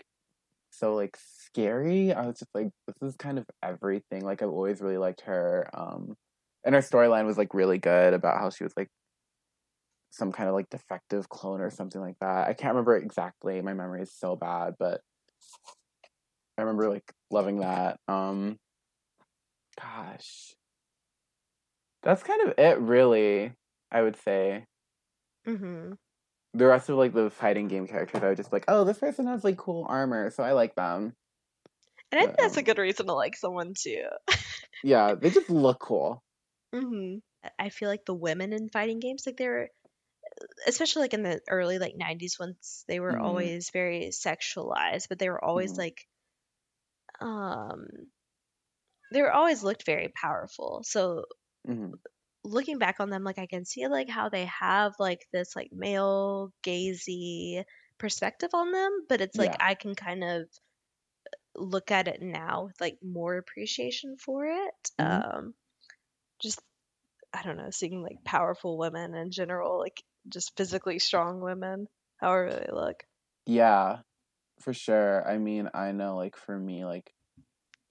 so 0.70 0.94
like 0.94 1.16
scary. 1.16 2.12
I 2.12 2.26
was 2.26 2.38
just 2.38 2.54
like, 2.54 2.68
this 2.86 3.10
is 3.10 3.16
kind 3.16 3.38
of 3.38 3.46
everything. 3.62 4.24
Like 4.24 4.42
I've 4.42 4.50
always 4.50 4.80
really 4.80 4.98
liked 4.98 5.22
her. 5.22 5.68
Um 5.74 6.16
and 6.64 6.74
her 6.74 6.80
storyline 6.82 7.26
was 7.26 7.38
like 7.38 7.54
really 7.54 7.78
good 7.78 8.14
about 8.14 8.38
how 8.38 8.50
she 8.50 8.64
was 8.64 8.74
like 8.76 8.88
some 10.10 10.32
kind 10.32 10.48
of 10.48 10.54
like 10.54 10.70
defective 10.70 11.28
clone 11.28 11.60
or 11.60 11.70
something 11.70 12.00
like 12.00 12.18
that. 12.20 12.48
I 12.48 12.52
can't 12.54 12.72
remember 12.74 12.96
exactly. 12.96 13.60
My 13.62 13.74
memory 13.74 14.02
is 14.02 14.12
so 14.12 14.36
bad, 14.36 14.74
but 14.78 15.00
I 16.56 16.62
remember 16.62 16.88
like 16.88 17.12
loving 17.30 17.60
that. 17.60 17.98
Um 18.08 18.58
gosh. 19.80 20.54
That's 22.02 22.22
kind 22.22 22.48
of 22.48 22.54
it 22.58 22.78
really, 22.78 23.52
I 23.90 24.02
would 24.02 24.16
say. 24.16 24.64
Mm-hmm. 25.46 25.92
The 26.54 26.66
rest 26.66 26.88
of 26.88 26.96
like 26.96 27.12
the 27.12 27.30
fighting 27.30 27.68
game 27.68 27.86
characters 27.86 28.22
I 28.22 28.28
was 28.30 28.38
just 28.38 28.52
like, 28.52 28.64
oh, 28.68 28.84
this 28.84 28.98
person 28.98 29.26
has 29.26 29.44
like 29.44 29.56
cool 29.56 29.86
armor, 29.88 30.30
so 30.30 30.42
I 30.42 30.52
like 30.52 30.74
them. 30.74 31.14
And 32.10 32.20
I 32.20 32.24
think 32.24 32.38
that's 32.38 32.56
a 32.56 32.62
good 32.62 32.78
reason 32.78 33.06
to 33.06 33.12
like 33.12 33.36
someone 33.36 33.74
too. 33.74 34.04
Yeah, 34.82 35.14
they 35.14 35.30
just 35.30 35.50
look 35.50 35.78
cool. 35.80 36.22
hmm 36.74 37.16
I 37.58 37.68
feel 37.68 37.88
like 37.88 38.04
the 38.04 38.14
women 38.14 38.52
in 38.52 38.68
fighting 38.68 38.98
games, 38.98 39.22
like 39.24 39.36
they're, 39.36 39.70
especially 40.66 41.02
like 41.02 41.14
in 41.14 41.22
the 41.22 41.40
early 41.48 41.78
like 41.78 41.96
'90s, 41.96 42.38
once 42.38 42.84
they 42.88 43.00
were 43.00 43.18
Mhm. 43.18 43.18
always 43.18 43.70
very 43.72 44.08
sexualized, 44.08 45.08
but 45.08 45.18
they 45.18 45.30
were 45.30 45.44
always 45.44 45.72
Mhm. 45.72 45.78
like, 45.78 46.08
um, 47.20 48.10
they 49.12 49.20
were 49.22 49.32
always 49.32 49.62
looked 49.62 49.84
very 49.84 50.08
powerful. 50.08 50.82
So 50.82 51.26
hmm 51.66 52.00
looking 52.44 52.78
back 52.78 53.00
on 53.00 53.10
them, 53.10 53.24
like 53.24 53.38
I 53.38 53.46
can 53.46 53.64
see 53.64 53.86
like 53.88 54.08
how 54.08 54.28
they 54.28 54.46
have 54.46 54.94
like 54.98 55.26
this 55.32 55.54
like 55.56 55.70
male 55.72 56.52
gazy 56.64 57.64
perspective 57.98 58.50
on 58.54 58.72
them, 58.72 59.06
but 59.08 59.20
it's 59.20 59.38
like 59.38 59.54
Yeah. 59.54 59.60
I 59.60 59.74
can 59.74 59.94
kind 59.94 60.24
of 60.24 60.48
look 61.54 61.90
at 61.90 62.08
it 62.08 62.22
now 62.22 62.64
with 62.66 62.80
like 62.80 62.98
more 63.02 63.36
appreciation 63.36 64.16
for 64.16 64.46
it. 64.46 64.90
Mhm. 64.98 65.22
Um, 65.38 65.54
just 66.40 66.60
I 67.34 67.42
don't 67.44 67.58
know, 67.58 67.70
seeing 67.70 68.02
like 68.02 68.24
powerful 68.24 68.78
women 68.78 69.14
in 69.14 69.30
general, 69.32 69.78
like 69.80 70.02
just 70.28 70.56
physically 70.56 70.98
strong 70.98 71.40
women, 71.40 71.86
however 72.18 72.50
they 72.50 72.72
look. 72.72 73.04
Yeah, 73.46 73.98
for 74.60 74.72
sure. 74.72 75.28
I 75.28 75.38
mean, 75.38 75.68
I 75.74 75.92
know 75.92 76.16
like 76.16 76.36
for 76.36 76.58
me, 76.58 76.84
like, 76.84 77.12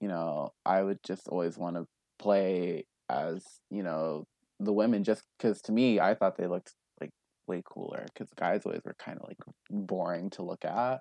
you 0.00 0.08
know, 0.08 0.52
I 0.64 0.82
would 0.82 0.98
just 1.04 1.28
always 1.28 1.58
want 1.58 1.76
to 1.76 1.86
play 2.18 2.86
as, 3.08 3.44
you 3.70 3.82
know, 3.82 4.26
the 4.60 4.72
women 4.72 5.04
just 5.04 5.22
because 5.38 5.60
to 5.62 5.72
me, 5.72 6.00
I 6.00 6.14
thought 6.14 6.36
they 6.36 6.46
looked 6.46 6.74
like 7.00 7.10
way 7.46 7.62
cooler 7.64 8.06
because 8.12 8.30
guys 8.36 8.62
always 8.64 8.82
were 8.84 8.96
kind 8.98 9.18
of 9.18 9.28
like 9.28 9.38
boring 9.70 10.30
to 10.30 10.42
look 10.42 10.64
at. 10.64 11.00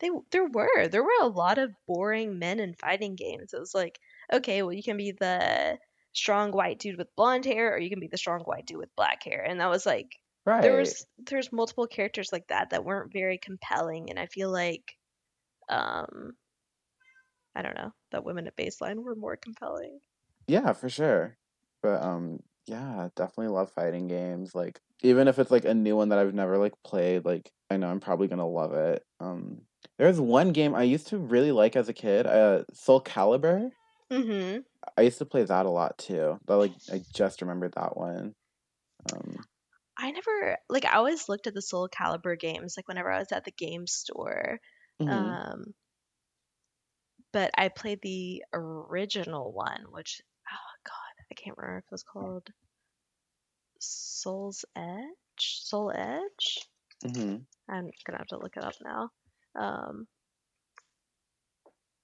They 0.00 0.10
there 0.30 0.46
were 0.46 0.88
there 0.88 1.04
were 1.04 1.22
a 1.22 1.28
lot 1.28 1.58
of 1.58 1.72
boring 1.86 2.38
men 2.38 2.60
in 2.60 2.74
fighting 2.74 3.16
games. 3.16 3.52
It 3.54 3.60
was 3.60 3.74
like, 3.74 3.98
okay, 4.32 4.62
well 4.62 4.72
you 4.72 4.82
can 4.82 4.96
be 4.96 5.12
the 5.12 5.78
strong 6.12 6.52
white 6.52 6.78
dude 6.78 6.98
with 6.98 7.14
blonde 7.16 7.44
hair, 7.44 7.74
or 7.74 7.78
you 7.78 7.90
can 7.90 8.00
be 8.00 8.08
the 8.08 8.18
strong 8.18 8.40
white 8.40 8.66
dude 8.66 8.78
with 8.78 8.94
black 8.96 9.22
hair, 9.22 9.42
and 9.42 9.60
that 9.60 9.70
was 9.70 9.86
like 9.86 10.16
Right. 10.46 10.62
there 10.62 10.76
was 10.76 11.04
there's 11.18 11.52
multiple 11.52 11.88
characters 11.88 12.32
like 12.32 12.46
that 12.48 12.70
that 12.70 12.84
weren't 12.84 13.12
very 13.12 13.36
compelling, 13.36 14.10
and 14.10 14.18
I 14.18 14.26
feel 14.26 14.50
like, 14.50 14.96
um, 15.68 16.36
I 17.56 17.62
don't 17.62 17.74
know, 17.74 17.92
that 18.12 18.24
women 18.24 18.46
at 18.46 18.56
baseline 18.56 19.02
were 19.02 19.16
more 19.16 19.36
compelling. 19.36 19.98
Yeah, 20.46 20.72
for 20.72 20.88
sure. 20.88 21.36
But 21.82 22.02
um 22.02 22.40
yeah, 22.66 23.08
definitely 23.16 23.48
love 23.48 23.70
fighting 23.72 24.06
games. 24.06 24.54
Like 24.54 24.80
even 25.02 25.26
if 25.28 25.38
it's 25.38 25.50
like 25.50 25.64
a 25.64 25.74
new 25.74 25.96
one 25.96 26.10
that 26.10 26.18
I've 26.18 26.34
never 26.34 26.58
like 26.58 26.74
played, 26.84 27.24
like 27.24 27.50
I 27.70 27.76
know 27.76 27.88
I'm 27.88 28.00
probably 28.00 28.28
gonna 28.28 28.46
love 28.46 28.72
it. 28.72 29.02
Um 29.20 29.62
there's 29.98 30.20
one 30.20 30.52
game 30.52 30.74
I 30.74 30.82
used 30.84 31.08
to 31.08 31.18
really 31.18 31.52
like 31.52 31.74
as 31.74 31.88
a 31.88 31.92
kid, 31.92 32.26
uh 32.26 32.64
Soul 32.72 33.02
Calibur. 33.02 33.70
Mm-hmm. 34.12 34.60
I 34.96 35.02
used 35.02 35.18
to 35.18 35.24
play 35.24 35.42
that 35.42 35.66
a 35.66 35.70
lot 35.70 35.98
too. 35.98 36.38
But 36.46 36.58
like 36.58 36.72
I 36.92 37.02
just 37.14 37.40
remembered 37.40 37.72
that 37.74 37.96
one. 37.96 38.34
Um 39.12 39.38
I 39.98 40.10
never 40.10 40.58
like 40.68 40.84
I 40.84 40.96
always 40.96 41.28
looked 41.28 41.46
at 41.46 41.54
the 41.54 41.62
Soul 41.62 41.88
Calibur 41.88 42.38
games 42.38 42.76
like 42.76 42.88
whenever 42.88 43.10
I 43.10 43.18
was 43.18 43.32
at 43.32 43.44
the 43.44 43.50
game 43.52 43.86
store. 43.86 44.60
mhm. 45.00 45.12
Um, 45.12 45.74
but 47.32 47.50
I 47.56 47.68
played 47.68 48.00
the 48.02 48.42
original 48.52 49.52
one, 49.52 49.84
which 49.90 50.20
oh 50.50 50.72
god, 50.84 51.24
I 51.30 51.34
can't 51.34 51.56
remember 51.56 51.78
if 51.78 51.84
it 51.84 51.90
was 51.92 52.02
called 52.02 52.50
Soul's 53.80 54.66
Edge. 54.76 55.14
Soul 55.38 55.90
Edge. 55.90 56.58
Mhm. 57.04 57.46
I'm 57.68 57.90
gonna 58.04 58.18
have 58.18 58.26
to 58.28 58.38
look 58.38 58.56
it 58.56 58.64
up 58.64 58.74
now. 58.82 59.10
Um, 59.54 60.08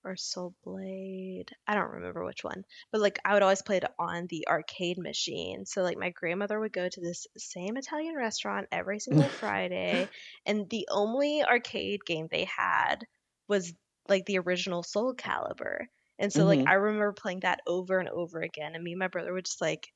or 0.04 0.16
Soul 0.16 0.54
Blade. 0.64 1.50
I 1.66 1.74
don't 1.74 1.92
remember 1.92 2.24
which 2.24 2.44
one, 2.44 2.64
but 2.90 3.00
like 3.00 3.18
I 3.24 3.34
would 3.34 3.42
always 3.42 3.62
play 3.62 3.78
it 3.78 3.84
on 3.98 4.26
the 4.28 4.46
arcade 4.48 4.98
machine. 4.98 5.64
So 5.66 5.82
like 5.82 5.98
my 5.98 6.10
grandmother 6.10 6.58
would 6.58 6.72
go 6.72 6.88
to 6.88 7.00
this 7.00 7.26
same 7.36 7.76
Italian 7.76 8.16
restaurant 8.16 8.68
every 8.72 9.00
single 9.00 9.28
Friday, 9.40 10.08
and 10.46 10.68
the 10.70 10.88
only 10.90 11.42
arcade 11.44 12.00
game 12.06 12.28
they 12.30 12.44
had 12.44 13.06
was 13.48 13.72
like 14.08 14.26
the 14.26 14.38
original 14.38 14.82
Soul 14.82 15.14
Calibur. 15.14 15.86
And 16.18 16.32
so 16.32 16.44
like 16.44 16.60
Mhm. 16.60 16.68
I 16.68 16.74
remember 16.74 17.12
playing 17.12 17.40
that 17.40 17.60
over 17.66 17.98
and 17.98 18.08
over 18.08 18.40
again, 18.40 18.74
and 18.74 18.82
me 18.84 18.92
and 18.92 18.98
my 18.98 19.08
brother 19.08 19.32
would 19.32 19.44
just 19.46 19.60
like 19.60 19.92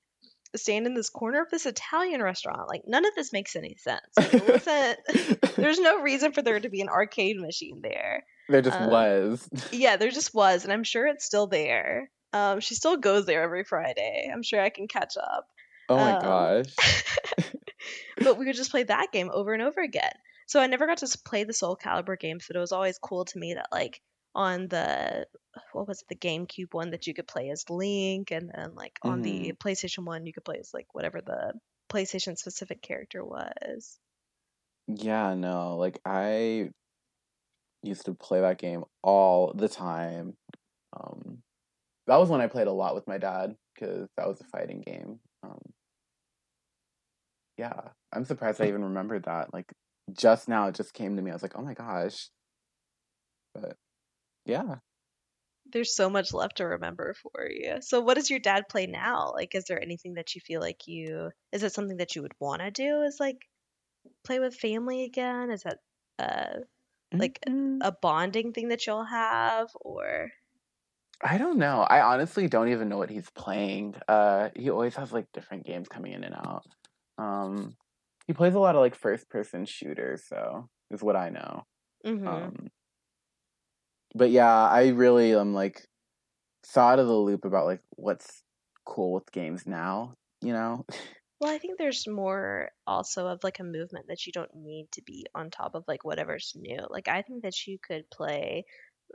stand 0.54 0.86
in 0.86 0.94
this 0.94 1.10
corner 1.10 1.42
of 1.42 1.50
this 1.50 1.66
Italian 1.66 2.22
restaurant. 2.22 2.68
Like 2.68 2.82
none 2.86 3.04
of 3.06 3.14
this 3.14 3.32
makes 3.32 3.56
any 3.56 3.76
sense. 3.76 4.00
Like. 4.18 4.42
There's 5.56 5.78
no 5.78 6.00
reason 6.00 6.32
for 6.32 6.42
there 6.42 6.60
to 6.60 6.68
be 6.68 6.82
an 6.82 6.88
arcade 6.88 7.38
machine 7.40 7.80
there. 7.82 8.24
There 8.48 8.62
just 8.62 8.80
um, 8.80 8.90
was. 8.90 9.48
Yeah, 9.72 9.96
there 9.96 10.10
just 10.10 10.34
was, 10.34 10.64
and 10.64 10.72
I'm 10.72 10.84
sure 10.84 11.06
it's 11.06 11.24
still 11.24 11.46
there. 11.46 12.10
Um, 12.32 12.60
she 12.60 12.74
still 12.74 12.96
goes 12.96 13.26
there 13.26 13.42
every 13.42 13.64
Friday. 13.64 14.30
I'm 14.32 14.42
sure 14.42 14.60
I 14.60 14.70
can 14.70 14.88
catch 14.88 15.16
up. 15.16 15.48
Oh 15.88 15.96
my 15.96 16.12
um, 16.12 16.22
gosh. 16.22 16.74
but 18.18 18.38
we 18.38 18.46
would 18.46 18.56
just 18.56 18.70
play 18.70 18.82
that 18.84 19.12
game 19.12 19.30
over 19.32 19.52
and 19.52 19.62
over 19.62 19.80
again. 19.80 20.12
So 20.46 20.60
I 20.60 20.66
never 20.66 20.86
got 20.86 20.98
to 20.98 21.18
play 21.24 21.44
the 21.44 21.52
Soul 21.52 21.76
Calibur 21.76 22.18
games, 22.18 22.44
but 22.46 22.56
it 22.56 22.60
was 22.60 22.72
always 22.72 22.98
cool 22.98 23.24
to 23.24 23.38
me 23.38 23.54
that 23.54 23.68
like 23.72 24.00
on 24.34 24.68
the 24.68 25.26
what 25.72 25.88
was 25.88 26.02
it, 26.02 26.08
the 26.08 26.14
GameCube 26.14 26.74
one 26.74 26.90
that 26.90 27.06
you 27.06 27.14
could 27.14 27.26
play 27.26 27.50
as 27.50 27.68
Link, 27.70 28.30
and 28.30 28.50
then 28.54 28.74
like 28.74 28.98
on 29.02 29.22
the 29.22 29.54
PlayStation 29.54 30.04
one 30.04 30.26
you 30.26 30.32
could 30.32 30.44
play 30.44 30.58
as 30.58 30.72
like 30.74 30.86
whatever 30.92 31.20
the 31.20 31.54
PlayStation 31.88 32.36
specific 32.36 32.82
character 32.82 33.24
was. 33.24 33.98
Yeah, 34.88 35.34
no, 35.34 35.76
like 35.78 36.00
I 36.04 36.70
used 37.82 38.06
to 38.06 38.14
play 38.14 38.40
that 38.40 38.58
game 38.58 38.84
all 39.02 39.52
the 39.54 39.68
time. 39.68 40.34
Um, 40.96 41.38
that 42.06 42.16
was 42.18 42.28
when 42.30 42.40
I 42.40 42.46
played 42.48 42.68
a 42.68 42.72
lot 42.72 42.94
with 42.94 43.06
my 43.08 43.18
dad 43.18 43.56
because 43.74 44.08
that 44.16 44.28
was 44.28 44.40
a 44.40 44.44
fighting 44.44 44.80
game. 44.80 45.20
Um, 45.42 45.60
yeah, 47.58 47.80
I'm 48.12 48.24
surprised 48.24 48.60
I 48.60 48.68
even 48.68 48.84
remembered 48.84 49.24
that. 49.24 49.52
Like 49.52 49.72
just 50.12 50.48
now, 50.48 50.68
it 50.68 50.74
just 50.74 50.94
came 50.94 51.16
to 51.16 51.22
me. 51.22 51.30
I 51.30 51.34
was 51.34 51.42
like, 51.42 51.56
oh 51.58 51.62
my 51.62 51.74
gosh. 51.74 52.28
But 53.54 53.76
yeah, 54.46 54.76
There's 55.72 55.94
so 55.94 56.08
much 56.10 56.32
left 56.32 56.56
to 56.58 56.66
remember 56.66 57.14
for 57.14 57.48
you. 57.50 57.76
So 57.80 58.00
what 58.00 58.14
does 58.14 58.30
your 58.30 58.38
dad 58.40 58.64
play 58.68 58.86
now? 58.86 59.32
Like 59.34 59.54
is 59.54 59.64
there 59.66 59.80
anything 59.82 60.14
that 60.14 60.34
you 60.34 60.40
feel 60.40 60.60
like 60.60 60.86
you 60.86 61.30
is 61.52 61.62
it 61.62 61.72
something 61.72 61.98
that 61.98 62.14
you 62.16 62.22
would 62.22 62.34
want 62.40 62.62
to 62.62 62.70
do 62.70 63.02
is 63.02 63.18
like 63.20 63.38
play 64.24 64.38
with 64.40 64.56
family 64.56 65.04
again? 65.04 65.50
Is 65.50 65.62
that 65.64 65.78
uh 66.18 66.60
like 67.12 67.40
Mm, 67.48 67.78
a 67.80 67.92
bonding 67.92 68.52
thing 68.52 68.68
that 68.68 68.86
you'll 68.86 69.04
have 69.04 69.70
or 69.80 70.32
I 71.22 71.38
don't 71.38 71.58
know. 71.58 71.80
I 71.82 72.02
honestly 72.02 72.46
don't 72.46 72.68
even 72.68 72.88
know 72.88 72.98
what 72.98 73.10
he's 73.10 73.30
playing. 73.30 73.94
Uh, 74.06 74.50
he 74.54 74.68
always 74.70 74.94
has 74.96 75.12
like 75.12 75.32
different 75.32 75.64
games 75.64 75.88
coming 75.88 76.12
in 76.12 76.24
and 76.24 76.34
out. 76.34 76.66
Um, 77.18 77.76
he 78.26 78.34
plays 78.34 78.54
a 78.54 78.58
lot 78.60 78.74
of 78.74 78.80
like 78.82 78.94
first 78.94 79.28
person 79.30 79.64
shooters, 79.64 80.24
so 80.24 80.68
is 80.90 81.02
what 81.02 81.16
I 81.16 81.30
know. 81.30 81.64
Mhm. 82.04 82.52
Um, 82.52 82.70
but 84.14 84.30
yeah, 84.30 84.52
I 84.68 84.88
really 84.88 85.34
am 85.34 85.54
like 85.54 85.86
out 86.76 86.98
of 86.98 87.06
the 87.06 87.14
loop 87.14 87.44
about 87.44 87.66
like 87.66 87.82
what's 87.96 88.44
cool 88.86 89.12
with 89.14 89.32
games 89.32 89.66
now. 89.66 90.14
You 90.42 90.52
know? 90.52 90.86
Well, 91.38 91.52
I 91.54 91.58
think 91.58 91.78
there's 91.78 92.06
more 92.06 92.70
also 92.86 93.26
of 93.28 93.44
like 93.44 93.58
a 93.58 93.64
movement 93.64 94.06
that 94.08 94.26
you 94.26 94.32
don't 94.32 94.54
need 94.54 94.90
to 94.92 95.02
be 95.02 95.26
on 95.34 95.50
top 95.50 95.74
of 95.74 95.84
like 95.86 96.04
whatever's 96.04 96.52
new. 96.56 96.86
Like 96.88 97.08
I 97.08 97.22
think 97.22 97.42
that 97.42 97.66
you 97.66 97.78
could 97.78 98.10
play 98.10 98.64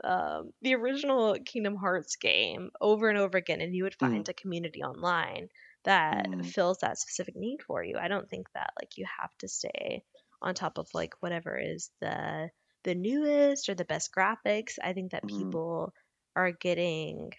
um, 0.04 0.52
the 0.62 0.74
original 0.74 1.36
Kingdom 1.44 1.76
Hearts 1.76 2.16
game 2.16 2.70
over 2.80 3.08
and 3.08 3.18
over 3.18 3.38
again, 3.38 3.60
and 3.60 3.74
you 3.74 3.84
would 3.84 3.94
find 3.96 4.28
a 4.28 4.34
community 4.34 4.82
online 4.82 5.48
that 5.84 6.28
Mm. 6.36 6.52
fills 6.54 6.78
that 6.78 6.98
specific 6.98 7.36
need 7.36 7.62
for 7.62 7.82
you. 7.84 7.98
I 7.98 8.08
don't 8.08 8.28
think 8.30 8.48
that 8.54 8.72
like 8.80 8.96
you 8.98 9.06
have 9.20 9.36
to 9.38 9.48
stay 9.48 10.04
on 10.42 10.54
top 10.54 10.78
of 10.78 10.88
like 10.94 11.14
whatever 11.20 11.58
is 11.58 11.90
the 12.00 12.50
the 12.84 12.94
newest 12.94 13.68
or 13.68 13.74
the 13.74 13.84
best 13.84 14.10
graphics. 14.16 14.78
I 14.82 14.92
think 14.92 15.12
that 15.12 15.24
Mhm. 15.24 15.62
people 15.66 15.92
are 16.36 16.52
getting 16.52 17.32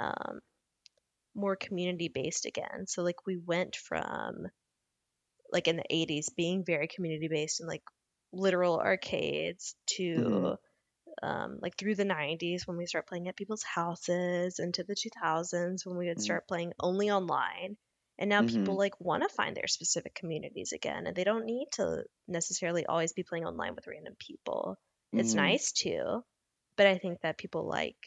um, 0.00 0.40
more 1.34 1.56
community 1.56 2.08
based 2.08 2.46
again. 2.46 2.86
So 2.86 3.02
like 3.02 3.26
we 3.26 3.36
went 3.36 3.76
from 3.76 4.48
like 5.52 5.68
in 5.68 5.76
the 5.76 5.84
80s 5.90 6.30
being 6.30 6.64
very 6.64 6.88
community 6.88 7.28
based 7.28 7.60
and 7.60 7.68
like 7.68 7.82
literal 8.32 8.78
arcades 8.80 9.76
to 9.86 10.16
Mhm. 10.16 10.56
um, 11.22 11.58
like 11.62 11.76
through 11.78 11.96
the 11.96 12.04
90s 12.06 12.66
when 12.66 12.76
we 12.78 12.86
start 12.86 13.08
playing 13.08 13.28
at 13.28 13.36
people's 13.36 13.64
houses 13.64 14.58
into 14.60 14.84
the 14.84 14.94
2000s 14.96 15.86
when 15.86 15.98
we 15.98 16.08
would 16.08 16.20
Mhm. 16.20 16.22
start 16.22 16.48
playing 16.48 16.72
only 16.80 17.10
online 17.10 17.76
and 18.18 18.30
now 18.30 18.42
people 18.42 18.76
Mhm. 18.76 18.78
like 18.78 19.00
want 19.00 19.22
to 19.24 19.28
find 19.30 19.56
their 19.56 19.68
specific 19.68 20.14
communities 20.14 20.72
again 20.72 21.06
and 21.06 21.16
they 21.16 21.24
don't 21.24 21.46
need 21.46 21.68
to 21.72 22.04
necessarily 22.28 22.86
always 22.86 23.12
be 23.14 23.24
playing 23.24 23.46
online 23.46 23.74
with 23.74 23.86
random 23.88 24.14
people 24.18 24.78
it's 25.16 25.34
Mhm. 25.34 25.36
nice 25.36 25.72
too 25.72 26.22
but 26.76 26.86
i 26.86 26.98
think 26.98 27.20
that 27.22 27.38
people 27.38 27.66
like 27.68 27.98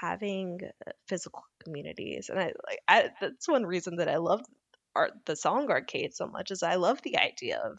having 0.00 0.60
uh, 0.86 0.92
physical 1.08 1.42
communities 1.62 2.28
and 2.28 2.38
i 2.40 2.52
like 2.66 2.80
I, 2.88 3.10
that's 3.20 3.48
one 3.48 3.64
reason 3.66 3.96
that 3.96 4.08
i 4.08 4.16
love 4.16 4.42
art 4.94 5.12
the 5.26 5.36
song 5.36 5.70
arcade 5.70 6.14
so 6.14 6.26
much 6.26 6.50
is 6.50 6.62
i 6.62 6.76
love 6.76 7.02
the 7.02 7.18
idea 7.18 7.58
of 7.58 7.78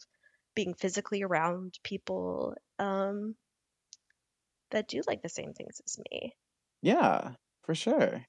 being 0.55 0.73
physically 0.73 1.23
around 1.23 1.79
people 1.83 2.55
um 2.79 3.35
that 4.71 4.87
do 4.87 5.01
like 5.05 5.21
the 5.21 5.29
same 5.29 5.53
things 5.53 5.79
as 5.85 5.99
me 6.09 6.35
Yeah, 6.81 7.35
for 7.63 7.73
sure. 7.75 8.25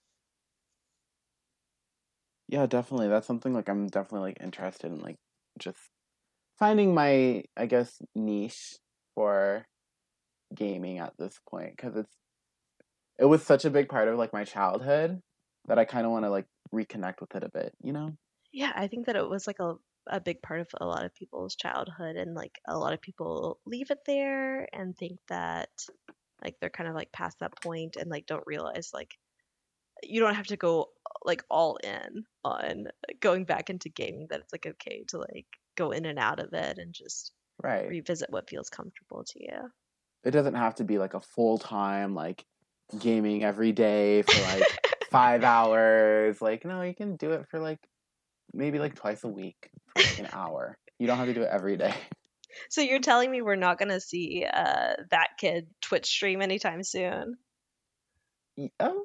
Yeah, 2.49 2.67
definitely. 2.67 3.09
That's 3.09 3.27
something 3.27 3.53
like 3.55 3.69
I'm 3.69 3.87
definitely 3.87 4.31
like 4.31 4.43
interested 4.43 4.91
in 4.93 5.01
like 5.01 5.17
just 5.59 5.91
finding 6.59 6.95
my 6.95 7.45
I 7.57 7.67
guess 7.67 8.03
niche 8.15 8.79
for 9.15 9.67
gaming 10.55 10.99
at 10.99 11.15
this 11.19 11.41
point 11.49 11.77
because 11.77 11.97
it's 11.97 12.17
it 13.21 13.27
was 13.27 13.45
such 13.45 13.65
a 13.67 13.71
big 13.71 13.89
part 13.89 14.09
of 14.09 14.19
like 14.19 14.33
my 14.33 14.45
childhood 14.45 15.21
that 15.67 15.79
I 15.79 15.85
kind 15.85 16.07
of 16.07 16.13
want 16.13 16.25
to 16.25 16.31
like 16.31 16.47
reconnect 16.75 17.21
with 17.21 17.35
it 17.37 17.45
a 17.45 17.51
bit, 17.51 17.75
you 17.83 17.93
know? 17.93 18.17
yeah 18.53 18.73
i 18.75 18.87
think 18.87 19.07
that 19.07 19.17
it 19.17 19.29
was 19.29 19.47
like 19.47 19.59
a, 19.61 19.75
a 20.09 20.21
big 20.21 20.43
part 20.43 20.61
of 20.61 20.69
a 20.81 20.87
lot 20.87 21.05
of 21.05 21.15
people's 21.15 21.57
childhood 21.57 22.17
and 22.17 22.35
like 22.35 22.59
a 22.69 22.79
lot 22.79 22.93
of 22.93 23.01
people 23.01 23.61
leave 23.67 23.91
it 23.91 23.99
there 24.07 24.69
and 24.75 24.97
think 24.97 25.19
that 25.29 25.71
like 26.45 26.57
they're 26.61 26.71
kind 26.71 26.89
of 26.89 26.95
like 26.95 27.13
past 27.13 27.39
that 27.41 27.61
point 27.63 27.97
and 27.97 28.11
like 28.11 28.27
don't 28.27 28.45
realize 28.47 28.91
like 28.95 29.17
you 30.03 30.21
don't 30.21 30.35
have 30.37 30.47
to 30.49 30.57
go 30.59 30.89
like 31.25 31.45
all 31.51 31.77
in 31.79 32.25
on 32.45 32.87
going 33.21 33.45
back 33.45 33.71
into 33.71 33.89
gaming 33.91 34.27
that 34.31 34.41
it's 34.41 34.53
like 34.53 34.67
okay 34.67 35.05
to 35.09 35.19
like 35.19 35.47
go 35.77 35.93
in 35.93 36.07
and 36.07 36.19
out 36.19 36.41
of 36.41 36.53
it 36.55 36.79
and 36.79 36.95
just 36.95 37.33
Right. 37.63 37.95
revisit 37.95 38.31
what 38.31 38.51
feels 38.51 38.71
comfortable 38.71 39.25
to 39.25 39.43
you 39.43 39.71
It 40.25 40.31
doesn't 40.33 40.55
have 40.55 40.75
to 40.77 40.85
be 40.85 40.99
like 40.99 41.15
a 41.15 41.21
full 41.21 41.59
time 41.59 42.15
like 42.15 42.47
gaming 42.99 43.45
every 43.45 43.73
day 43.73 44.23
for 44.23 44.41
like 44.57 44.65
five 45.11 45.45
hours. 45.45 46.41
Like, 46.43 46.65
no, 46.65 46.83
you 46.83 46.95
can 46.95 47.17
do 47.17 47.33
it 47.33 47.47
for 47.51 47.61
like 47.61 47.79
maybe 48.53 48.79
like 48.79 48.95
twice 48.95 49.25
a 49.25 49.29
week 49.29 49.71
for 49.97 50.03
like 50.03 50.19
an 50.19 50.29
hour. 50.33 50.77
You 50.99 51.07
don't 51.07 51.17
have 51.19 51.27
to 51.29 51.35
do 51.35 51.43
it 51.43 51.49
every 51.51 51.77
day. 51.77 51.95
so 52.69 52.81
you're 52.81 52.99
telling 53.01 53.31
me 53.31 53.43
we're 53.43 53.57
not 53.57 53.79
going 53.79 53.89
to 53.91 54.01
see 54.01 54.45
uh 54.53 54.95
that 55.11 55.29
kid 55.39 55.69
twitch 55.81 56.07
stream 56.07 56.43
anytime 56.43 56.83
soon 56.83 57.37
Y- 58.57 58.71
Um, 58.81 59.05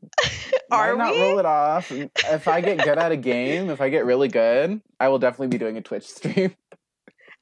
are 0.72 0.96
not 0.96 1.14
we 1.14 1.20
roll 1.20 1.38
it 1.38 1.46
off. 1.46 1.92
If 1.92 2.48
I 2.48 2.60
get 2.60 2.78
good 2.82 2.98
at 2.98 3.12
a 3.12 3.16
game, 3.16 3.70
if 3.70 3.80
I 3.80 3.88
get 3.90 4.04
really 4.06 4.28
good, 4.28 4.80
I 4.98 5.08
will 5.08 5.18
definitely 5.18 5.48
be 5.48 5.58
doing 5.58 5.76
a 5.76 5.82
Twitch 5.82 6.08
stream. 6.08 6.56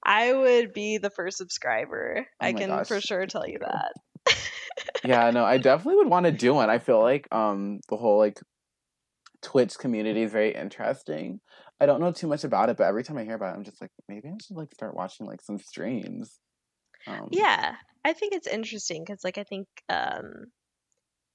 I 0.05 0.33
would 0.33 0.73
be 0.73 0.99
the 0.99 1.11
first 1.11 1.39
subscriber. 1.39 2.27
Oh 2.29 2.47
I 2.47 2.53
can 2.53 2.69
gosh. 2.69 2.89
for 2.89 3.01
sure 3.01 3.27
tell 3.27 3.47
you 3.49 3.59
that. 3.61 3.93
yeah, 5.03 5.31
no, 5.31 5.45
I 5.45 5.59
definitely 5.59 5.97
would 5.97 6.09
want 6.09 6.27
to 6.27 6.33
do 6.33 6.55
one. 6.55 6.71
I 6.71 6.79
feel 6.79 7.01
like 7.01 7.33
um 7.33 7.81
the 7.89 7.97
whole 7.97 8.19
like 8.19 8.41
Twitch 9.43 9.79
community 9.79 10.23
is 10.23 10.33
very 10.33 10.55
interesting. 10.55 11.41
I 11.81 11.87
don't 11.87 12.01
know 12.01 12.13
too 12.13 12.27
much 12.27 12.45
about 12.45 12.69
it, 12.69 12.77
but 12.77 12.85
every 12.87 13.03
time 13.05 13.17
I 13.17 13.25
hear 13.25 13.35
about 13.35 13.55
it, 13.55 13.59
I'm 13.59 13.65
just 13.65 13.81
like, 13.81 13.91
maybe 14.09 14.29
I 14.29 14.37
should 14.45 14.57
like 14.57 14.73
start 14.75 14.95
watching 14.95 15.27
like 15.27 15.41
some 15.41 15.59
streams. 15.59 16.41
Um, 17.07 17.31
Yeah, 17.31 17.77
I 18.05 18.13
think 18.13 18.35
it's 18.35 18.47
interesting 18.47 19.05
because, 19.05 19.25
like, 19.25 19.39
I 19.39 19.45
think 19.45 19.69
um, 19.89 20.53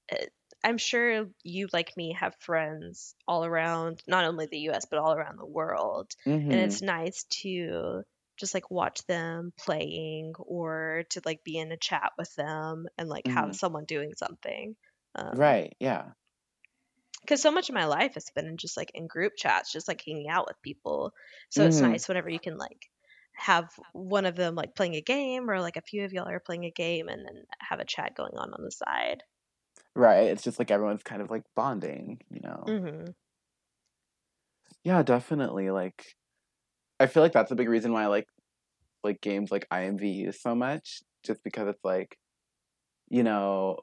it, 0.08 0.32
I'm 0.64 0.78
sure 0.78 1.26
you, 1.44 1.68
like 1.72 1.96
me, 1.96 2.14
have 2.14 2.36
friends 2.40 3.16
all 3.28 3.44
around, 3.44 4.02
not 4.08 4.24
only 4.24 4.46
the 4.46 4.60
U.S. 4.60 4.86
but 4.90 4.98
all 5.00 5.14
around 5.14 5.38
the 5.38 5.46
world, 5.46 6.12
and 6.50 6.60
mhm, 6.64 6.80
it's 6.80 6.82
nice 6.82 7.24
to 7.42 8.04
just 8.36 8.54
like 8.54 8.70
watch 8.70 9.04
them 9.06 9.52
playing 9.58 10.34
or 10.38 11.04
to 11.10 11.22
like 11.24 11.44
be 11.44 11.58
in 11.58 11.72
a 11.72 11.76
chat 11.76 12.12
with 12.18 12.34
them 12.36 12.86
and 12.98 13.08
like 13.08 13.28
have 13.28 13.50
Mhm. 13.50 13.56
someone 13.56 13.84
doing 13.86 14.14
something. 14.16 14.76
Um, 15.14 15.36
Right. 15.36 15.76
Yeah. 15.80 16.14
because 17.20 17.42
so 17.42 17.50
much 17.50 17.68
of 17.68 17.74
my 17.74 17.86
life 17.86 18.14
has 18.14 18.30
been 18.34 18.46
in 18.46 18.56
just 18.56 18.76
like 18.76 18.90
in 18.94 19.06
group 19.06 19.34
chats, 19.36 19.72
just 19.72 19.88
like 19.88 20.02
hanging 20.04 20.28
out 20.28 20.46
with 20.46 20.60
people. 20.62 21.12
So 21.50 21.64
it's 21.64 21.80
Mhm. 21.80 22.00
nice 22.00 22.08
whenever 22.08 22.28
you 22.28 22.40
can 22.40 22.56
like 22.56 22.90
have 23.34 23.68
one 23.92 24.24
of 24.26 24.36
them 24.36 24.54
like 24.54 24.74
playing 24.74 24.94
a 24.94 25.00
game 25.02 25.50
or 25.50 25.60
like 25.60 25.76
a 25.76 25.82
few 25.82 26.04
of 26.04 26.12
y'all 26.12 26.28
are 26.28 26.40
playing 26.40 26.64
a 26.64 26.70
game 26.70 27.08
and 27.08 27.24
then 27.26 27.44
have 27.60 27.80
a 27.80 27.84
chat 27.84 28.14
going 28.16 28.36
on 28.36 28.52
on 28.54 28.62
the 28.62 28.70
side. 28.70 29.22
Right. 29.94 30.24
It's 30.28 30.42
just 30.42 30.58
like 30.58 30.70
everyone's 30.70 31.02
kind 31.02 31.22
of 31.22 31.30
like 31.30 31.44
bonding, 31.54 32.20
you 32.30 32.40
know. 32.40 32.76
hmm 32.82 33.14
Yeah, 34.84 35.02
definitely. 35.02 35.70
Like, 35.70 36.14
I 37.00 37.06
feel 37.06 37.22
like 37.22 37.32
that's 37.32 37.50
a 37.50 37.56
big 37.56 37.68
reason 37.68 37.92
why 37.92 38.04
I 38.04 38.06
like 38.06 38.28
like 39.04 39.20
games 39.20 39.50
like 39.52 39.68
IMVU 39.70 40.32
so 40.32 40.54
much, 40.54 41.02
just 41.24 41.42
because 41.44 41.68
it's 41.68 41.84
like, 41.84 42.18
you 43.10 43.22
know, 43.22 43.80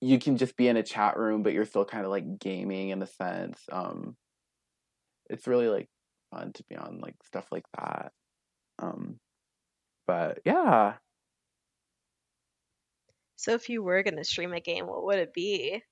you 0.00 0.18
can 0.18 0.36
just 0.36 0.56
be 0.56 0.68
in 0.68 0.76
a 0.76 0.82
chat 0.82 1.16
room, 1.16 1.42
but 1.42 1.52
you're 1.52 1.64
still 1.64 1.84
kind 1.84 2.04
of 2.04 2.10
like 2.10 2.38
gaming 2.38 2.90
in 2.90 3.02
a 3.02 3.06
sense. 3.06 3.64
Um, 3.72 4.16
it's 5.28 5.46
really 5.46 5.68
like 5.68 5.88
fun 6.30 6.52
to 6.54 6.64
be 6.68 6.76
on 6.76 7.00
like 7.00 7.16
stuff 7.24 7.46
like 7.52 7.64
that. 7.76 8.12
Um, 8.78 9.18
but 10.06 10.40
yeah, 10.44 10.98
So 13.36 13.54
if 13.54 13.70
you 13.70 13.82
were 13.82 14.02
gonna 14.02 14.22
stream 14.22 14.52
a 14.52 14.60
game, 14.60 14.86
what 14.86 15.02
would 15.04 15.18
it 15.18 15.32
be? 15.32 15.82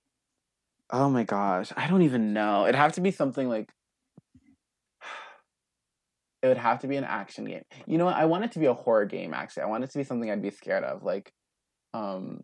oh 0.91 1.09
my 1.11 1.25
gosh, 1.25 1.73
I 1.77 1.89
don't 1.89 2.03
even 2.03 2.33
know. 2.33 2.65
It'd 2.65 2.75
have 2.75 2.93
to 2.95 3.01
be 3.01 3.11
something 3.11 3.49
like. 3.49 3.71
It 6.43 6.49
would 6.49 6.59
have 6.59 6.81
to 6.81 6.87
be 6.87 6.97
an 6.97 7.05
action 7.05 7.45
game. 7.47 7.63
You 7.87 7.99
know 7.99 8.05
what? 8.05 8.17
I 8.17 8.27
want 8.27 8.45
it 8.45 8.53
to 8.53 8.59
be 8.59 8.67
a 8.67 8.75
horror 8.75 9.07
game. 9.07 9.35
Actually, 9.35 9.65
I 9.65 9.67
want 9.67 9.85
it 9.85 9.91
to 9.91 9.99
be 9.99 10.05
something 10.05 10.31
I'd 10.31 10.43
be 10.43 10.51
scared 10.51 10.85
of. 10.85 11.03
Like, 11.03 11.33
um, 11.95 12.43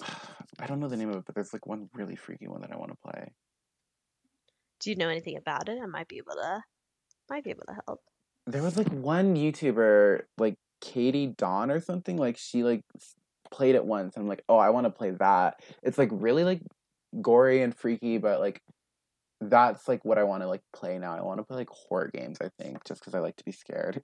I 0.58 0.66
don't 0.66 0.80
know 0.80 0.88
the 0.88 0.96
name 0.96 1.10
of 1.10 1.16
it, 1.16 1.24
but 1.24 1.34
there's 1.34 1.52
like 1.52 1.66
one 1.66 1.88
really 1.94 2.16
freaky 2.16 2.48
one 2.48 2.60
that 2.62 2.72
I 2.72 2.76
want 2.76 2.90
to 2.90 2.98
play. 3.02 3.32
Do 4.80 4.90
you 4.90 4.96
know 4.96 5.08
anything 5.08 5.36
about 5.36 5.68
it? 5.68 5.78
I 5.80 5.86
might 5.86 6.08
be 6.08 6.18
able 6.18 6.34
to 6.34 6.62
might 7.30 7.44
be 7.44 7.50
able 7.50 7.64
to 7.68 7.80
help. 7.86 8.00
There 8.46 8.62
was 8.62 8.76
like 8.76 8.88
one 8.88 9.36
YouTuber, 9.36 10.22
like 10.38 10.56
Katie 10.80 11.28
Dawn 11.28 11.70
or 11.70 11.80
something. 11.80 12.16
Like 12.16 12.36
she 12.36 12.64
like 12.64 12.82
played 13.50 13.76
it 13.76 13.84
once, 13.84 14.16
and 14.16 14.22
I'm 14.22 14.28
like, 14.28 14.42
oh, 14.48 14.58
I 14.58 14.70
want 14.70 14.86
to 14.86 14.90
play 14.90 15.10
that. 15.10 15.60
It's 15.82 15.98
like 15.98 16.08
really 16.12 16.44
like 16.44 16.62
gory 17.20 17.62
and 17.62 17.74
freaky, 17.74 18.18
but 18.18 18.40
like 18.40 18.60
that's 19.50 19.88
like 19.88 20.04
what 20.04 20.18
I 20.18 20.24
want 20.24 20.42
to 20.42 20.48
like 20.48 20.62
play 20.72 20.98
now. 20.98 21.16
I 21.16 21.22
want 21.22 21.38
to 21.38 21.44
play 21.44 21.56
like 21.56 21.70
horror 21.70 22.10
games. 22.12 22.38
I 22.40 22.50
think 22.58 22.84
just 22.84 23.00
because 23.00 23.14
I 23.14 23.20
like 23.20 23.36
to 23.36 23.44
be 23.44 23.52
scared. 23.52 24.00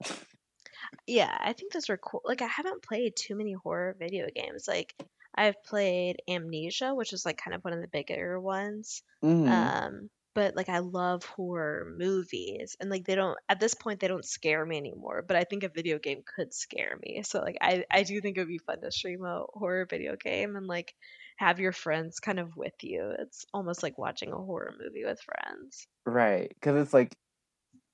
Yeah, 1.06 1.36
I 1.40 1.52
think 1.52 1.72
those 1.72 1.90
are 1.90 1.96
cool. 1.96 2.22
Like 2.24 2.42
I 2.42 2.46
haven't 2.46 2.82
played 2.82 3.16
too 3.16 3.34
many 3.36 3.52
horror 3.52 3.96
video 3.98 4.28
games. 4.34 4.66
Like 4.68 4.94
I've 5.34 5.62
played 5.64 6.16
Amnesia, 6.28 6.94
which 6.94 7.12
is 7.12 7.24
like 7.24 7.38
kind 7.38 7.54
of 7.54 7.62
one 7.64 7.74
of 7.74 7.80
the 7.80 7.88
bigger 7.88 8.40
ones. 8.40 9.02
Mhm. 9.22 9.72
Um, 9.78 10.10
but 10.34 10.54
like 10.54 10.68
I 10.68 10.78
love 10.80 11.24
horror 11.24 11.94
movies 11.96 12.76
and 12.80 12.90
like 12.90 13.04
they 13.04 13.14
don't 13.16 13.36
at 13.48 13.58
this 13.60 13.74
point 13.74 13.98
they 14.00 14.08
don't 14.08 14.24
scare 14.24 14.64
me 14.64 14.76
anymore, 14.76 15.24
but 15.26 15.36
I 15.36 15.44
think 15.44 15.62
a 15.64 15.68
video 15.68 15.98
game 15.98 16.22
could 16.24 16.54
scare 16.54 16.98
me. 17.02 17.22
So 17.22 17.40
like 17.40 17.56
I 17.60 17.84
I 17.90 18.02
do 18.04 18.20
think 18.20 18.36
it 18.36 18.40
would 18.40 18.48
be 18.48 18.58
fun 18.58 18.80
to 18.82 18.92
stream 18.92 19.24
a 19.24 19.44
horror 19.52 19.86
video 19.86 20.16
game 20.16 20.54
and 20.56 20.66
like 20.66 20.94
have 21.38 21.60
your 21.60 21.72
friends 21.72 22.20
kind 22.20 22.38
of 22.40 22.56
with 22.56 22.74
you. 22.82 23.14
It's 23.18 23.44
almost 23.54 23.82
like 23.82 23.98
watching 23.98 24.32
a 24.32 24.36
horror 24.36 24.74
movie 24.78 25.04
with 25.04 25.20
friends. 25.22 25.88
Right, 26.06 26.48
because 26.54 26.76
it's 26.76 26.94
like 26.94 27.14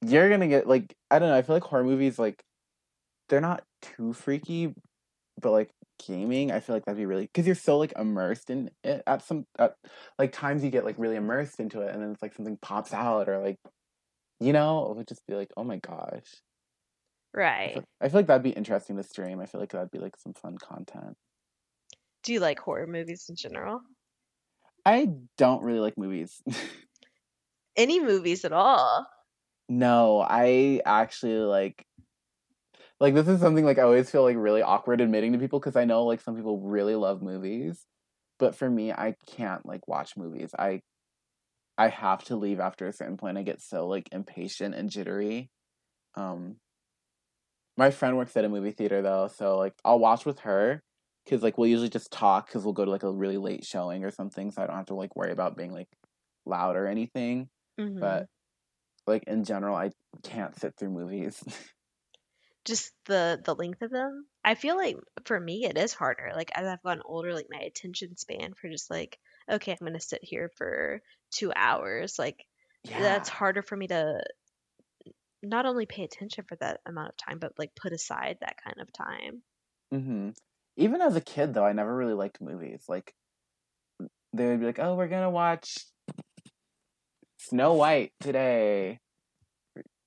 you're 0.03 0.31
gonna 0.31 0.49
get 0.49 0.69
like 0.69 0.95
I 1.11 1.19
don't 1.21 1.29
know. 1.31 1.37
I 1.37 1.43
feel 1.43 1.57
like 1.57 1.65
horror 1.65 1.85
movies 1.85 2.19
like 2.19 2.45
they're 3.29 3.41
not 3.43 3.65
too 3.83 4.13
freaky, 4.15 4.75
but 5.41 5.53
like 5.53 5.71
gaming, 6.07 6.53
I 6.53 6.61
feel 6.61 6.77
like 6.77 6.85
that'd 6.87 6.99
be 6.99 7.07
really 7.07 7.27
because 7.27 7.47
you're 7.47 7.57
so 7.57 7.79
like 7.79 7.93
immersed 7.99 8.51
in 8.51 8.71
it 8.85 9.03
at 9.07 9.23
some 9.23 9.47
at 9.59 9.77
like 10.19 10.33
times 10.33 10.65
you 10.65 10.71
get 10.71 10.85
like 10.87 10.99
really 10.99 11.17
immersed 11.17 11.61
into 11.61 11.83
it, 11.83 11.95
and 11.95 12.03
then 12.03 12.13
it's 12.13 12.23
like 12.23 12.35
something 12.35 12.59
pops 12.63 12.95
out 12.95 13.29
or 13.29 13.41
like 13.43 13.59
you 14.41 14.53
know 14.55 14.91
it 14.93 14.97
would 14.99 15.09
just 15.09 15.27
be 15.29 15.35
like 15.35 15.51
oh 15.57 15.65
my 15.65 15.79
gosh. 15.79 16.43
I 17.65 17.69
Right. 17.69 17.69
feel, 17.69 17.85
I 18.01 18.09
feel 18.09 18.21
like 18.21 18.27
that'd 18.27 18.43
be 18.43 18.51
interesting 18.51 18.97
to 18.97 19.03
stream. 19.03 19.41
I 19.41 19.47
feel 19.47 19.61
like 19.61 19.71
that'd 19.73 19.91
be 19.91 19.99
like 19.99 20.17
some 20.17 20.35
fun 20.35 20.59
content. 20.59 21.17
Do 22.25 22.33
you 22.33 22.41
like 22.41 22.59
horror 22.59 22.87
movies 22.87 23.27
in 23.29 23.37
general? 23.37 23.83
I 24.85 25.11
don't 25.37 25.63
really 25.63 25.81
like 25.81 25.99
movies. 25.99 26.43
Any 27.77 28.01
movies 28.01 28.45
at 28.45 28.53
all? 28.53 29.07
No, 29.69 30.21
I 30.21 30.81
actually 30.85 31.39
like 31.39 31.87
like 33.01 33.15
this 33.15 33.29
is 33.29 33.41
something 33.41 33.65
like 33.65 33.79
I 33.79 33.83
always 33.83 34.11
feel 34.11 34.23
like 34.23 34.37
really 34.39 34.63
awkward 34.63 35.01
admitting 35.01 35.33
to 35.33 35.39
people 35.39 35.59
because 35.59 35.77
I 35.77 35.85
know 35.85 36.05
like 36.05 36.21
some 36.21 36.37
people 36.37 36.61
really 36.61 36.95
love 36.95 37.23
movies, 37.23 37.87
but 38.39 38.55
for 38.55 38.69
me 38.71 38.93
I 38.93 39.17
can't 39.27 39.67
like 39.67 39.87
watch 39.89 40.17
movies. 40.17 40.55
I 40.59 40.81
I 41.77 41.89
have 41.89 42.25
to 42.25 42.37
leave 42.37 42.61
after 42.61 42.87
a 42.87 42.93
certain 42.93 43.17
point. 43.17 43.39
I 43.39 43.43
get 43.43 43.61
so 43.61 43.87
like 43.89 44.09
impatient 44.13 44.75
and 44.75 44.91
jittery. 44.91 45.51
Um, 46.17 46.57
my 47.77 47.91
friend 47.91 48.17
works 48.17 48.37
at 48.37 48.45
a 48.45 48.49
movie 48.49 48.71
theater 48.71 49.03
though, 49.03 49.29
so 49.29 49.59
like 49.59 49.75
I'll 49.85 49.99
watch 49.99 50.25
with 50.25 50.41
her 50.41 50.83
because 51.25 51.43
like 51.43 51.59
we'll 51.59 51.69
usually 51.69 51.89
just 51.91 52.13
talk 52.13 52.47
because 52.47 52.65
we'll 52.65 52.75
go 52.75 52.85
to 52.85 52.91
like 52.91 53.03
a 53.03 53.13
really 53.13 53.39
late 53.39 53.65
showing 53.65 54.05
or 54.05 54.11
something, 54.11 54.51
so 54.51 54.63
I 54.63 54.67
don't 54.67 54.77
have 54.77 54.87
to 54.87 54.95
like 54.95 55.17
worry 55.17 55.33
about 55.33 55.57
being 55.57 55.73
like 55.73 55.89
loud 56.47 56.77
or 56.77 56.87
anything. 56.87 57.49
Mhm. 57.79 57.99
But 58.01 58.29
like 59.07 59.25
in 59.25 59.45
general, 59.45 59.77
I 59.77 59.93
can't 60.25 60.57
sit 60.59 60.75
through 60.79 60.91
movies. 60.91 61.43
just 62.65 62.93
the 63.05 63.41
the 63.45 63.55
length 63.55 63.83
of 63.83 63.91
them. 63.91 64.27
I 64.43 64.55
feel 64.55 64.77
like 64.77 64.97
for 65.25 65.39
me 65.39 65.65
it 65.65 65.77
is 65.77 65.93
harder. 65.93 66.33
Like 66.35 66.51
as 66.55 66.67
I've 66.67 66.83
gotten 66.83 67.03
older, 67.05 67.35
like 67.35 67.47
my 67.51 67.61
attention 67.61 68.17
span 68.17 68.55
for 68.55 68.69
just 68.69 68.91
like 68.91 69.19
okay, 69.51 69.73
I'm 69.73 69.87
gonna 69.87 70.01
sit 70.01 70.25
here 70.25 70.51
for 70.57 71.03
two 71.31 71.53
hours. 71.55 72.19
Like 72.19 72.47
that's 72.97 73.29
harder 73.29 73.63
for 73.63 73.77
me 73.77 73.89
to 73.89 74.23
not 75.43 75.65
only 75.65 75.87
pay 75.87 76.03
attention 76.03 76.43
for 76.45 76.57
that 76.57 76.81
amount 76.87 77.11
of 77.11 77.17
time, 77.17 77.39
but 77.39 77.57
like 77.57 77.77
put 77.77 77.93
aside 77.93 78.39
that 78.41 78.61
kind 78.61 78.81
of 78.81 78.93
time. 78.93 79.45
hmm 79.91 80.31
Even 80.77 81.01
as 81.01 81.17
a 81.17 81.21
kid, 81.21 81.55
though, 81.55 81.65
I 81.65 81.73
never 81.73 81.95
really 81.95 82.15
liked 82.15 82.41
movies. 82.41 82.85
Like 82.89 83.15
they 84.33 84.47
would 84.47 84.61
be 84.61 84.67
like, 84.67 84.79
"Oh, 84.79 84.95
we're 84.97 85.09
gonna 85.09 85.31
watch 85.31 85.79
Snow 87.39 87.75
White 87.75 88.13
today," 88.21 88.99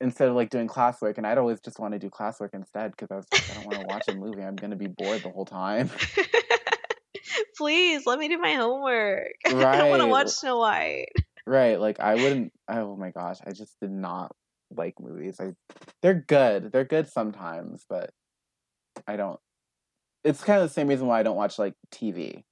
instead 0.02 0.30
of 0.30 0.36
like 0.36 0.50
doing 0.50 0.68
classwork, 0.68 1.18
and 1.18 1.26
I'd 1.26 1.38
always 1.38 1.60
just 1.60 1.80
want 1.80 1.94
to 1.94 2.00
do 2.00 2.10
classwork 2.10 2.50
instead 2.54 2.92
because 2.92 3.10
I 3.12 3.16
was 3.16 3.26
like, 3.32 3.50
I 3.50 3.54
don't 3.56 3.66
want 3.66 3.80
to 3.80 3.86
watch 3.88 4.08
a 4.10 4.16
movie. 4.16 4.44
I'm 4.44 4.56
gonna 4.56 4.76
be 4.76 4.88
bored 4.88 5.24
the 5.24 5.30
whole 5.30 5.46
time. 5.46 5.90
Please 7.58 8.06
let 8.06 8.20
me 8.20 8.28
do 8.28 8.38
my 8.38 8.54
homework. 8.54 9.34
I 9.46 9.78
don't 9.78 9.90
want 9.90 10.02
to 10.02 10.08
watch 10.08 10.28
Snow 10.30 10.60
White. 10.60 11.10
right. 11.46 11.80
Like 11.80 12.00
I 12.00 12.16
wouldn't. 12.16 12.54
Oh 12.70 12.96
my 12.96 13.12
gosh, 13.12 13.38
I 13.46 13.52
just 13.52 13.76
did 13.82 13.92
not 13.92 14.36
like 14.76 14.96
movies. 15.00 15.38
I 15.40 15.54
they're 16.02 16.26
good. 16.28 16.72
They're 16.72 16.86
good 16.86 17.08
sometimes, 17.08 17.86
but 17.90 18.12
I 19.08 19.16
don't. 19.16 19.40
It's 20.28 20.44
kind 20.44 20.62
of 20.62 20.68
the 20.68 20.74
same 20.74 20.88
reason 20.88 21.08
why 21.08 21.20
I 21.20 21.24
don't 21.24 21.38
watch 21.38 21.58
like 21.58 21.74
TV. 21.90 22.44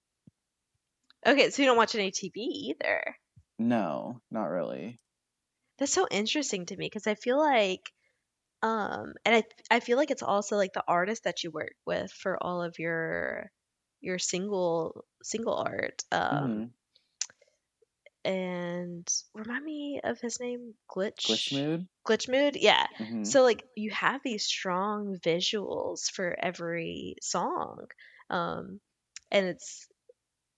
Okay, 1.27 1.49
so 1.49 1.61
you 1.61 1.67
don't 1.67 1.77
watch 1.77 1.93
any 1.95 2.11
TV 2.11 2.39
either. 2.39 3.17
No, 3.59 4.21
not 4.31 4.45
really. 4.45 4.99
That's 5.77 5.91
so 5.91 6.07
interesting 6.09 6.65
to 6.67 6.77
me 6.77 6.85
because 6.85 7.05
I 7.05 7.15
feel 7.15 7.37
like 7.37 7.91
um 8.61 9.13
and 9.25 9.35
I 9.35 9.43
I 9.69 9.79
feel 9.81 9.97
like 9.97 10.09
it's 10.09 10.23
also 10.23 10.55
like 10.55 10.71
the 10.71 10.85
artist 10.87 11.25
that 11.25 11.43
you 11.43 11.51
work 11.51 11.75
with 11.85 12.11
for 12.11 12.41
all 12.41 12.61
of 12.61 12.79
your 12.79 13.51
your 13.99 14.19
single 14.19 15.03
single 15.21 15.55
art. 15.55 16.03
Um 16.13 16.71
and 18.25 19.07
remind 19.33 19.65
me 19.65 20.01
of 20.03 20.19
his 20.21 20.39
name, 20.39 20.75
Glitch 20.89 21.27
Glitch 21.27 21.51
mood. 21.51 21.87
Glitch 22.07 22.29
Mood. 22.29 22.55
Yeah. 22.57 22.87
hmm 22.99 23.31
So 23.31 23.43
like 23.43 23.63
you 23.75 23.91
have 23.91 24.21
these 24.23 24.45
strong 24.45 25.17
visuals 25.19 26.11
for 26.11 26.35
every 26.39 27.15
song. 27.21 27.87
Um 28.29 28.81
and 29.31 29.47
it's 29.47 29.87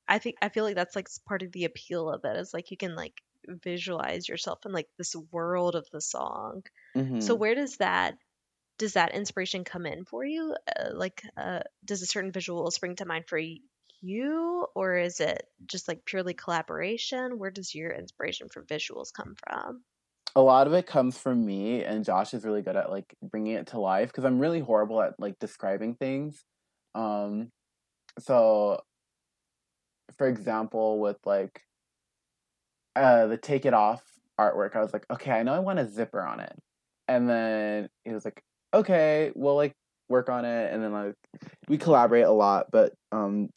I 0.08 0.20
think 0.20 0.38
I 0.42 0.50
feel 0.50 0.64
like 0.66 0.76
that's 0.76 0.96
like 0.96 1.08
part 1.28 1.44
of 1.44 1.52
the 1.52 1.66
appeal 1.66 2.10
of 2.10 2.26
it 2.26 2.38
is 2.38 2.54
like 2.54 2.72
you 2.72 2.78
can 2.78 2.96
like 2.96 3.22
visualize 3.48 4.28
yourself 4.28 4.66
in 4.66 4.72
like 4.72 4.90
this 4.98 5.16
world 5.32 5.76
of 5.76 5.88
the 5.92 6.02
song. 6.02 6.64
So 7.20 7.36
hmm 7.36 7.38
where 7.38 7.56
does 7.56 7.78
that 7.78 8.18
does 8.78 8.94
that 8.94 9.14
inspiration 9.16 9.64
come 9.66 9.86
in 9.86 10.06
for 10.06 10.26
you? 10.26 10.56
Uh, 10.78 10.92
like 10.94 11.24
uh 11.38 11.62
does 11.86 12.02
a 12.02 12.08
certain 12.08 12.32
visual 12.32 12.70
spring 12.72 12.96
to 12.98 13.06
mind 13.06 13.26
for 13.28 13.38
you 14.02 14.68
or 14.76 14.98
is 14.98 15.20
it 15.20 15.48
just 15.66 15.88
like 15.88 16.06
purely 16.06 16.34
collaboration? 16.34 17.38
Where 17.38 17.52
does 17.52 17.74
your 17.74 17.92
inspiration 17.92 18.50
for 18.50 18.64
visuals 18.64 19.14
come 19.14 19.36
from? 19.48 19.84
A 20.36 20.42
lot 20.42 20.68
of 20.68 20.74
it 20.74 20.86
comes 20.86 21.18
from 21.18 21.44
me, 21.44 21.84
and 21.84 22.06
Josh 22.06 22.34
is 22.34 22.46
really 22.46 22.62
good 22.62 22.76
at 22.76 22.92
like 22.92 23.16
bringing 23.24 23.54
it 23.54 23.68
to 23.68 23.80
life 23.80 24.10
because 24.10 24.24
I'm 24.24 24.40
really 24.40 24.60
horrible 24.60 25.02
at 25.02 25.20
like 25.20 25.40
describing 25.40 25.96
things. 25.96 26.44
Um, 26.94 27.50
so 28.20 28.82
for 30.18 30.28
example, 30.28 31.00
with 31.00 31.18
like 31.26 31.62
uh 32.96 33.28
the 33.28 33.38
take 33.38 33.66
it 33.66 33.74
off 33.74 34.04
artwork, 34.40 34.76
I 34.76 34.82
was 34.82 34.94
like, 34.94 35.06
okay, 35.10 35.32
I 35.32 35.44
know 35.44 35.54
I 35.54 35.60
want 35.60 35.80
a 35.80 35.88
zipper 35.88 36.22
on 36.22 36.40
it, 36.40 36.56
and 37.08 37.28
then 37.28 37.90
he 38.06 38.12
was 38.14 38.26
like, 38.26 38.42
okay, 38.74 39.32
we'll 39.36 39.56
like 39.56 39.74
work 40.10 40.30
on 40.30 40.46
it, 40.46 40.72
and 40.72 40.84
then 40.84 40.94
like 40.94 41.16
we 41.68 41.78
collaborate 41.78 42.26
a 42.26 42.32
lot, 42.32 42.68
but 42.72 42.94
um, 43.12 43.50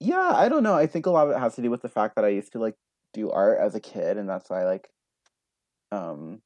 yeah, 0.00 0.32
I 0.34 0.48
don't 0.48 0.62
know. 0.62 0.74
I 0.74 0.86
think 0.86 1.06
a 1.06 1.10
lot 1.10 1.28
of 1.28 1.36
it 1.36 1.40
has 1.40 1.54
to 1.56 1.62
do 1.62 1.70
with 1.70 1.82
the 1.82 1.88
fact 1.88 2.16
that 2.16 2.24
I 2.24 2.28
used 2.28 2.52
to 2.52 2.58
like 2.58 2.76
do 3.12 3.30
art 3.30 3.58
as 3.60 3.74
a 3.74 3.80
kid, 3.80 4.16
and 4.18 4.28
that's 4.28 4.50
why 4.50 4.64
like 4.64 4.90
um 5.92 6.42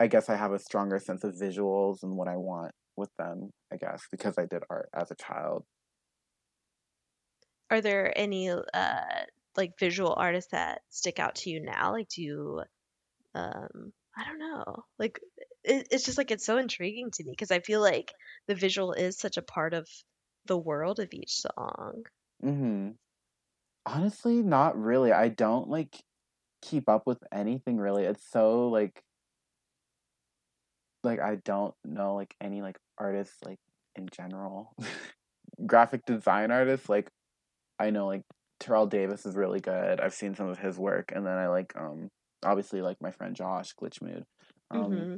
I 0.00 0.06
guess 0.06 0.28
I 0.28 0.36
have 0.36 0.52
a 0.52 0.58
stronger 0.58 0.98
sense 0.98 1.24
of 1.24 1.34
visuals 1.34 2.02
and 2.02 2.16
what 2.16 2.28
I 2.28 2.36
want 2.36 2.72
with 2.96 3.10
them, 3.16 3.50
I 3.72 3.76
guess, 3.76 4.06
because 4.10 4.38
I 4.38 4.46
did 4.46 4.62
art 4.70 4.88
as 4.92 5.10
a 5.10 5.16
child. 5.16 5.64
Are 7.70 7.80
there 7.82 8.16
any 8.16 8.50
uh 8.50 9.24
like 9.56 9.78
visual 9.78 10.14
artists 10.16 10.50
that 10.52 10.82
stick 10.90 11.18
out 11.18 11.36
to 11.36 11.50
you 11.50 11.60
now? 11.60 11.92
Like 11.92 12.08
do 12.08 12.22
you 12.22 12.64
um 13.34 13.92
I 14.16 14.24
don't 14.26 14.38
know. 14.38 14.84
Like 14.98 15.20
it, 15.64 15.88
it's 15.90 16.04
just 16.04 16.18
like 16.18 16.30
it's 16.32 16.46
so 16.46 16.58
intriguing 16.58 17.10
to 17.12 17.24
me 17.24 17.32
because 17.32 17.50
I 17.52 17.60
feel 17.60 17.80
like 17.82 18.14
the 18.48 18.54
visual 18.56 18.92
is 18.94 19.18
such 19.18 19.36
a 19.38 19.42
part 19.42 19.74
of 19.74 19.88
the 20.46 20.58
world 20.58 21.00
of 21.00 21.12
each 21.12 21.40
song. 21.40 22.04
hmm 22.40 22.90
Honestly, 23.86 24.42
not 24.42 24.78
really. 24.78 25.12
I 25.12 25.28
don't 25.28 25.68
like 25.68 26.02
keep 26.62 26.88
up 26.88 27.06
with 27.06 27.22
anything 27.32 27.76
really. 27.78 28.04
It's 28.04 28.28
so 28.30 28.68
like 28.68 29.02
like 31.02 31.20
I 31.20 31.36
don't 31.36 31.74
know 31.84 32.14
like 32.14 32.34
any 32.40 32.62
like 32.62 32.78
artists 32.98 33.36
like 33.44 33.58
in 33.96 34.08
general. 34.10 34.74
Graphic 35.66 36.04
design 36.06 36.50
artists, 36.50 36.88
like 36.88 37.10
I 37.78 37.90
know 37.90 38.06
like 38.06 38.22
Terrell 38.60 38.86
Davis 38.86 39.26
is 39.26 39.36
really 39.36 39.60
good. 39.60 40.00
I've 40.00 40.14
seen 40.14 40.34
some 40.34 40.48
of 40.48 40.58
his 40.58 40.78
work 40.78 41.12
and 41.14 41.26
then 41.26 41.36
I 41.38 41.48
like 41.48 41.76
um 41.76 42.08
obviously 42.44 42.82
like 42.82 42.96
my 43.00 43.10
friend 43.10 43.36
Josh 43.36 43.74
Glitchmood. 43.80 44.24
Um 44.70 45.06
hmm 45.06 45.16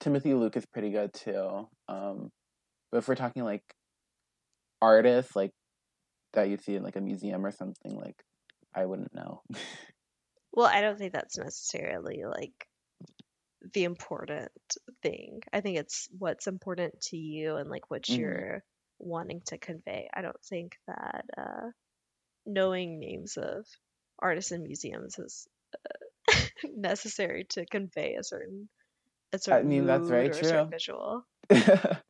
Timothy 0.00 0.34
Luke 0.34 0.56
is 0.56 0.66
pretty 0.66 0.90
good 0.90 1.12
too. 1.12 1.68
Um 1.88 2.30
but 2.90 2.98
if 2.98 3.08
we're 3.08 3.14
talking 3.14 3.44
like 3.44 3.76
artists 4.80 5.34
like 5.36 5.52
that 6.34 6.48
you 6.48 6.58
see 6.58 6.76
in 6.76 6.82
like 6.82 6.96
a 6.96 7.00
museum 7.00 7.44
or 7.46 7.52
something, 7.52 7.96
like 7.96 8.22
I 8.74 8.86
wouldn't 8.86 9.14
know. 9.14 9.42
Well, 10.52 10.66
I 10.66 10.80
don't 10.80 10.98
think 10.98 11.12
that's 11.12 11.38
necessarily 11.38 12.24
like 12.24 12.66
the 13.72 13.84
important 13.84 14.50
thing. 15.02 15.42
I 15.52 15.60
think 15.60 15.78
it's 15.78 16.08
what's 16.16 16.46
important 16.46 17.00
to 17.02 17.16
you 17.16 17.56
and 17.56 17.68
like 17.68 17.90
what 17.90 18.06
hmm 18.08 18.16
you're 18.16 18.62
wanting 18.98 19.42
to 19.46 19.58
convey. 19.58 20.08
I 20.14 20.22
don't 20.22 20.42
think 20.44 20.76
that 20.86 21.24
uh 21.36 21.70
knowing 22.46 23.00
names 23.00 23.36
of 23.38 23.66
artists 24.20 24.52
and 24.52 24.64
museums 24.64 25.18
is 25.18 25.48
necessary 26.64 27.44
to 27.50 27.66
convey 27.66 28.16
a 28.16 28.24
certain 28.24 28.68
a 29.32 29.38
I 29.50 29.62
certain 29.62 29.62
mean 29.62 29.86
that's 29.86 30.08
very 30.08 30.30
or 30.30 30.38
a 30.38 30.44
certain 30.44 30.68
true. 30.68 30.72
visual. 30.72 31.24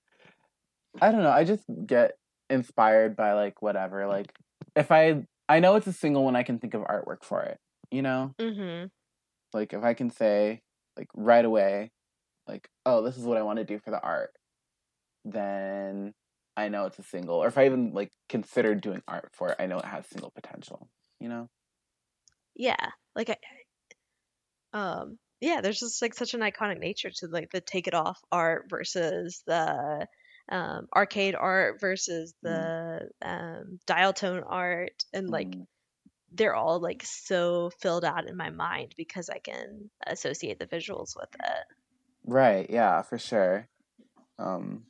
I 1.00 1.12
don't 1.12 1.22
know. 1.22 1.30
I 1.30 1.44
just 1.44 1.64
get 1.86 2.12
inspired 2.50 3.16
by 3.16 3.32
like 3.32 3.62
whatever. 3.62 4.06
Like 4.06 4.32
if 4.74 4.90
I 4.90 5.26
I 5.48 5.60
know 5.60 5.76
it's 5.76 5.86
a 5.86 5.92
single 5.92 6.24
when 6.24 6.36
I 6.36 6.42
can 6.42 6.58
think 6.58 6.74
of 6.74 6.82
artwork 6.82 7.22
for 7.22 7.42
it. 7.42 7.58
You 7.90 8.02
know? 8.02 8.34
hmm 8.40 8.84
Like 9.52 9.72
if 9.72 9.82
I 9.84 9.94
can 9.94 10.10
say 10.10 10.62
like 10.96 11.08
right 11.14 11.44
away 11.44 11.90
like 12.48 12.68
oh 12.84 13.02
this 13.02 13.16
is 13.16 13.24
what 13.24 13.36
I 13.36 13.42
want 13.42 13.58
to 13.58 13.64
do 13.64 13.78
for 13.78 13.90
the 13.90 14.00
art, 14.00 14.32
then 15.24 16.14
I 16.56 16.68
know 16.68 16.86
it's 16.86 16.98
a 16.98 17.02
single. 17.02 17.36
Or 17.36 17.48
if 17.48 17.58
I 17.58 17.66
even 17.66 17.92
like 17.92 18.10
consider 18.28 18.74
doing 18.74 19.02
art 19.06 19.30
for 19.32 19.50
it, 19.50 19.56
I 19.58 19.66
know 19.66 19.78
it 19.78 19.84
has 19.84 20.06
single 20.06 20.30
potential. 20.30 20.88
You 21.20 21.28
know? 21.28 21.48
Yeah. 22.54 22.90
Like 23.14 23.30
I 23.30 23.36
um 24.72 25.18
yeah, 25.40 25.60
there's 25.60 25.80
just 25.80 26.00
like 26.00 26.14
such 26.14 26.34
an 26.34 26.40
iconic 26.40 26.78
nature 26.78 27.10
to 27.16 27.26
like 27.26 27.50
the 27.50 27.60
take 27.60 27.86
it 27.86 27.94
off 27.94 28.18
art 28.32 28.66
versus 28.70 29.42
the 29.46 30.06
um 30.50 30.88
arcade 30.94 31.34
art 31.34 31.80
versus 31.80 32.34
Mm-hmm. 32.44 32.68
the 32.72 33.08
um 33.22 33.78
dial 33.86 34.12
tone 34.12 34.44
art 34.46 35.04
and 35.12 35.30
like 35.30 35.56
hmm 35.56 35.62
they're 36.32 36.54
all 36.56 36.80
like 36.80 37.02
so 37.04 37.70
filled 37.80 38.04
out 38.04 38.28
in 38.28 38.36
my 38.36 38.50
mind 38.50 38.94
because 38.96 39.30
I 39.30 39.38
can 39.38 39.90
associate 40.06 40.58
the 40.58 40.66
visuals 40.66 41.16
with 41.16 41.30
it. 41.42 41.66
Right, 42.24 42.68
yeah, 42.70 43.02
for 43.02 43.18
sure. 43.18 43.68
Um 44.38 44.84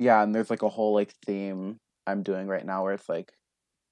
yeah, 0.00 0.22
and 0.22 0.34
there's 0.34 0.50
like 0.50 0.62
a 0.62 0.68
whole 0.68 0.94
like 0.94 1.12
theme 1.26 1.78
I'm 2.06 2.22
doing 2.22 2.48
right 2.48 2.66
now 2.66 2.84
where 2.84 2.94
it's 2.94 3.08
like 3.08 3.32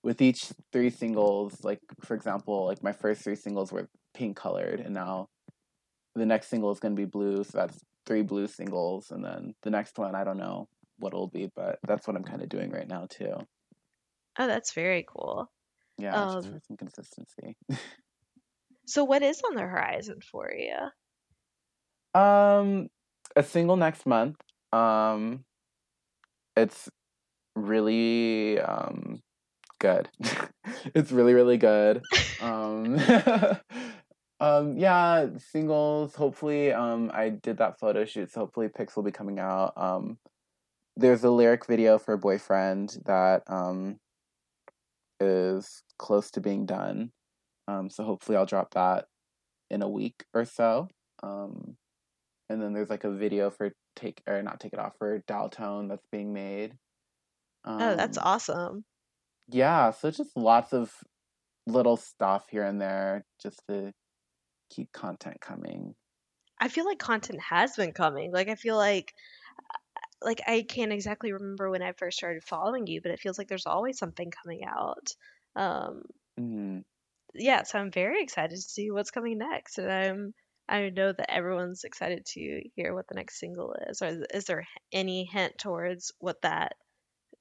with 0.05 0.23
each 0.23 0.53
three 0.73 0.91
singles, 0.91 1.65
like 1.65 1.81
for 2.03 2.15
example, 2.15 2.67
like 2.67 2.83
my 2.83 2.93
first 2.93 3.23
three 3.23 3.37
singles 3.37 3.73
were 3.73 3.89
pink 4.15 4.37
colored 4.37 4.81
and 4.81 4.95
now 4.95 5.29
the 6.17 6.27
next 6.27 6.49
single 6.49 6.73
is 6.73 6.81
gonna 6.81 6.95
be 6.97 7.05
blue, 7.07 7.45
so 7.45 7.59
that's 7.59 7.81
three 8.07 8.23
blue 8.23 8.47
singles 8.47 9.11
and 9.11 9.25
then 9.25 9.55
the 9.63 9.71
next 9.71 9.99
one 9.99 10.15
I 10.15 10.25
don't 10.25 10.39
know 10.39 10.69
what 10.99 11.13
it'll 11.15 11.29
be, 11.29 11.51
but 11.55 11.79
that's 11.87 12.07
what 12.07 12.17
I'm 12.17 12.25
kinda 12.25 12.47
doing 12.47 12.71
right 12.71 12.89
now 12.89 13.07
too. 13.07 13.47
Oh, 14.39 14.47
that's 14.47 14.73
very 14.75 15.05
cool. 15.09 15.51
Yeah, 15.99 16.25
just 16.27 16.49
Um, 16.49 16.49
for 16.49 16.59
some 16.67 16.77
consistency. 16.77 17.57
so 18.87 19.03
what 19.03 19.23
is 19.25 19.43
on 19.43 19.57
the 19.57 19.63
horizon 19.63 20.21
for 20.21 20.53
you? 20.55 20.77
Um, 22.15 22.89
a 23.37 23.43
single 23.43 23.77
next 23.77 24.07
month. 24.07 24.37
Um, 24.73 25.45
it's 26.57 26.89
really 27.57 28.61
um 28.61 29.23
good. 29.81 30.11
it's 30.95 31.13
really 31.13 31.35
really 31.35 31.59
good. 31.59 32.07
Um, 32.41 32.97
um, 34.43 34.79
yeah, 34.79 35.29
singles. 35.39 36.17
Hopefully, 36.17 36.73
um, 36.73 37.11
I 37.15 37.31
did 37.31 37.59
that 37.59 37.79
photo 37.81 38.05
shoot, 38.05 38.33
so 38.33 38.41
hopefully 38.41 38.69
pics 38.69 38.97
will 38.97 39.05
be 39.05 39.13
coming 39.13 39.41
out. 39.41 39.75
Um, 39.79 40.19
there's 40.97 41.25
a 41.25 41.31
lyric 41.31 41.67
video 41.67 41.99
for 41.99 42.17
boyfriend 42.19 42.99
that 43.07 43.45
um 43.49 43.99
is 45.21 45.83
close 45.99 46.31
to 46.33 46.41
being 46.41 46.67
done. 46.67 47.13
Um, 47.69 47.91
so 47.91 48.05
hopefully 48.05 48.37
I'll 48.37 48.47
drop 48.47 48.75
that 48.75 49.07
in 49.71 49.83
a 49.83 49.89
week 49.89 50.25
or 50.35 50.45
so. 50.45 50.89
Um, 51.23 51.77
and 52.51 52.63
then 52.63 52.73
there's 52.75 52.91
like 52.91 53.05
a 53.05 53.13
video 53.13 53.51
for 53.51 53.73
take 53.97 54.23
or 54.29 54.43
not 54.43 54.61
take 54.61 54.75
it 54.75 54.81
off 54.81 54.97
for 54.99 55.23
dial 55.27 55.51
tone 55.51 55.89
that's 55.89 56.07
being 56.13 56.33
made. 56.33 56.75
Oh, 57.79 57.97
that's 57.97 58.19
Um, 58.19 58.25
awesome. 58.25 58.85
yeah, 59.49 59.91
so 59.91 60.11
just 60.11 60.37
lots 60.37 60.73
of 60.73 60.93
little 61.67 61.97
stuff 61.97 62.49
here 62.51 62.65
and 62.65 62.81
there 62.81 63.25
just 63.43 63.63
to 63.69 63.93
keep 64.75 64.93
content 64.93 65.41
coming. 65.41 65.95
I 66.59 66.69
feel 66.69 66.87
like 66.87 66.99
content 66.99 67.41
has 67.43 67.77
been 67.77 67.93
coming. 67.93 68.33
Like 68.33 68.49
I 68.49 68.55
feel 68.55 68.77
like 68.77 69.13
like 70.23 70.41
I 70.47 70.63
can't 70.63 70.93
exactly 70.93 71.33
remember 71.33 71.71
when 71.71 71.83
I 71.83 71.93
first 71.93 72.17
started 72.19 72.45
following 72.45 72.87
you, 72.87 73.01
but 73.03 73.11
it 73.13 73.21
feels 73.21 73.39
like 73.39 73.49
there's 73.49 73.67
always 73.67 73.99
something 73.99 74.31
coming 74.31 74.65
out. 74.65 75.09
Um, 75.57 76.03
Mm, 76.39 76.83
yeah, 77.35 77.63
so 77.63 77.79
I'm 77.79 77.91
very 77.91 78.23
excited 78.23 78.51
to 78.57 78.61
see 78.61 78.91
what's 78.91 79.11
coming 79.11 79.39
next, 79.39 79.79
and 79.79 79.91
I'm 79.91 80.35
I 80.69 80.91
know 80.91 81.13
that 81.13 81.31
everyone's 81.31 81.85
excited 81.85 82.25
to 82.27 82.63
hear 82.77 82.95
what 82.95 83.07
the 83.09 83.15
next 83.17 83.39
single 83.41 83.75
is. 83.89 84.01
Or 84.01 84.25
is, 84.33 84.45
there 84.45 84.67
any 84.93 85.25
hint 85.25 85.59
towards 85.59 86.13
what 86.19 86.41
that 86.43 86.73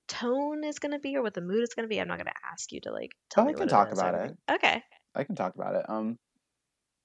tone 0.07 0.63
is 0.65 0.79
going 0.79 0.93
to 0.93 0.99
be 0.99 1.17
or 1.17 1.23
what 1.23 1.33
the 1.35 1.41
mood 1.41 1.63
is 1.63 1.73
going 1.75 1.85
to 1.85 1.89
be? 1.89 1.99
I'm 2.01 2.07
not 2.09 2.17
going 2.19 2.27
to 2.27 2.47
ask 2.53 2.71
you 2.71 2.81
to 2.83 2.91
like 2.93 3.11
tell 3.29 3.43
Oh, 3.43 3.45
me 3.45 3.53
I 3.53 3.53
can 3.53 3.67
talk 3.67 3.91
about 3.91 4.15
it. 4.15 4.37
Okay. 4.49 4.83
I 5.15 5.23
can 5.25 5.35
talk 5.35 5.55
about 5.55 5.75
it. 5.75 5.89
Um, 5.89 6.19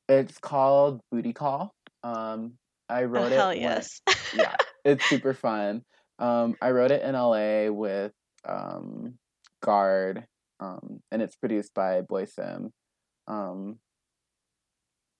it's 0.09 0.38
called 0.38 1.00
Booty 1.11 1.32
Call. 1.32 1.72
Um, 2.02 2.54
I 2.88 3.02
Oh 3.02 3.07
wrote 3.07 3.32
hell 3.32 3.50
it 3.50 3.61
when 3.61 3.62
yes. 3.62 4.00
yeah, 4.34 4.57
it's 4.84 5.04
super 5.09 5.34
fun. 5.34 5.82
Um, 6.18 6.54
I 6.62 6.70
wrote 6.70 6.90
it 6.90 7.02
in 7.02 7.14
LA 7.14 7.70
with 7.70 8.12
um, 8.48 9.14
Guard, 9.62 10.24
um, 10.61 11.00
and 11.11 11.20
it's 11.22 11.36
produced 11.36 11.74
by 11.74 12.00
Boy 12.02 12.26
Sim. 12.26 12.70
Um, 13.26 13.78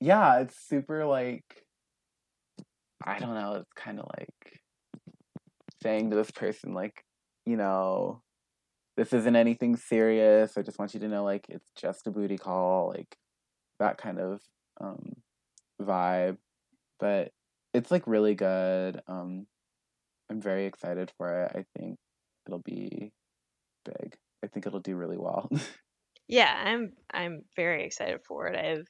yeah, 0.01 0.41
it's 0.41 0.57
super 0.68 1.05
like 1.05 1.45
I 3.05 3.18
don't 3.18 3.34
know. 3.34 3.55
It's 3.55 3.72
kind 3.74 4.01
of 4.01 4.07
like 4.18 4.61
saying 5.82 6.11
to 6.11 6.16
this 6.16 6.30
person, 6.30 6.72
like, 6.72 7.05
you 7.45 7.57
know, 7.57 8.22
this 8.97 9.12
isn't 9.12 9.37
anything 9.37 9.76
serious. 9.76 10.57
I 10.57 10.62
just 10.62 10.78
want 10.78 10.95
you 10.95 11.01
to 11.01 11.09
know, 11.09 11.22
like, 11.24 11.47
it's 11.49 11.70
just 11.80 12.07
a 12.07 12.11
booty 12.11 12.39
call, 12.39 12.89
like 12.89 13.16
that 13.78 13.99
kind 13.99 14.18
of 14.18 14.41
um, 14.81 15.16
vibe. 15.81 16.39
But 16.99 17.33
it's 17.74 17.91
like 17.91 18.07
really 18.07 18.35
good. 18.35 19.01
Um, 19.07 19.47
I'm 20.31 20.41
very 20.41 20.66
excited 20.66 21.12
for 21.18 21.43
it. 21.45 21.53
I 21.55 21.64
think 21.79 21.99
it'll 22.47 22.59
be 22.61 23.12
big. 23.85 24.16
I 24.43 24.49
think 24.49 24.66
it'll 24.66 24.81
do 24.81 24.97
really 24.97 25.18
well. 25.18 25.49
Yeah, 26.29 26.53
I'm 26.53 26.93
I'm 27.12 27.45
very 27.55 27.85
excited 27.85 28.20
for 28.27 28.49
it. 28.49 28.57
I've 28.57 28.89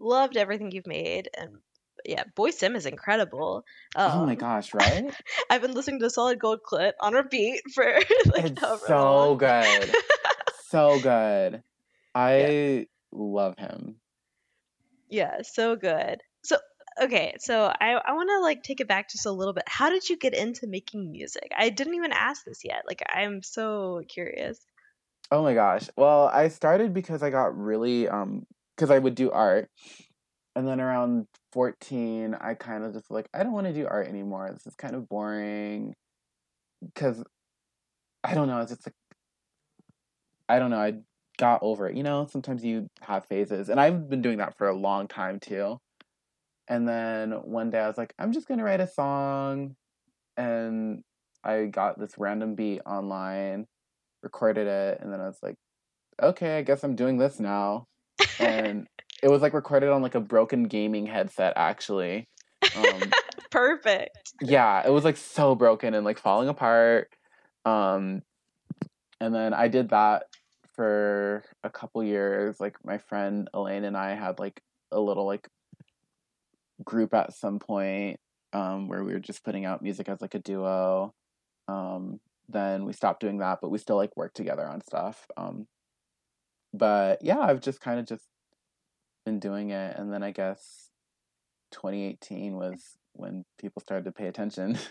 loved 0.00 0.38
everything 0.38 0.70
you've 0.72 0.86
made 0.86 1.28
and 1.36 1.58
yeah, 2.04 2.24
Boy 2.34 2.50
Sim 2.50 2.76
is 2.76 2.86
incredible. 2.86 3.64
oh 3.96 4.24
my 4.24 4.34
Um 4.34 4.36
gosh, 4.36 4.72
right? 4.74 5.14
I've 5.50 5.60
been 5.60 5.74
listening 5.74 6.00
to 6.00 6.08
Solid 6.08 6.38
Gold 6.38 6.62
Clip 6.62 6.94
on 7.00 7.12
repeat 7.12 7.60
for 7.74 7.84
like 8.26 8.46
It's 8.46 8.86
so 8.86 9.32
long. 9.34 9.38
good. 9.38 9.94
So 10.70 10.98
good. 11.00 11.54
Yeah. 11.54 11.60
I 12.14 12.86
love 13.12 13.58
him. 13.58 13.96
Yeah, 15.08 15.42
so 15.42 15.76
good. 15.76 16.20
So 16.44 16.58
okay, 17.00 17.34
so 17.38 17.66
I 17.80 17.92
I 17.94 18.12
want 18.12 18.30
to 18.30 18.40
like 18.40 18.62
take 18.62 18.80
it 18.80 18.88
back 18.88 19.10
just 19.10 19.26
a 19.26 19.32
little 19.32 19.54
bit. 19.54 19.64
How 19.66 19.90
did 19.90 20.08
you 20.08 20.16
get 20.16 20.34
into 20.34 20.66
making 20.66 21.10
music? 21.10 21.50
I 21.56 21.70
didn't 21.70 21.94
even 21.94 22.12
ask 22.12 22.44
this 22.44 22.60
yet. 22.64 22.82
Like 22.86 23.02
I'm 23.08 23.42
so 23.42 24.02
curious. 24.08 24.64
Oh 25.30 25.42
my 25.42 25.54
gosh. 25.54 25.88
Well, 25.96 26.28
I 26.28 26.48
started 26.48 26.94
because 26.94 27.22
I 27.22 27.30
got 27.30 27.56
really 27.56 28.08
um 28.08 28.46
because 28.76 28.90
I 28.90 28.98
would 28.98 29.14
do 29.14 29.30
art. 29.30 29.68
And 30.56 30.66
then 30.66 30.80
around 30.80 31.26
14, 31.52 32.34
I 32.34 32.54
kind 32.54 32.84
of 32.84 32.92
just 32.92 33.10
like 33.10 33.28
I 33.34 33.42
don't 33.42 33.52
want 33.52 33.66
to 33.68 33.72
do 33.72 33.86
art 33.86 34.08
anymore. 34.08 34.50
This 34.52 34.66
is 34.66 34.74
kind 34.76 34.94
of 34.96 35.08
boring 35.08 35.94
cuz 36.94 37.22
I 38.24 38.34
don't 38.34 38.48
know, 38.48 38.60
it's 38.60 38.70
just 38.72 38.86
like 38.86 38.94
I 40.48 40.58
don't 40.58 40.70
know, 40.70 40.80
I 40.80 40.94
got 41.38 41.62
over 41.62 41.88
it. 41.88 41.96
You 41.96 42.02
know, 42.02 42.26
sometimes 42.30 42.64
you 42.64 42.88
have 43.00 43.24
phases. 43.26 43.68
And 43.68 43.80
I've 43.80 44.10
been 44.10 44.22
doing 44.22 44.38
that 44.38 44.58
for 44.58 44.68
a 44.68 44.76
long 44.76 45.08
time 45.08 45.40
too. 45.40 45.78
And 46.68 46.86
then 46.86 47.32
one 47.32 47.70
day 47.70 47.78
I 47.78 47.88
was 47.88 47.96
like, 47.96 48.12
I'm 48.18 48.32
just 48.32 48.46
going 48.46 48.58
to 48.58 48.64
write 48.64 48.80
a 48.80 48.86
song 48.86 49.74
and 50.36 51.02
I 51.42 51.64
got 51.64 51.98
this 51.98 52.14
random 52.18 52.54
beat 52.54 52.80
online, 52.84 53.66
recorded 54.22 54.66
it, 54.66 54.98
and 55.00 55.12
then 55.12 55.20
I 55.20 55.26
was 55.26 55.38
like, 55.42 55.54
okay, 56.22 56.58
I 56.58 56.62
guess 56.62 56.84
I'm 56.84 56.96
doing 56.96 57.16
this 57.16 57.40
now. 57.40 57.86
And 58.38 58.86
it 59.22 59.28
was 59.28 59.40
like 59.40 59.54
recorded 59.54 59.90
on 59.90 60.02
like 60.02 60.14
a 60.14 60.20
broken 60.20 60.64
gaming 60.64 61.06
headset 61.06 61.54
actually. 61.56 62.28
Um 62.76 63.10
Perfect. 63.50 64.34
yeah, 64.42 64.86
it 64.86 64.90
was 64.90 65.04
like 65.04 65.16
so 65.16 65.54
broken 65.54 65.94
and 65.94 66.04
like 66.04 66.18
falling 66.18 66.48
apart. 66.48 67.08
Um 67.64 68.22
and 69.20 69.34
then 69.34 69.54
I 69.54 69.68
did 69.68 69.90
that 69.90 70.24
for 70.78 71.42
a 71.64 71.70
couple 71.70 72.04
years. 72.04 72.60
Like 72.60 72.76
my 72.84 72.98
friend 72.98 73.50
Elaine 73.52 73.82
and 73.82 73.96
I 73.96 74.14
had 74.14 74.38
like 74.38 74.62
a 74.92 75.00
little 75.00 75.26
like 75.26 75.48
group 76.84 77.12
at 77.14 77.34
some 77.34 77.58
point 77.58 78.20
um 78.52 78.86
where 78.86 79.02
we 79.02 79.12
were 79.12 79.18
just 79.18 79.44
putting 79.44 79.64
out 79.64 79.82
music 79.82 80.08
as 80.08 80.20
like 80.20 80.36
a 80.36 80.38
duo. 80.38 81.12
Um 81.66 82.20
then 82.48 82.84
we 82.84 82.92
stopped 82.92 83.20
doing 83.20 83.38
that, 83.38 83.58
but 83.60 83.70
we 83.70 83.78
still 83.78 83.96
like 83.96 84.16
work 84.16 84.32
together 84.34 84.64
on 84.68 84.80
stuff. 84.80 85.26
Um 85.36 85.66
but 86.72 87.18
yeah, 87.22 87.40
I've 87.40 87.60
just 87.60 87.80
kind 87.80 87.98
of 87.98 88.06
just 88.06 88.24
been 89.26 89.40
doing 89.40 89.70
it 89.70 89.96
and 89.98 90.12
then 90.12 90.22
I 90.22 90.30
guess 90.30 90.90
2018 91.72 92.54
was 92.54 92.80
when 93.14 93.44
people 93.60 93.82
started 93.82 94.04
to 94.04 94.12
pay 94.12 94.28
attention. 94.28 94.78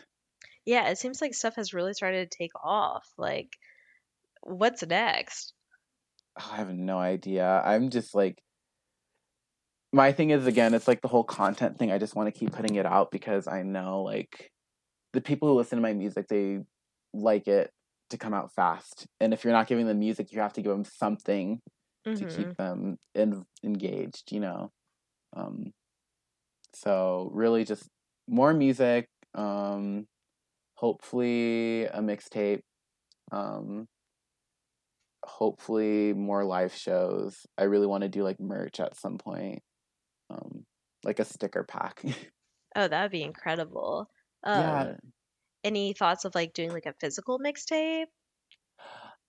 Yeah, 0.65 0.89
it 0.89 0.97
seems 0.97 1.21
like 1.21 1.33
stuff 1.33 1.55
has 1.55 1.73
really 1.73 1.93
started 1.93 2.29
to 2.29 2.37
take 2.37 2.51
off. 2.61 3.07
Like 3.17 3.55
what's 4.41 4.85
next? 4.85 5.53
Oh, 6.39 6.49
I 6.51 6.55
have 6.57 6.73
no 6.73 6.97
idea. 6.99 7.61
I'm 7.65 7.89
just 7.89 8.15
like 8.15 8.41
my 9.93 10.11
thing 10.11 10.31
is 10.31 10.45
again, 10.47 10.73
it's 10.73 10.87
like 10.87 11.01
the 11.01 11.07
whole 11.07 11.23
content 11.23 11.77
thing. 11.77 11.91
I 11.91 11.97
just 11.97 12.15
want 12.15 12.33
to 12.33 12.37
keep 12.37 12.51
putting 12.51 12.75
it 12.75 12.85
out 12.85 13.11
because 13.11 13.47
I 13.47 13.63
know 13.63 14.01
like 14.03 14.51
the 15.13 15.21
people 15.21 15.49
who 15.49 15.55
listen 15.55 15.77
to 15.77 15.83
my 15.83 15.93
music, 15.93 16.27
they 16.29 16.61
like 17.13 17.47
it 17.47 17.71
to 18.11 18.17
come 18.17 18.33
out 18.33 18.53
fast. 18.53 19.07
And 19.19 19.33
if 19.33 19.43
you're 19.43 19.53
not 19.53 19.67
giving 19.67 19.87
them 19.87 19.99
music, 19.99 20.31
you 20.31 20.41
have 20.41 20.53
to 20.53 20.61
give 20.61 20.71
them 20.71 20.85
something 20.85 21.61
to 22.15 22.25
Mhm. 22.25 22.27
keep 22.27 22.55
them 22.57 22.97
in, 23.15 23.45
engaged, 23.63 24.31
you 24.33 24.39
know. 24.41 24.71
Um 25.35 25.73
so 26.73 27.29
really 27.33 27.63
just 27.65 27.89
more 28.27 28.53
music, 28.53 29.07
um 29.33 30.07
hopefully 30.75 31.85
a 31.85 31.99
mixtape, 32.01 32.61
um 33.31 33.87
hopefully 35.27 36.13
more 36.13 36.45
live 36.45 36.73
shows. 36.73 37.45
I 37.57 37.63
really 37.65 37.87
want 37.87 38.03
to 38.03 38.09
do 38.09 38.23
like 38.23 38.39
merch 38.39 38.79
at 38.79 38.97
some 38.97 39.17
point. 39.17 39.63
Um 40.29 40.65
like 41.05 41.19
a 41.19 41.25
sticker 41.25 41.63
pack. 41.65 42.03
Oh, 42.77 42.87
that 42.87 43.01
would 43.03 43.11
be 43.11 43.23
incredible. 43.23 44.09
yeah, 44.53 44.85
Um, 44.85 44.95
any 45.63 45.93
thoughts 45.93 46.25
of 46.25 46.35
like 46.35 46.53
doing 46.53 46.71
like 46.71 46.85
a 46.87 46.95
physical 46.99 47.39
mixtape? 47.39 48.07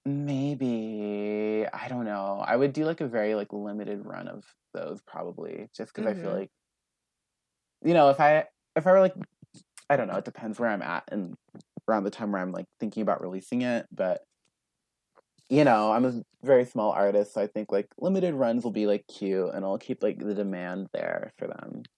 maybe. 0.05 1.67
I 1.73 1.89
don't 1.89 2.05
know. 2.05 2.43
I 2.47 2.57
would 2.57 2.73
do 2.73 2.85
like 2.85 3.01
a 3.01 3.09
very 3.09 3.35
like 3.35 3.53
limited 3.53 4.05
run 4.05 4.29
of 4.29 4.45
those 4.75 5.01
probably 5.03 5.69
just 5.77 5.95
cuz 5.95 6.07
I 6.07 6.15
feel 6.15 6.31
Mhm. 6.31 6.39
like 6.39 6.51
you 7.83 7.95
know, 7.95 8.11
if 8.11 8.21
I 8.21 8.47
if 8.77 8.87
I 8.87 8.93
were 8.93 9.01
like 9.01 9.15
I 9.91 9.97
don't 9.97 10.09
know, 10.09 10.17
it 10.19 10.27
depends 10.27 10.61
where 10.61 10.71
I'm 10.71 10.83
at 10.83 11.05
and 11.13 11.37
around 11.89 12.05
the 12.05 12.11
time 12.11 12.33
where 12.33 12.43
I'm 12.43 12.53
like 12.53 12.67
thinking 12.81 13.03
about 13.03 13.23
releasing 13.23 13.63
it, 13.63 13.87
but 13.93 14.25
you 15.49 15.65
know, 15.65 15.93
I'm 15.93 16.05
a 16.05 16.23
very 16.43 16.65
small 16.65 16.93
artist, 16.93 17.33
so 17.35 17.41
I 17.43 17.47
think 17.47 17.73
like 17.73 17.89
limited 17.99 18.35
runs 18.35 18.65
will 18.65 18.71
be 18.73 18.87
like 18.87 19.07
cute 19.09 19.55
and 19.55 19.65
I'll 19.65 19.79
keep 19.79 20.03
like 20.03 20.19
the 20.19 20.35
demand 20.35 20.89
there 20.93 21.33
for 21.39 21.47
them. 21.49 21.89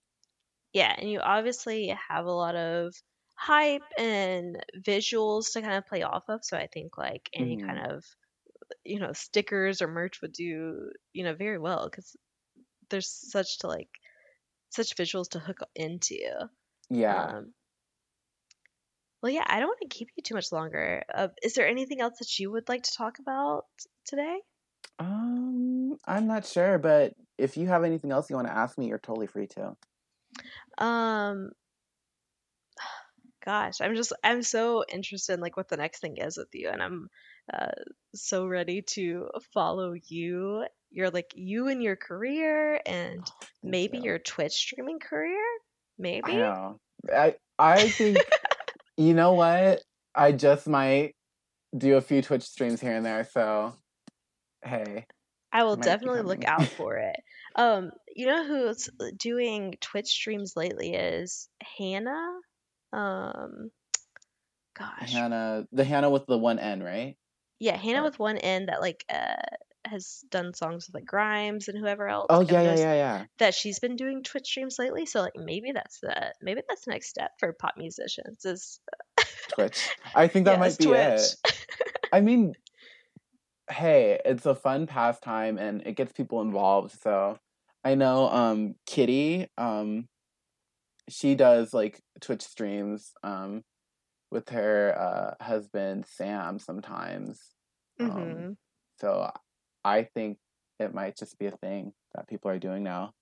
Yeah, 0.72 0.94
and 0.96 1.10
you 1.10 1.20
obviously 1.20 1.88
have 1.88 2.26
a 2.26 2.30
lot 2.32 2.54
of 2.56 2.94
hype 3.36 3.82
and 3.98 4.64
visuals 4.76 5.52
to 5.52 5.62
kind 5.62 5.74
of 5.74 5.86
play 5.86 6.02
off 6.02 6.24
of, 6.28 6.44
so 6.44 6.56
I 6.56 6.68
think 6.72 6.96
like 6.98 7.28
any 7.32 7.56
Mhm. 7.56 7.60
kind 7.66 7.90
of 7.90 8.04
you 8.84 9.00
know 9.00 9.12
stickers 9.14 9.82
or 9.82 9.88
merch 9.88 10.22
would 10.22 10.32
do 10.32 10.92
you 11.14 11.24
know 11.24 11.34
very 11.34 11.58
well 11.58 11.86
because 11.90 12.16
there's 12.90 13.08
such 13.10 13.58
to 13.60 13.68
like 13.68 13.90
such 14.70 14.96
visuals 14.96 15.30
to 15.30 15.40
hook 15.40 15.58
into. 15.76 16.48
Yeah. 16.90 17.34
Um, 17.34 17.54
well, 19.22 19.32
yeah, 19.32 19.44
I 19.46 19.60
don't 19.60 19.68
want 19.68 19.80
to 19.82 19.88
keep 19.88 20.08
you 20.16 20.22
too 20.22 20.34
much 20.34 20.52
longer. 20.52 21.02
Uh, 21.12 21.28
is 21.42 21.54
there 21.54 21.68
anything 21.68 22.00
else 22.00 22.18
that 22.18 22.38
you 22.38 22.50
would 22.50 22.68
like 22.68 22.84
to 22.84 22.94
talk 22.96 23.18
about 23.18 23.64
today? 24.06 24.38
Um, 24.98 25.96
I'm 26.06 26.26
not 26.26 26.46
sure, 26.46 26.78
but 26.78 27.14
if 27.38 27.56
you 27.56 27.68
have 27.68 27.84
anything 27.84 28.12
else 28.12 28.30
you 28.30 28.36
want 28.36 28.48
to 28.48 28.56
ask 28.56 28.78
me, 28.78 28.88
you're 28.88 28.98
totally 28.98 29.26
free 29.26 29.46
to. 29.48 29.76
Um, 30.84 31.50
gosh, 33.44 33.80
I'm 33.80 33.94
just 33.94 34.12
I'm 34.22 34.42
so 34.42 34.84
interested 34.90 35.34
in 35.34 35.40
like 35.40 35.56
what 35.56 35.68
the 35.68 35.76
next 35.76 36.00
thing 36.00 36.16
is 36.18 36.36
with 36.36 36.48
you, 36.52 36.68
and 36.70 36.82
I'm 36.82 37.08
uh, 37.52 37.72
so 38.14 38.46
ready 38.46 38.82
to 38.82 39.28
follow 39.52 39.94
you. 40.08 40.66
You're 40.90 41.10
like 41.10 41.32
you 41.34 41.68
and 41.68 41.82
your 41.82 41.96
career, 41.96 42.80
and 42.86 43.16
Thank 43.16 43.26
maybe 43.62 43.98
you. 43.98 44.04
your 44.04 44.18
Twitch 44.18 44.52
streaming 44.52 44.98
career. 44.98 45.42
I 45.42 45.98
Maybe. 45.98 46.32
know. 46.32 46.80
I 47.14 47.36
I 47.58 47.88
think 47.88 48.18
you 49.00 49.14
know 49.14 49.32
what? 49.32 49.82
I 50.14 50.32
just 50.32 50.68
might 50.68 51.14
do 51.76 51.96
a 51.96 52.02
few 52.02 52.20
Twitch 52.20 52.42
streams 52.42 52.80
here 52.80 52.92
and 52.92 53.06
there. 53.06 53.24
So, 53.24 53.72
hey, 54.62 55.06
I 55.50 55.64
will 55.64 55.76
definitely 55.76 56.22
look 56.22 56.44
out 56.44 56.64
for 56.76 56.96
it. 56.96 57.16
Um, 57.56 57.92
you 58.14 58.26
know 58.26 58.46
who's 58.46 58.90
doing 59.16 59.76
Twitch 59.80 60.08
streams 60.08 60.52
lately 60.54 60.92
is 60.94 61.48
Hana. 61.78 62.28
Um, 62.92 63.70
gosh, 64.78 65.12
Hana, 65.12 65.66
the 65.72 65.84
Hana 65.84 66.10
with 66.10 66.26
the 66.26 66.36
one 66.38 66.58
N, 66.58 66.82
right? 66.82 67.16
yeah, 67.58 67.76
Hana 67.76 68.00
or- 68.00 68.04
with 68.04 68.18
one 68.18 68.36
N 68.36 68.66
that 68.66 68.82
like 68.82 69.04
uh 69.08 69.56
has 69.90 70.24
done 70.30 70.54
songs 70.54 70.86
with 70.86 70.94
like 70.94 71.04
Grimes 71.06 71.68
and 71.68 71.78
whoever 71.78 72.08
else. 72.08 72.28
Oh 72.30 72.40
yeah, 72.40 72.62
yeah, 72.62 72.74
yeah, 72.74 72.94
yeah. 72.94 73.24
That 73.38 73.54
she's 73.54 73.78
been 73.78 73.96
doing 73.96 74.22
Twitch 74.22 74.46
streams 74.46 74.78
lately, 74.78 75.06
so 75.06 75.20
like 75.22 75.36
maybe 75.36 75.72
that's 75.72 76.00
the 76.00 76.34
maybe 76.42 76.62
that's 76.68 76.84
the 76.84 76.92
next 76.92 77.08
step 77.10 77.32
for 77.38 77.52
pop 77.52 77.74
musicians 77.76 78.44
is 78.44 78.80
Twitch. 79.48 79.90
I 80.14 80.28
think 80.28 80.44
that 80.46 80.58
yeah, 80.58 80.58
might 80.58 80.78
be 80.78 80.92
Twitch. 80.92 80.94
it. 80.94 81.36
I 82.12 82.20
mean, 82.20 82.54
hey, 83.70 84.20
it's 84.24 84.46
a 84.46 84.54
fun 84.54 84.86
pastime 84.86 85.58
and 85.58 85.82
it 85.86 85.96
gets 85.96 86.12
people 86.12 86.40
involved. 86.40 86.92
So 87.00 87.38
I 87.84 87.94
know 87.94 88.28
um 88.28 88.74
Kitty, 88.86 89.48
um 89.56 90.08
she 91.08 91.34
does 91.34 91.74
like 91.74 92.00
Twitch 92.20 92.42
streams 92.42 93.12
um 93.22 93.62
with 94.30 94.50
her 94.50 94.96
uh 94.98 95.44
husband 95.44 96.06
Sam 96.06 96.58
sometimes. 96.58 97.40
Um 98.00 98.46
hmm 98.46 98.52
so 99.00 99.32
I 99.84 100.04
think 100.04 100.38
it 100.78 100.94
might 100.94 101.16
just 101.16 101.38
be 101.38 101.46
a 101.46 101.52
thing 101.52 101.92
that 102.14 102.28
people 102.28 102.50
are 102.50 102.58
doing 102.58 102.82
now. 102.82 103.12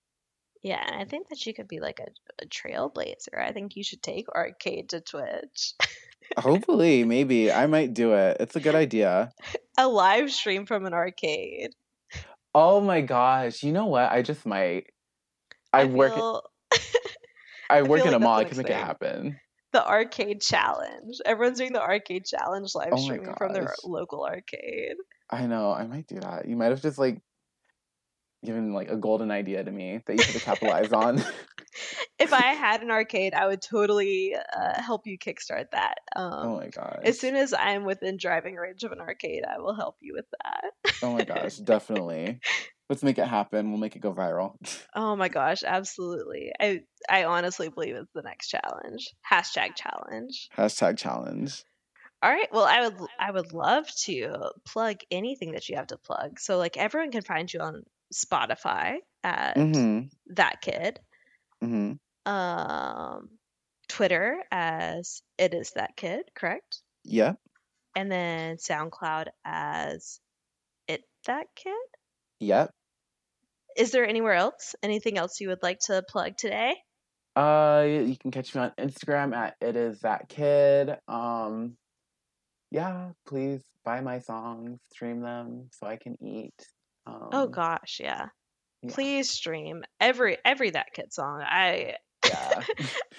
Yeah, 0.61 0.83
and 0.85 1.01
I 1.01 1.05
think 1.05 1.29
that 1.29 1.37
she 1.37 1.53
could 1.53 1.67
be 1.67 1.79
like 1.79 1.99
a, 1.99 2.43
a 2.43 2.45
trailblazer. 2.47 3.37
I 3.37 3.51
think 3.51 3.75
you 3.75 3.83
should 3.83 4.03
take 4.03 4.27
arcade 4.29 4.89
to 4.89 4.99
Twitch. 4.99 5.73
Hopefully, 6.37 7.03
maybe 7.05 7.51
I 7.51 7.65
might 7.67 7.93
do 7.93 8.13
it. 8.13 8.37
It's 8.39 8.55
a 8.55 8.59
good 8.59 8.75
idea. 8.75 9.31
a 9.77 9.87
live 9.87 10.31
stream 10.31 10.65
from 10.65 10.85
an 10.85 10.93
arcade. 10.93 11.71
Oh 12.53 12.81
my 12.81 13.01
gosh, 13.01 13.63
you 13.63 13.71
know 13.71 13.85
what? 13.85 14.11
I 14.11 14.21
just 14.21 14.45
might. 14.45 14.87
I, 15.71 15.85
work 15.85 16.13
feel 16.15 16.43
I 17.69 17.83
work 17.83 17.99
feel 17.99 18.07
in 18.07 18.13
like 18.13 18.21
a 18.21 18.23
mall. 18.23 18.39
I 18.39 18.43
can 18.43 18.57
make 18.57 18.69
it 18.69 18.75
happen. 18.75 19.39
the 19.71 19.87
arcade 19.87 20.41
challenge. 20.41 21.17
Everyone's 21.25 21.59
doing 21.59 21.73
the 21.73 21.81
arcade 21.81 22.25
challenge 22.25 22.73
live 22.75 22.89
Oh 22.91 22.97
streaming 22.97 23.33
from 23.37 23.53
their 23.53 23.73
local 23.85 24.25
arcade. 24.25 24.95
I 25.29 25.45
know. 25.45 25.71
I 25.71 25.85
might 25.85 26.07
do 26.07 26.19
that. 26.19 26.47
You 26.47 26.55
might 26.55 26.71
have 26.71 26.81
just 26.81 26.97
like 26.97 27.21
given 28.45 28.73
like 28.73 28.89
a 28.89 28.95
golden 28.95 29.31
idea 29.31 29.63
to 29.63 29.71
me 29.71 30.01
that 30.05 30.13
you 30.13 30.23
could 30.23 30.33
have 30.33 30.43
capitalized 30.43 30.93
on. 30.93 31.23
If 32.19 32.33
I 32.33 32.53
had 32.53 32.81
an 32.81 32.91
arcade, 32.91 33.33
I 33.33 33.47
would 33.47 33.61
totally 33.61 34.35
uh, 34.35 34.81
help 34.81 35.07
you 35.07 35.17
kickstart 35.17 35.71
that. 35.71 35.99
Um, 36.17 36.33
oh 36.33 36.57
my 36.57 36.67
gosh. 36.67 36.99
as 37.03 37.17
soon 37.17 37.35
as 37.37 37.53
I'm 37.53 37.85
within 37.85 38.17
driving 38.17 38.55
range 38.55 38.83
of 38.83 38.91
an 38.91 38.99
arcade, 38.99 39.43
I 39.49 39.59
will 39.59 39.73
help 39.73 39.95
you 40.01 40.13
with 40.13 40.25
that. 40.43 40.93
oh 41.01 41.13
my 41.13 41.23
gosh, 41.23 41.55
definitely. 41.57 42.41
Let's 42.89 43.03
make 43.03 43.19
it 43.19 43.27
happen. 43.27 43.69
We'll 43.69 43.79
make 43.79 43.95
it 43.95 44.01
go 44.01 44.13
viral. 44.13 44.55
Oh 44.95 45.15
my 45.15 45.29
gosh, 45.29 45.63
absolutely. 45.65 46.51
I 46.59 46.81
I 47.09 47.23
honestly 47.23 47.69
believe 47.69 47.95
it's 47.95 48.11
the 48.13 48.23
next 48.23 48.49
challenge. 48.49 49.13
Hashtag 49.31 49.75
challenge. 49.75 50.49
Hashtag 50.57 50.97
challenge. 50.97 51.63
All 52.21 52.29
right. 52.29 52.51
Well, 52.51 52.65
I 52.65 52.87
would 52.87 53.09
I 53.17 53.31
would 53.31 53.53
love 53.53 53.87
to 54.03 54.51
plug 54.65 54.97
anything 55.09 55.53
that 55.53 55.69
you 55.69 55.77
have 55.77 55.87
to 55.87 55.97
plug. 55.97 56.39
So 56.39 56.57
like 56.57 56.75
everyone 56.77 57.11
can 57.11 57.21
find 57.21 57.51
you 57.51 57.61
on 57.61 57.83
Spotify 58.13 58.97
at 59.23 59.55
Mm-hmm. 59.55 60.07
that 60.35 60.61
kid. 60.61 60.99
Mm-hmm. 61.63 62.31
Um 62.31 63.29
Twitter 63.87 64.43
as 64.51 65.21
it 65.37 65.53
is 65.53 65.71
that 65.71 65.95
kid, 65.95 66.23
correct? 66.35 66.81
Yeah. 67.03 67.33
And 67.95 68.11
then 68.11 68.57
SoundCloud 68.57 69.27
as 69.45 70.19
it 70.87 71.03
that 71.25 71.47
kid. 71.55 71.73
Yep. 72.41 72.71
Is 73.77 73.91
there 73.91 74.05
anywhere 74.05 74.33
else? 74.33 74.75
Anything 74.83 75.17
else 75.17 75.39
you 75.39 75.47
would 75.49 75.63
like 75.63 75.79
to 75.87 76.03
plug 76.07 76.37
today? 76.37 76.75
Uh, 77.35 77.85
you 77.87 78.17
can 78.17 78.31
catch 78.31 78.53
me 78.53 78.61
on 78.61 78.71
Instagram 78.77 79.33
at 79.33 79.55
it 79.61 79.75
is 79.75 79.99
that 80.01 80.27
kid. 80.29 80.97
Um, 81.07 81.77
yeah, 82.71 83.09
please 83.27 83.61
buy 83.83 84.01
my 84.01 84.19
songs, 84.19 84.79
stream 84.91 85.21
them 85.21 85.69
so 85.71 85.87
I 85.87 85.97
can 85.97 86.17
eat. 86.21 86.53
Um, 87.07 87.29
Oh 87.31 87.47
gosh, 87.47 87.99
yeah. 87.99 88.27
yeah. 88.83 88.91
Please 88.91 89.29
stream 89.29 89.83
every 89.99 90.37
every 90.45 90.69
that 90.71 90.87
kid 90.93 91.11
song. 91.13 91.41
I 91.45 91.95
Yeah. 92.27 92.63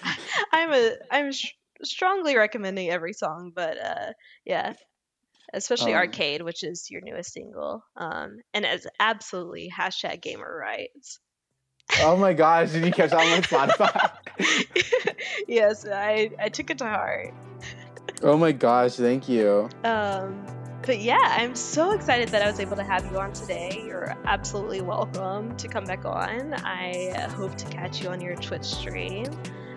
I'm 0.53 0.73
a 0.73 0.93
I'm 1.11 1.33
sh- 1.33 1.55
strongly 1.83 2.37
recommending 2.37 2.91
every 2.91 3.13
song, 3.13 3.53
but 3.55 3.79
uh 3.79 4.13
yeah, 4.45 4.75
especially 5.53 5.95
Um, 5.95 5.99
Arcade, 6.01 6.43
which 6.43 6.63
is 6.63 6.89
your 6.91 7.01
newest 7.03 7.33
single. 7.33 7.83
Um 7.97 8.39
and 8.55 8.65
as 8.65 8.87
absolutely 9.01 9.71
hashtag 9.77 10.23
gamer 10.23 10.57
rights. 10.57 11.19
oh 12.03 12.17
my 12.17 12.33
gosh, 12.33 12.71
did 12.71 12.85
you 12.85 12.93
catch 12.93 13.11
that 13.11 13.21
on 13.21 13.31
my 13.31 13.41
Spotify? 13.41 15.17
yes, 15.49 15.85
I 15.91 16.31
I 16.39 16.49
took 16.49 16.71
it 16.71 16.79
to 16.79 16.85
heart. 16.85 17.35
Oh 18.23 18.37
my 18.37 18.53
gosh, 18.53 18.95
thank 18.95 19.29
you. 19.29 19.68
Um 19.85 20.47
but 20.83 21.01
yeah, 21.01 21.21
I'm 21.23 21.55
so 21.55 21.91
excited 21.93 22.31
that 22.31 22.43
I 22.43 22.51
was 22.51 22.59
able 22.59 22.77
to 22.77 22.83
have 22.83 23.05
you 23.12 23.18
on 23.18 23.33
today. 23.33 23.83
You're 23.87 24.16
absolutely 24.25 24.81
welcome 24.81 25.55
to 25.59 25.68
come 25.68 25.85
back 25.85 26.05
on. 26.07 26.55
I 26.55 27.12
hope 27.37 27.55
to 27.59 27.66
catch 27.66 28.03
you 28.03 28.09
on 28.09 28.21
your 28.21 28.35
Twitch 28.37 28.64
stream. 28.64 29.27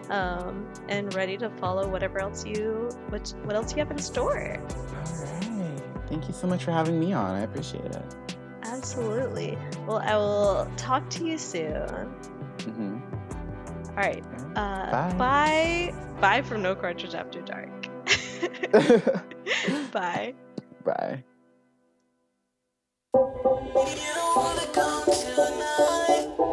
Um, 0.09 0.67
and 0.89 1.13
ready 1.13 1.37
to 1.37 1.49
follow 1.49 1.87
whatever 1.87 2.19
else 2.19 2.45
you 2.45 2.89
what 3.09 3.33
what 3.43 3.55
else 3.55 3.73
you 3.73 3.79
have 3.79 3.91
in 3.91 3.97
store. 3.97 4.59
All 4.59 5.49
right. 5.51 5.81
Thank 6.07 6.27
you 6.27 6.33
so 6.33 6.47
much 6.47 6.63
for 6.63 6.71
having 6.71 6.99
me 6.99 7.13
on. 7.13 7.35
I 7.35 7.41
appreciate 7.41 7.85
it. 7.85 8.35
Absolutely. 8.63 9.57
Well, 9.85 9.99
I 9.99 10.15
will 10.15 10.69
talk 10.77 11.09
to 11.11 11.25
you 11.25 11.37
soon. 11.37 12.13
hmm 12.63 12.97
All 13.89 13.95
right. 13.95 14.23
Uh, 14.55 14.91
Bye. 14.91 15.13
bye. 15.17 15.93
Bye 16.21 16.41
from 16.41 16.61
No 16.61 16.75
Cartridge 16.75 17.13
After 17.15 17.41
Dark. 17.41 17.69
bye. 19.91 20.33
Bye. 20.83 21.23
You 23.13 23.21
don't 24.15 24.35
wanna 24.35 24.67
come 24.73 25.05
tonight. 25.05 26.52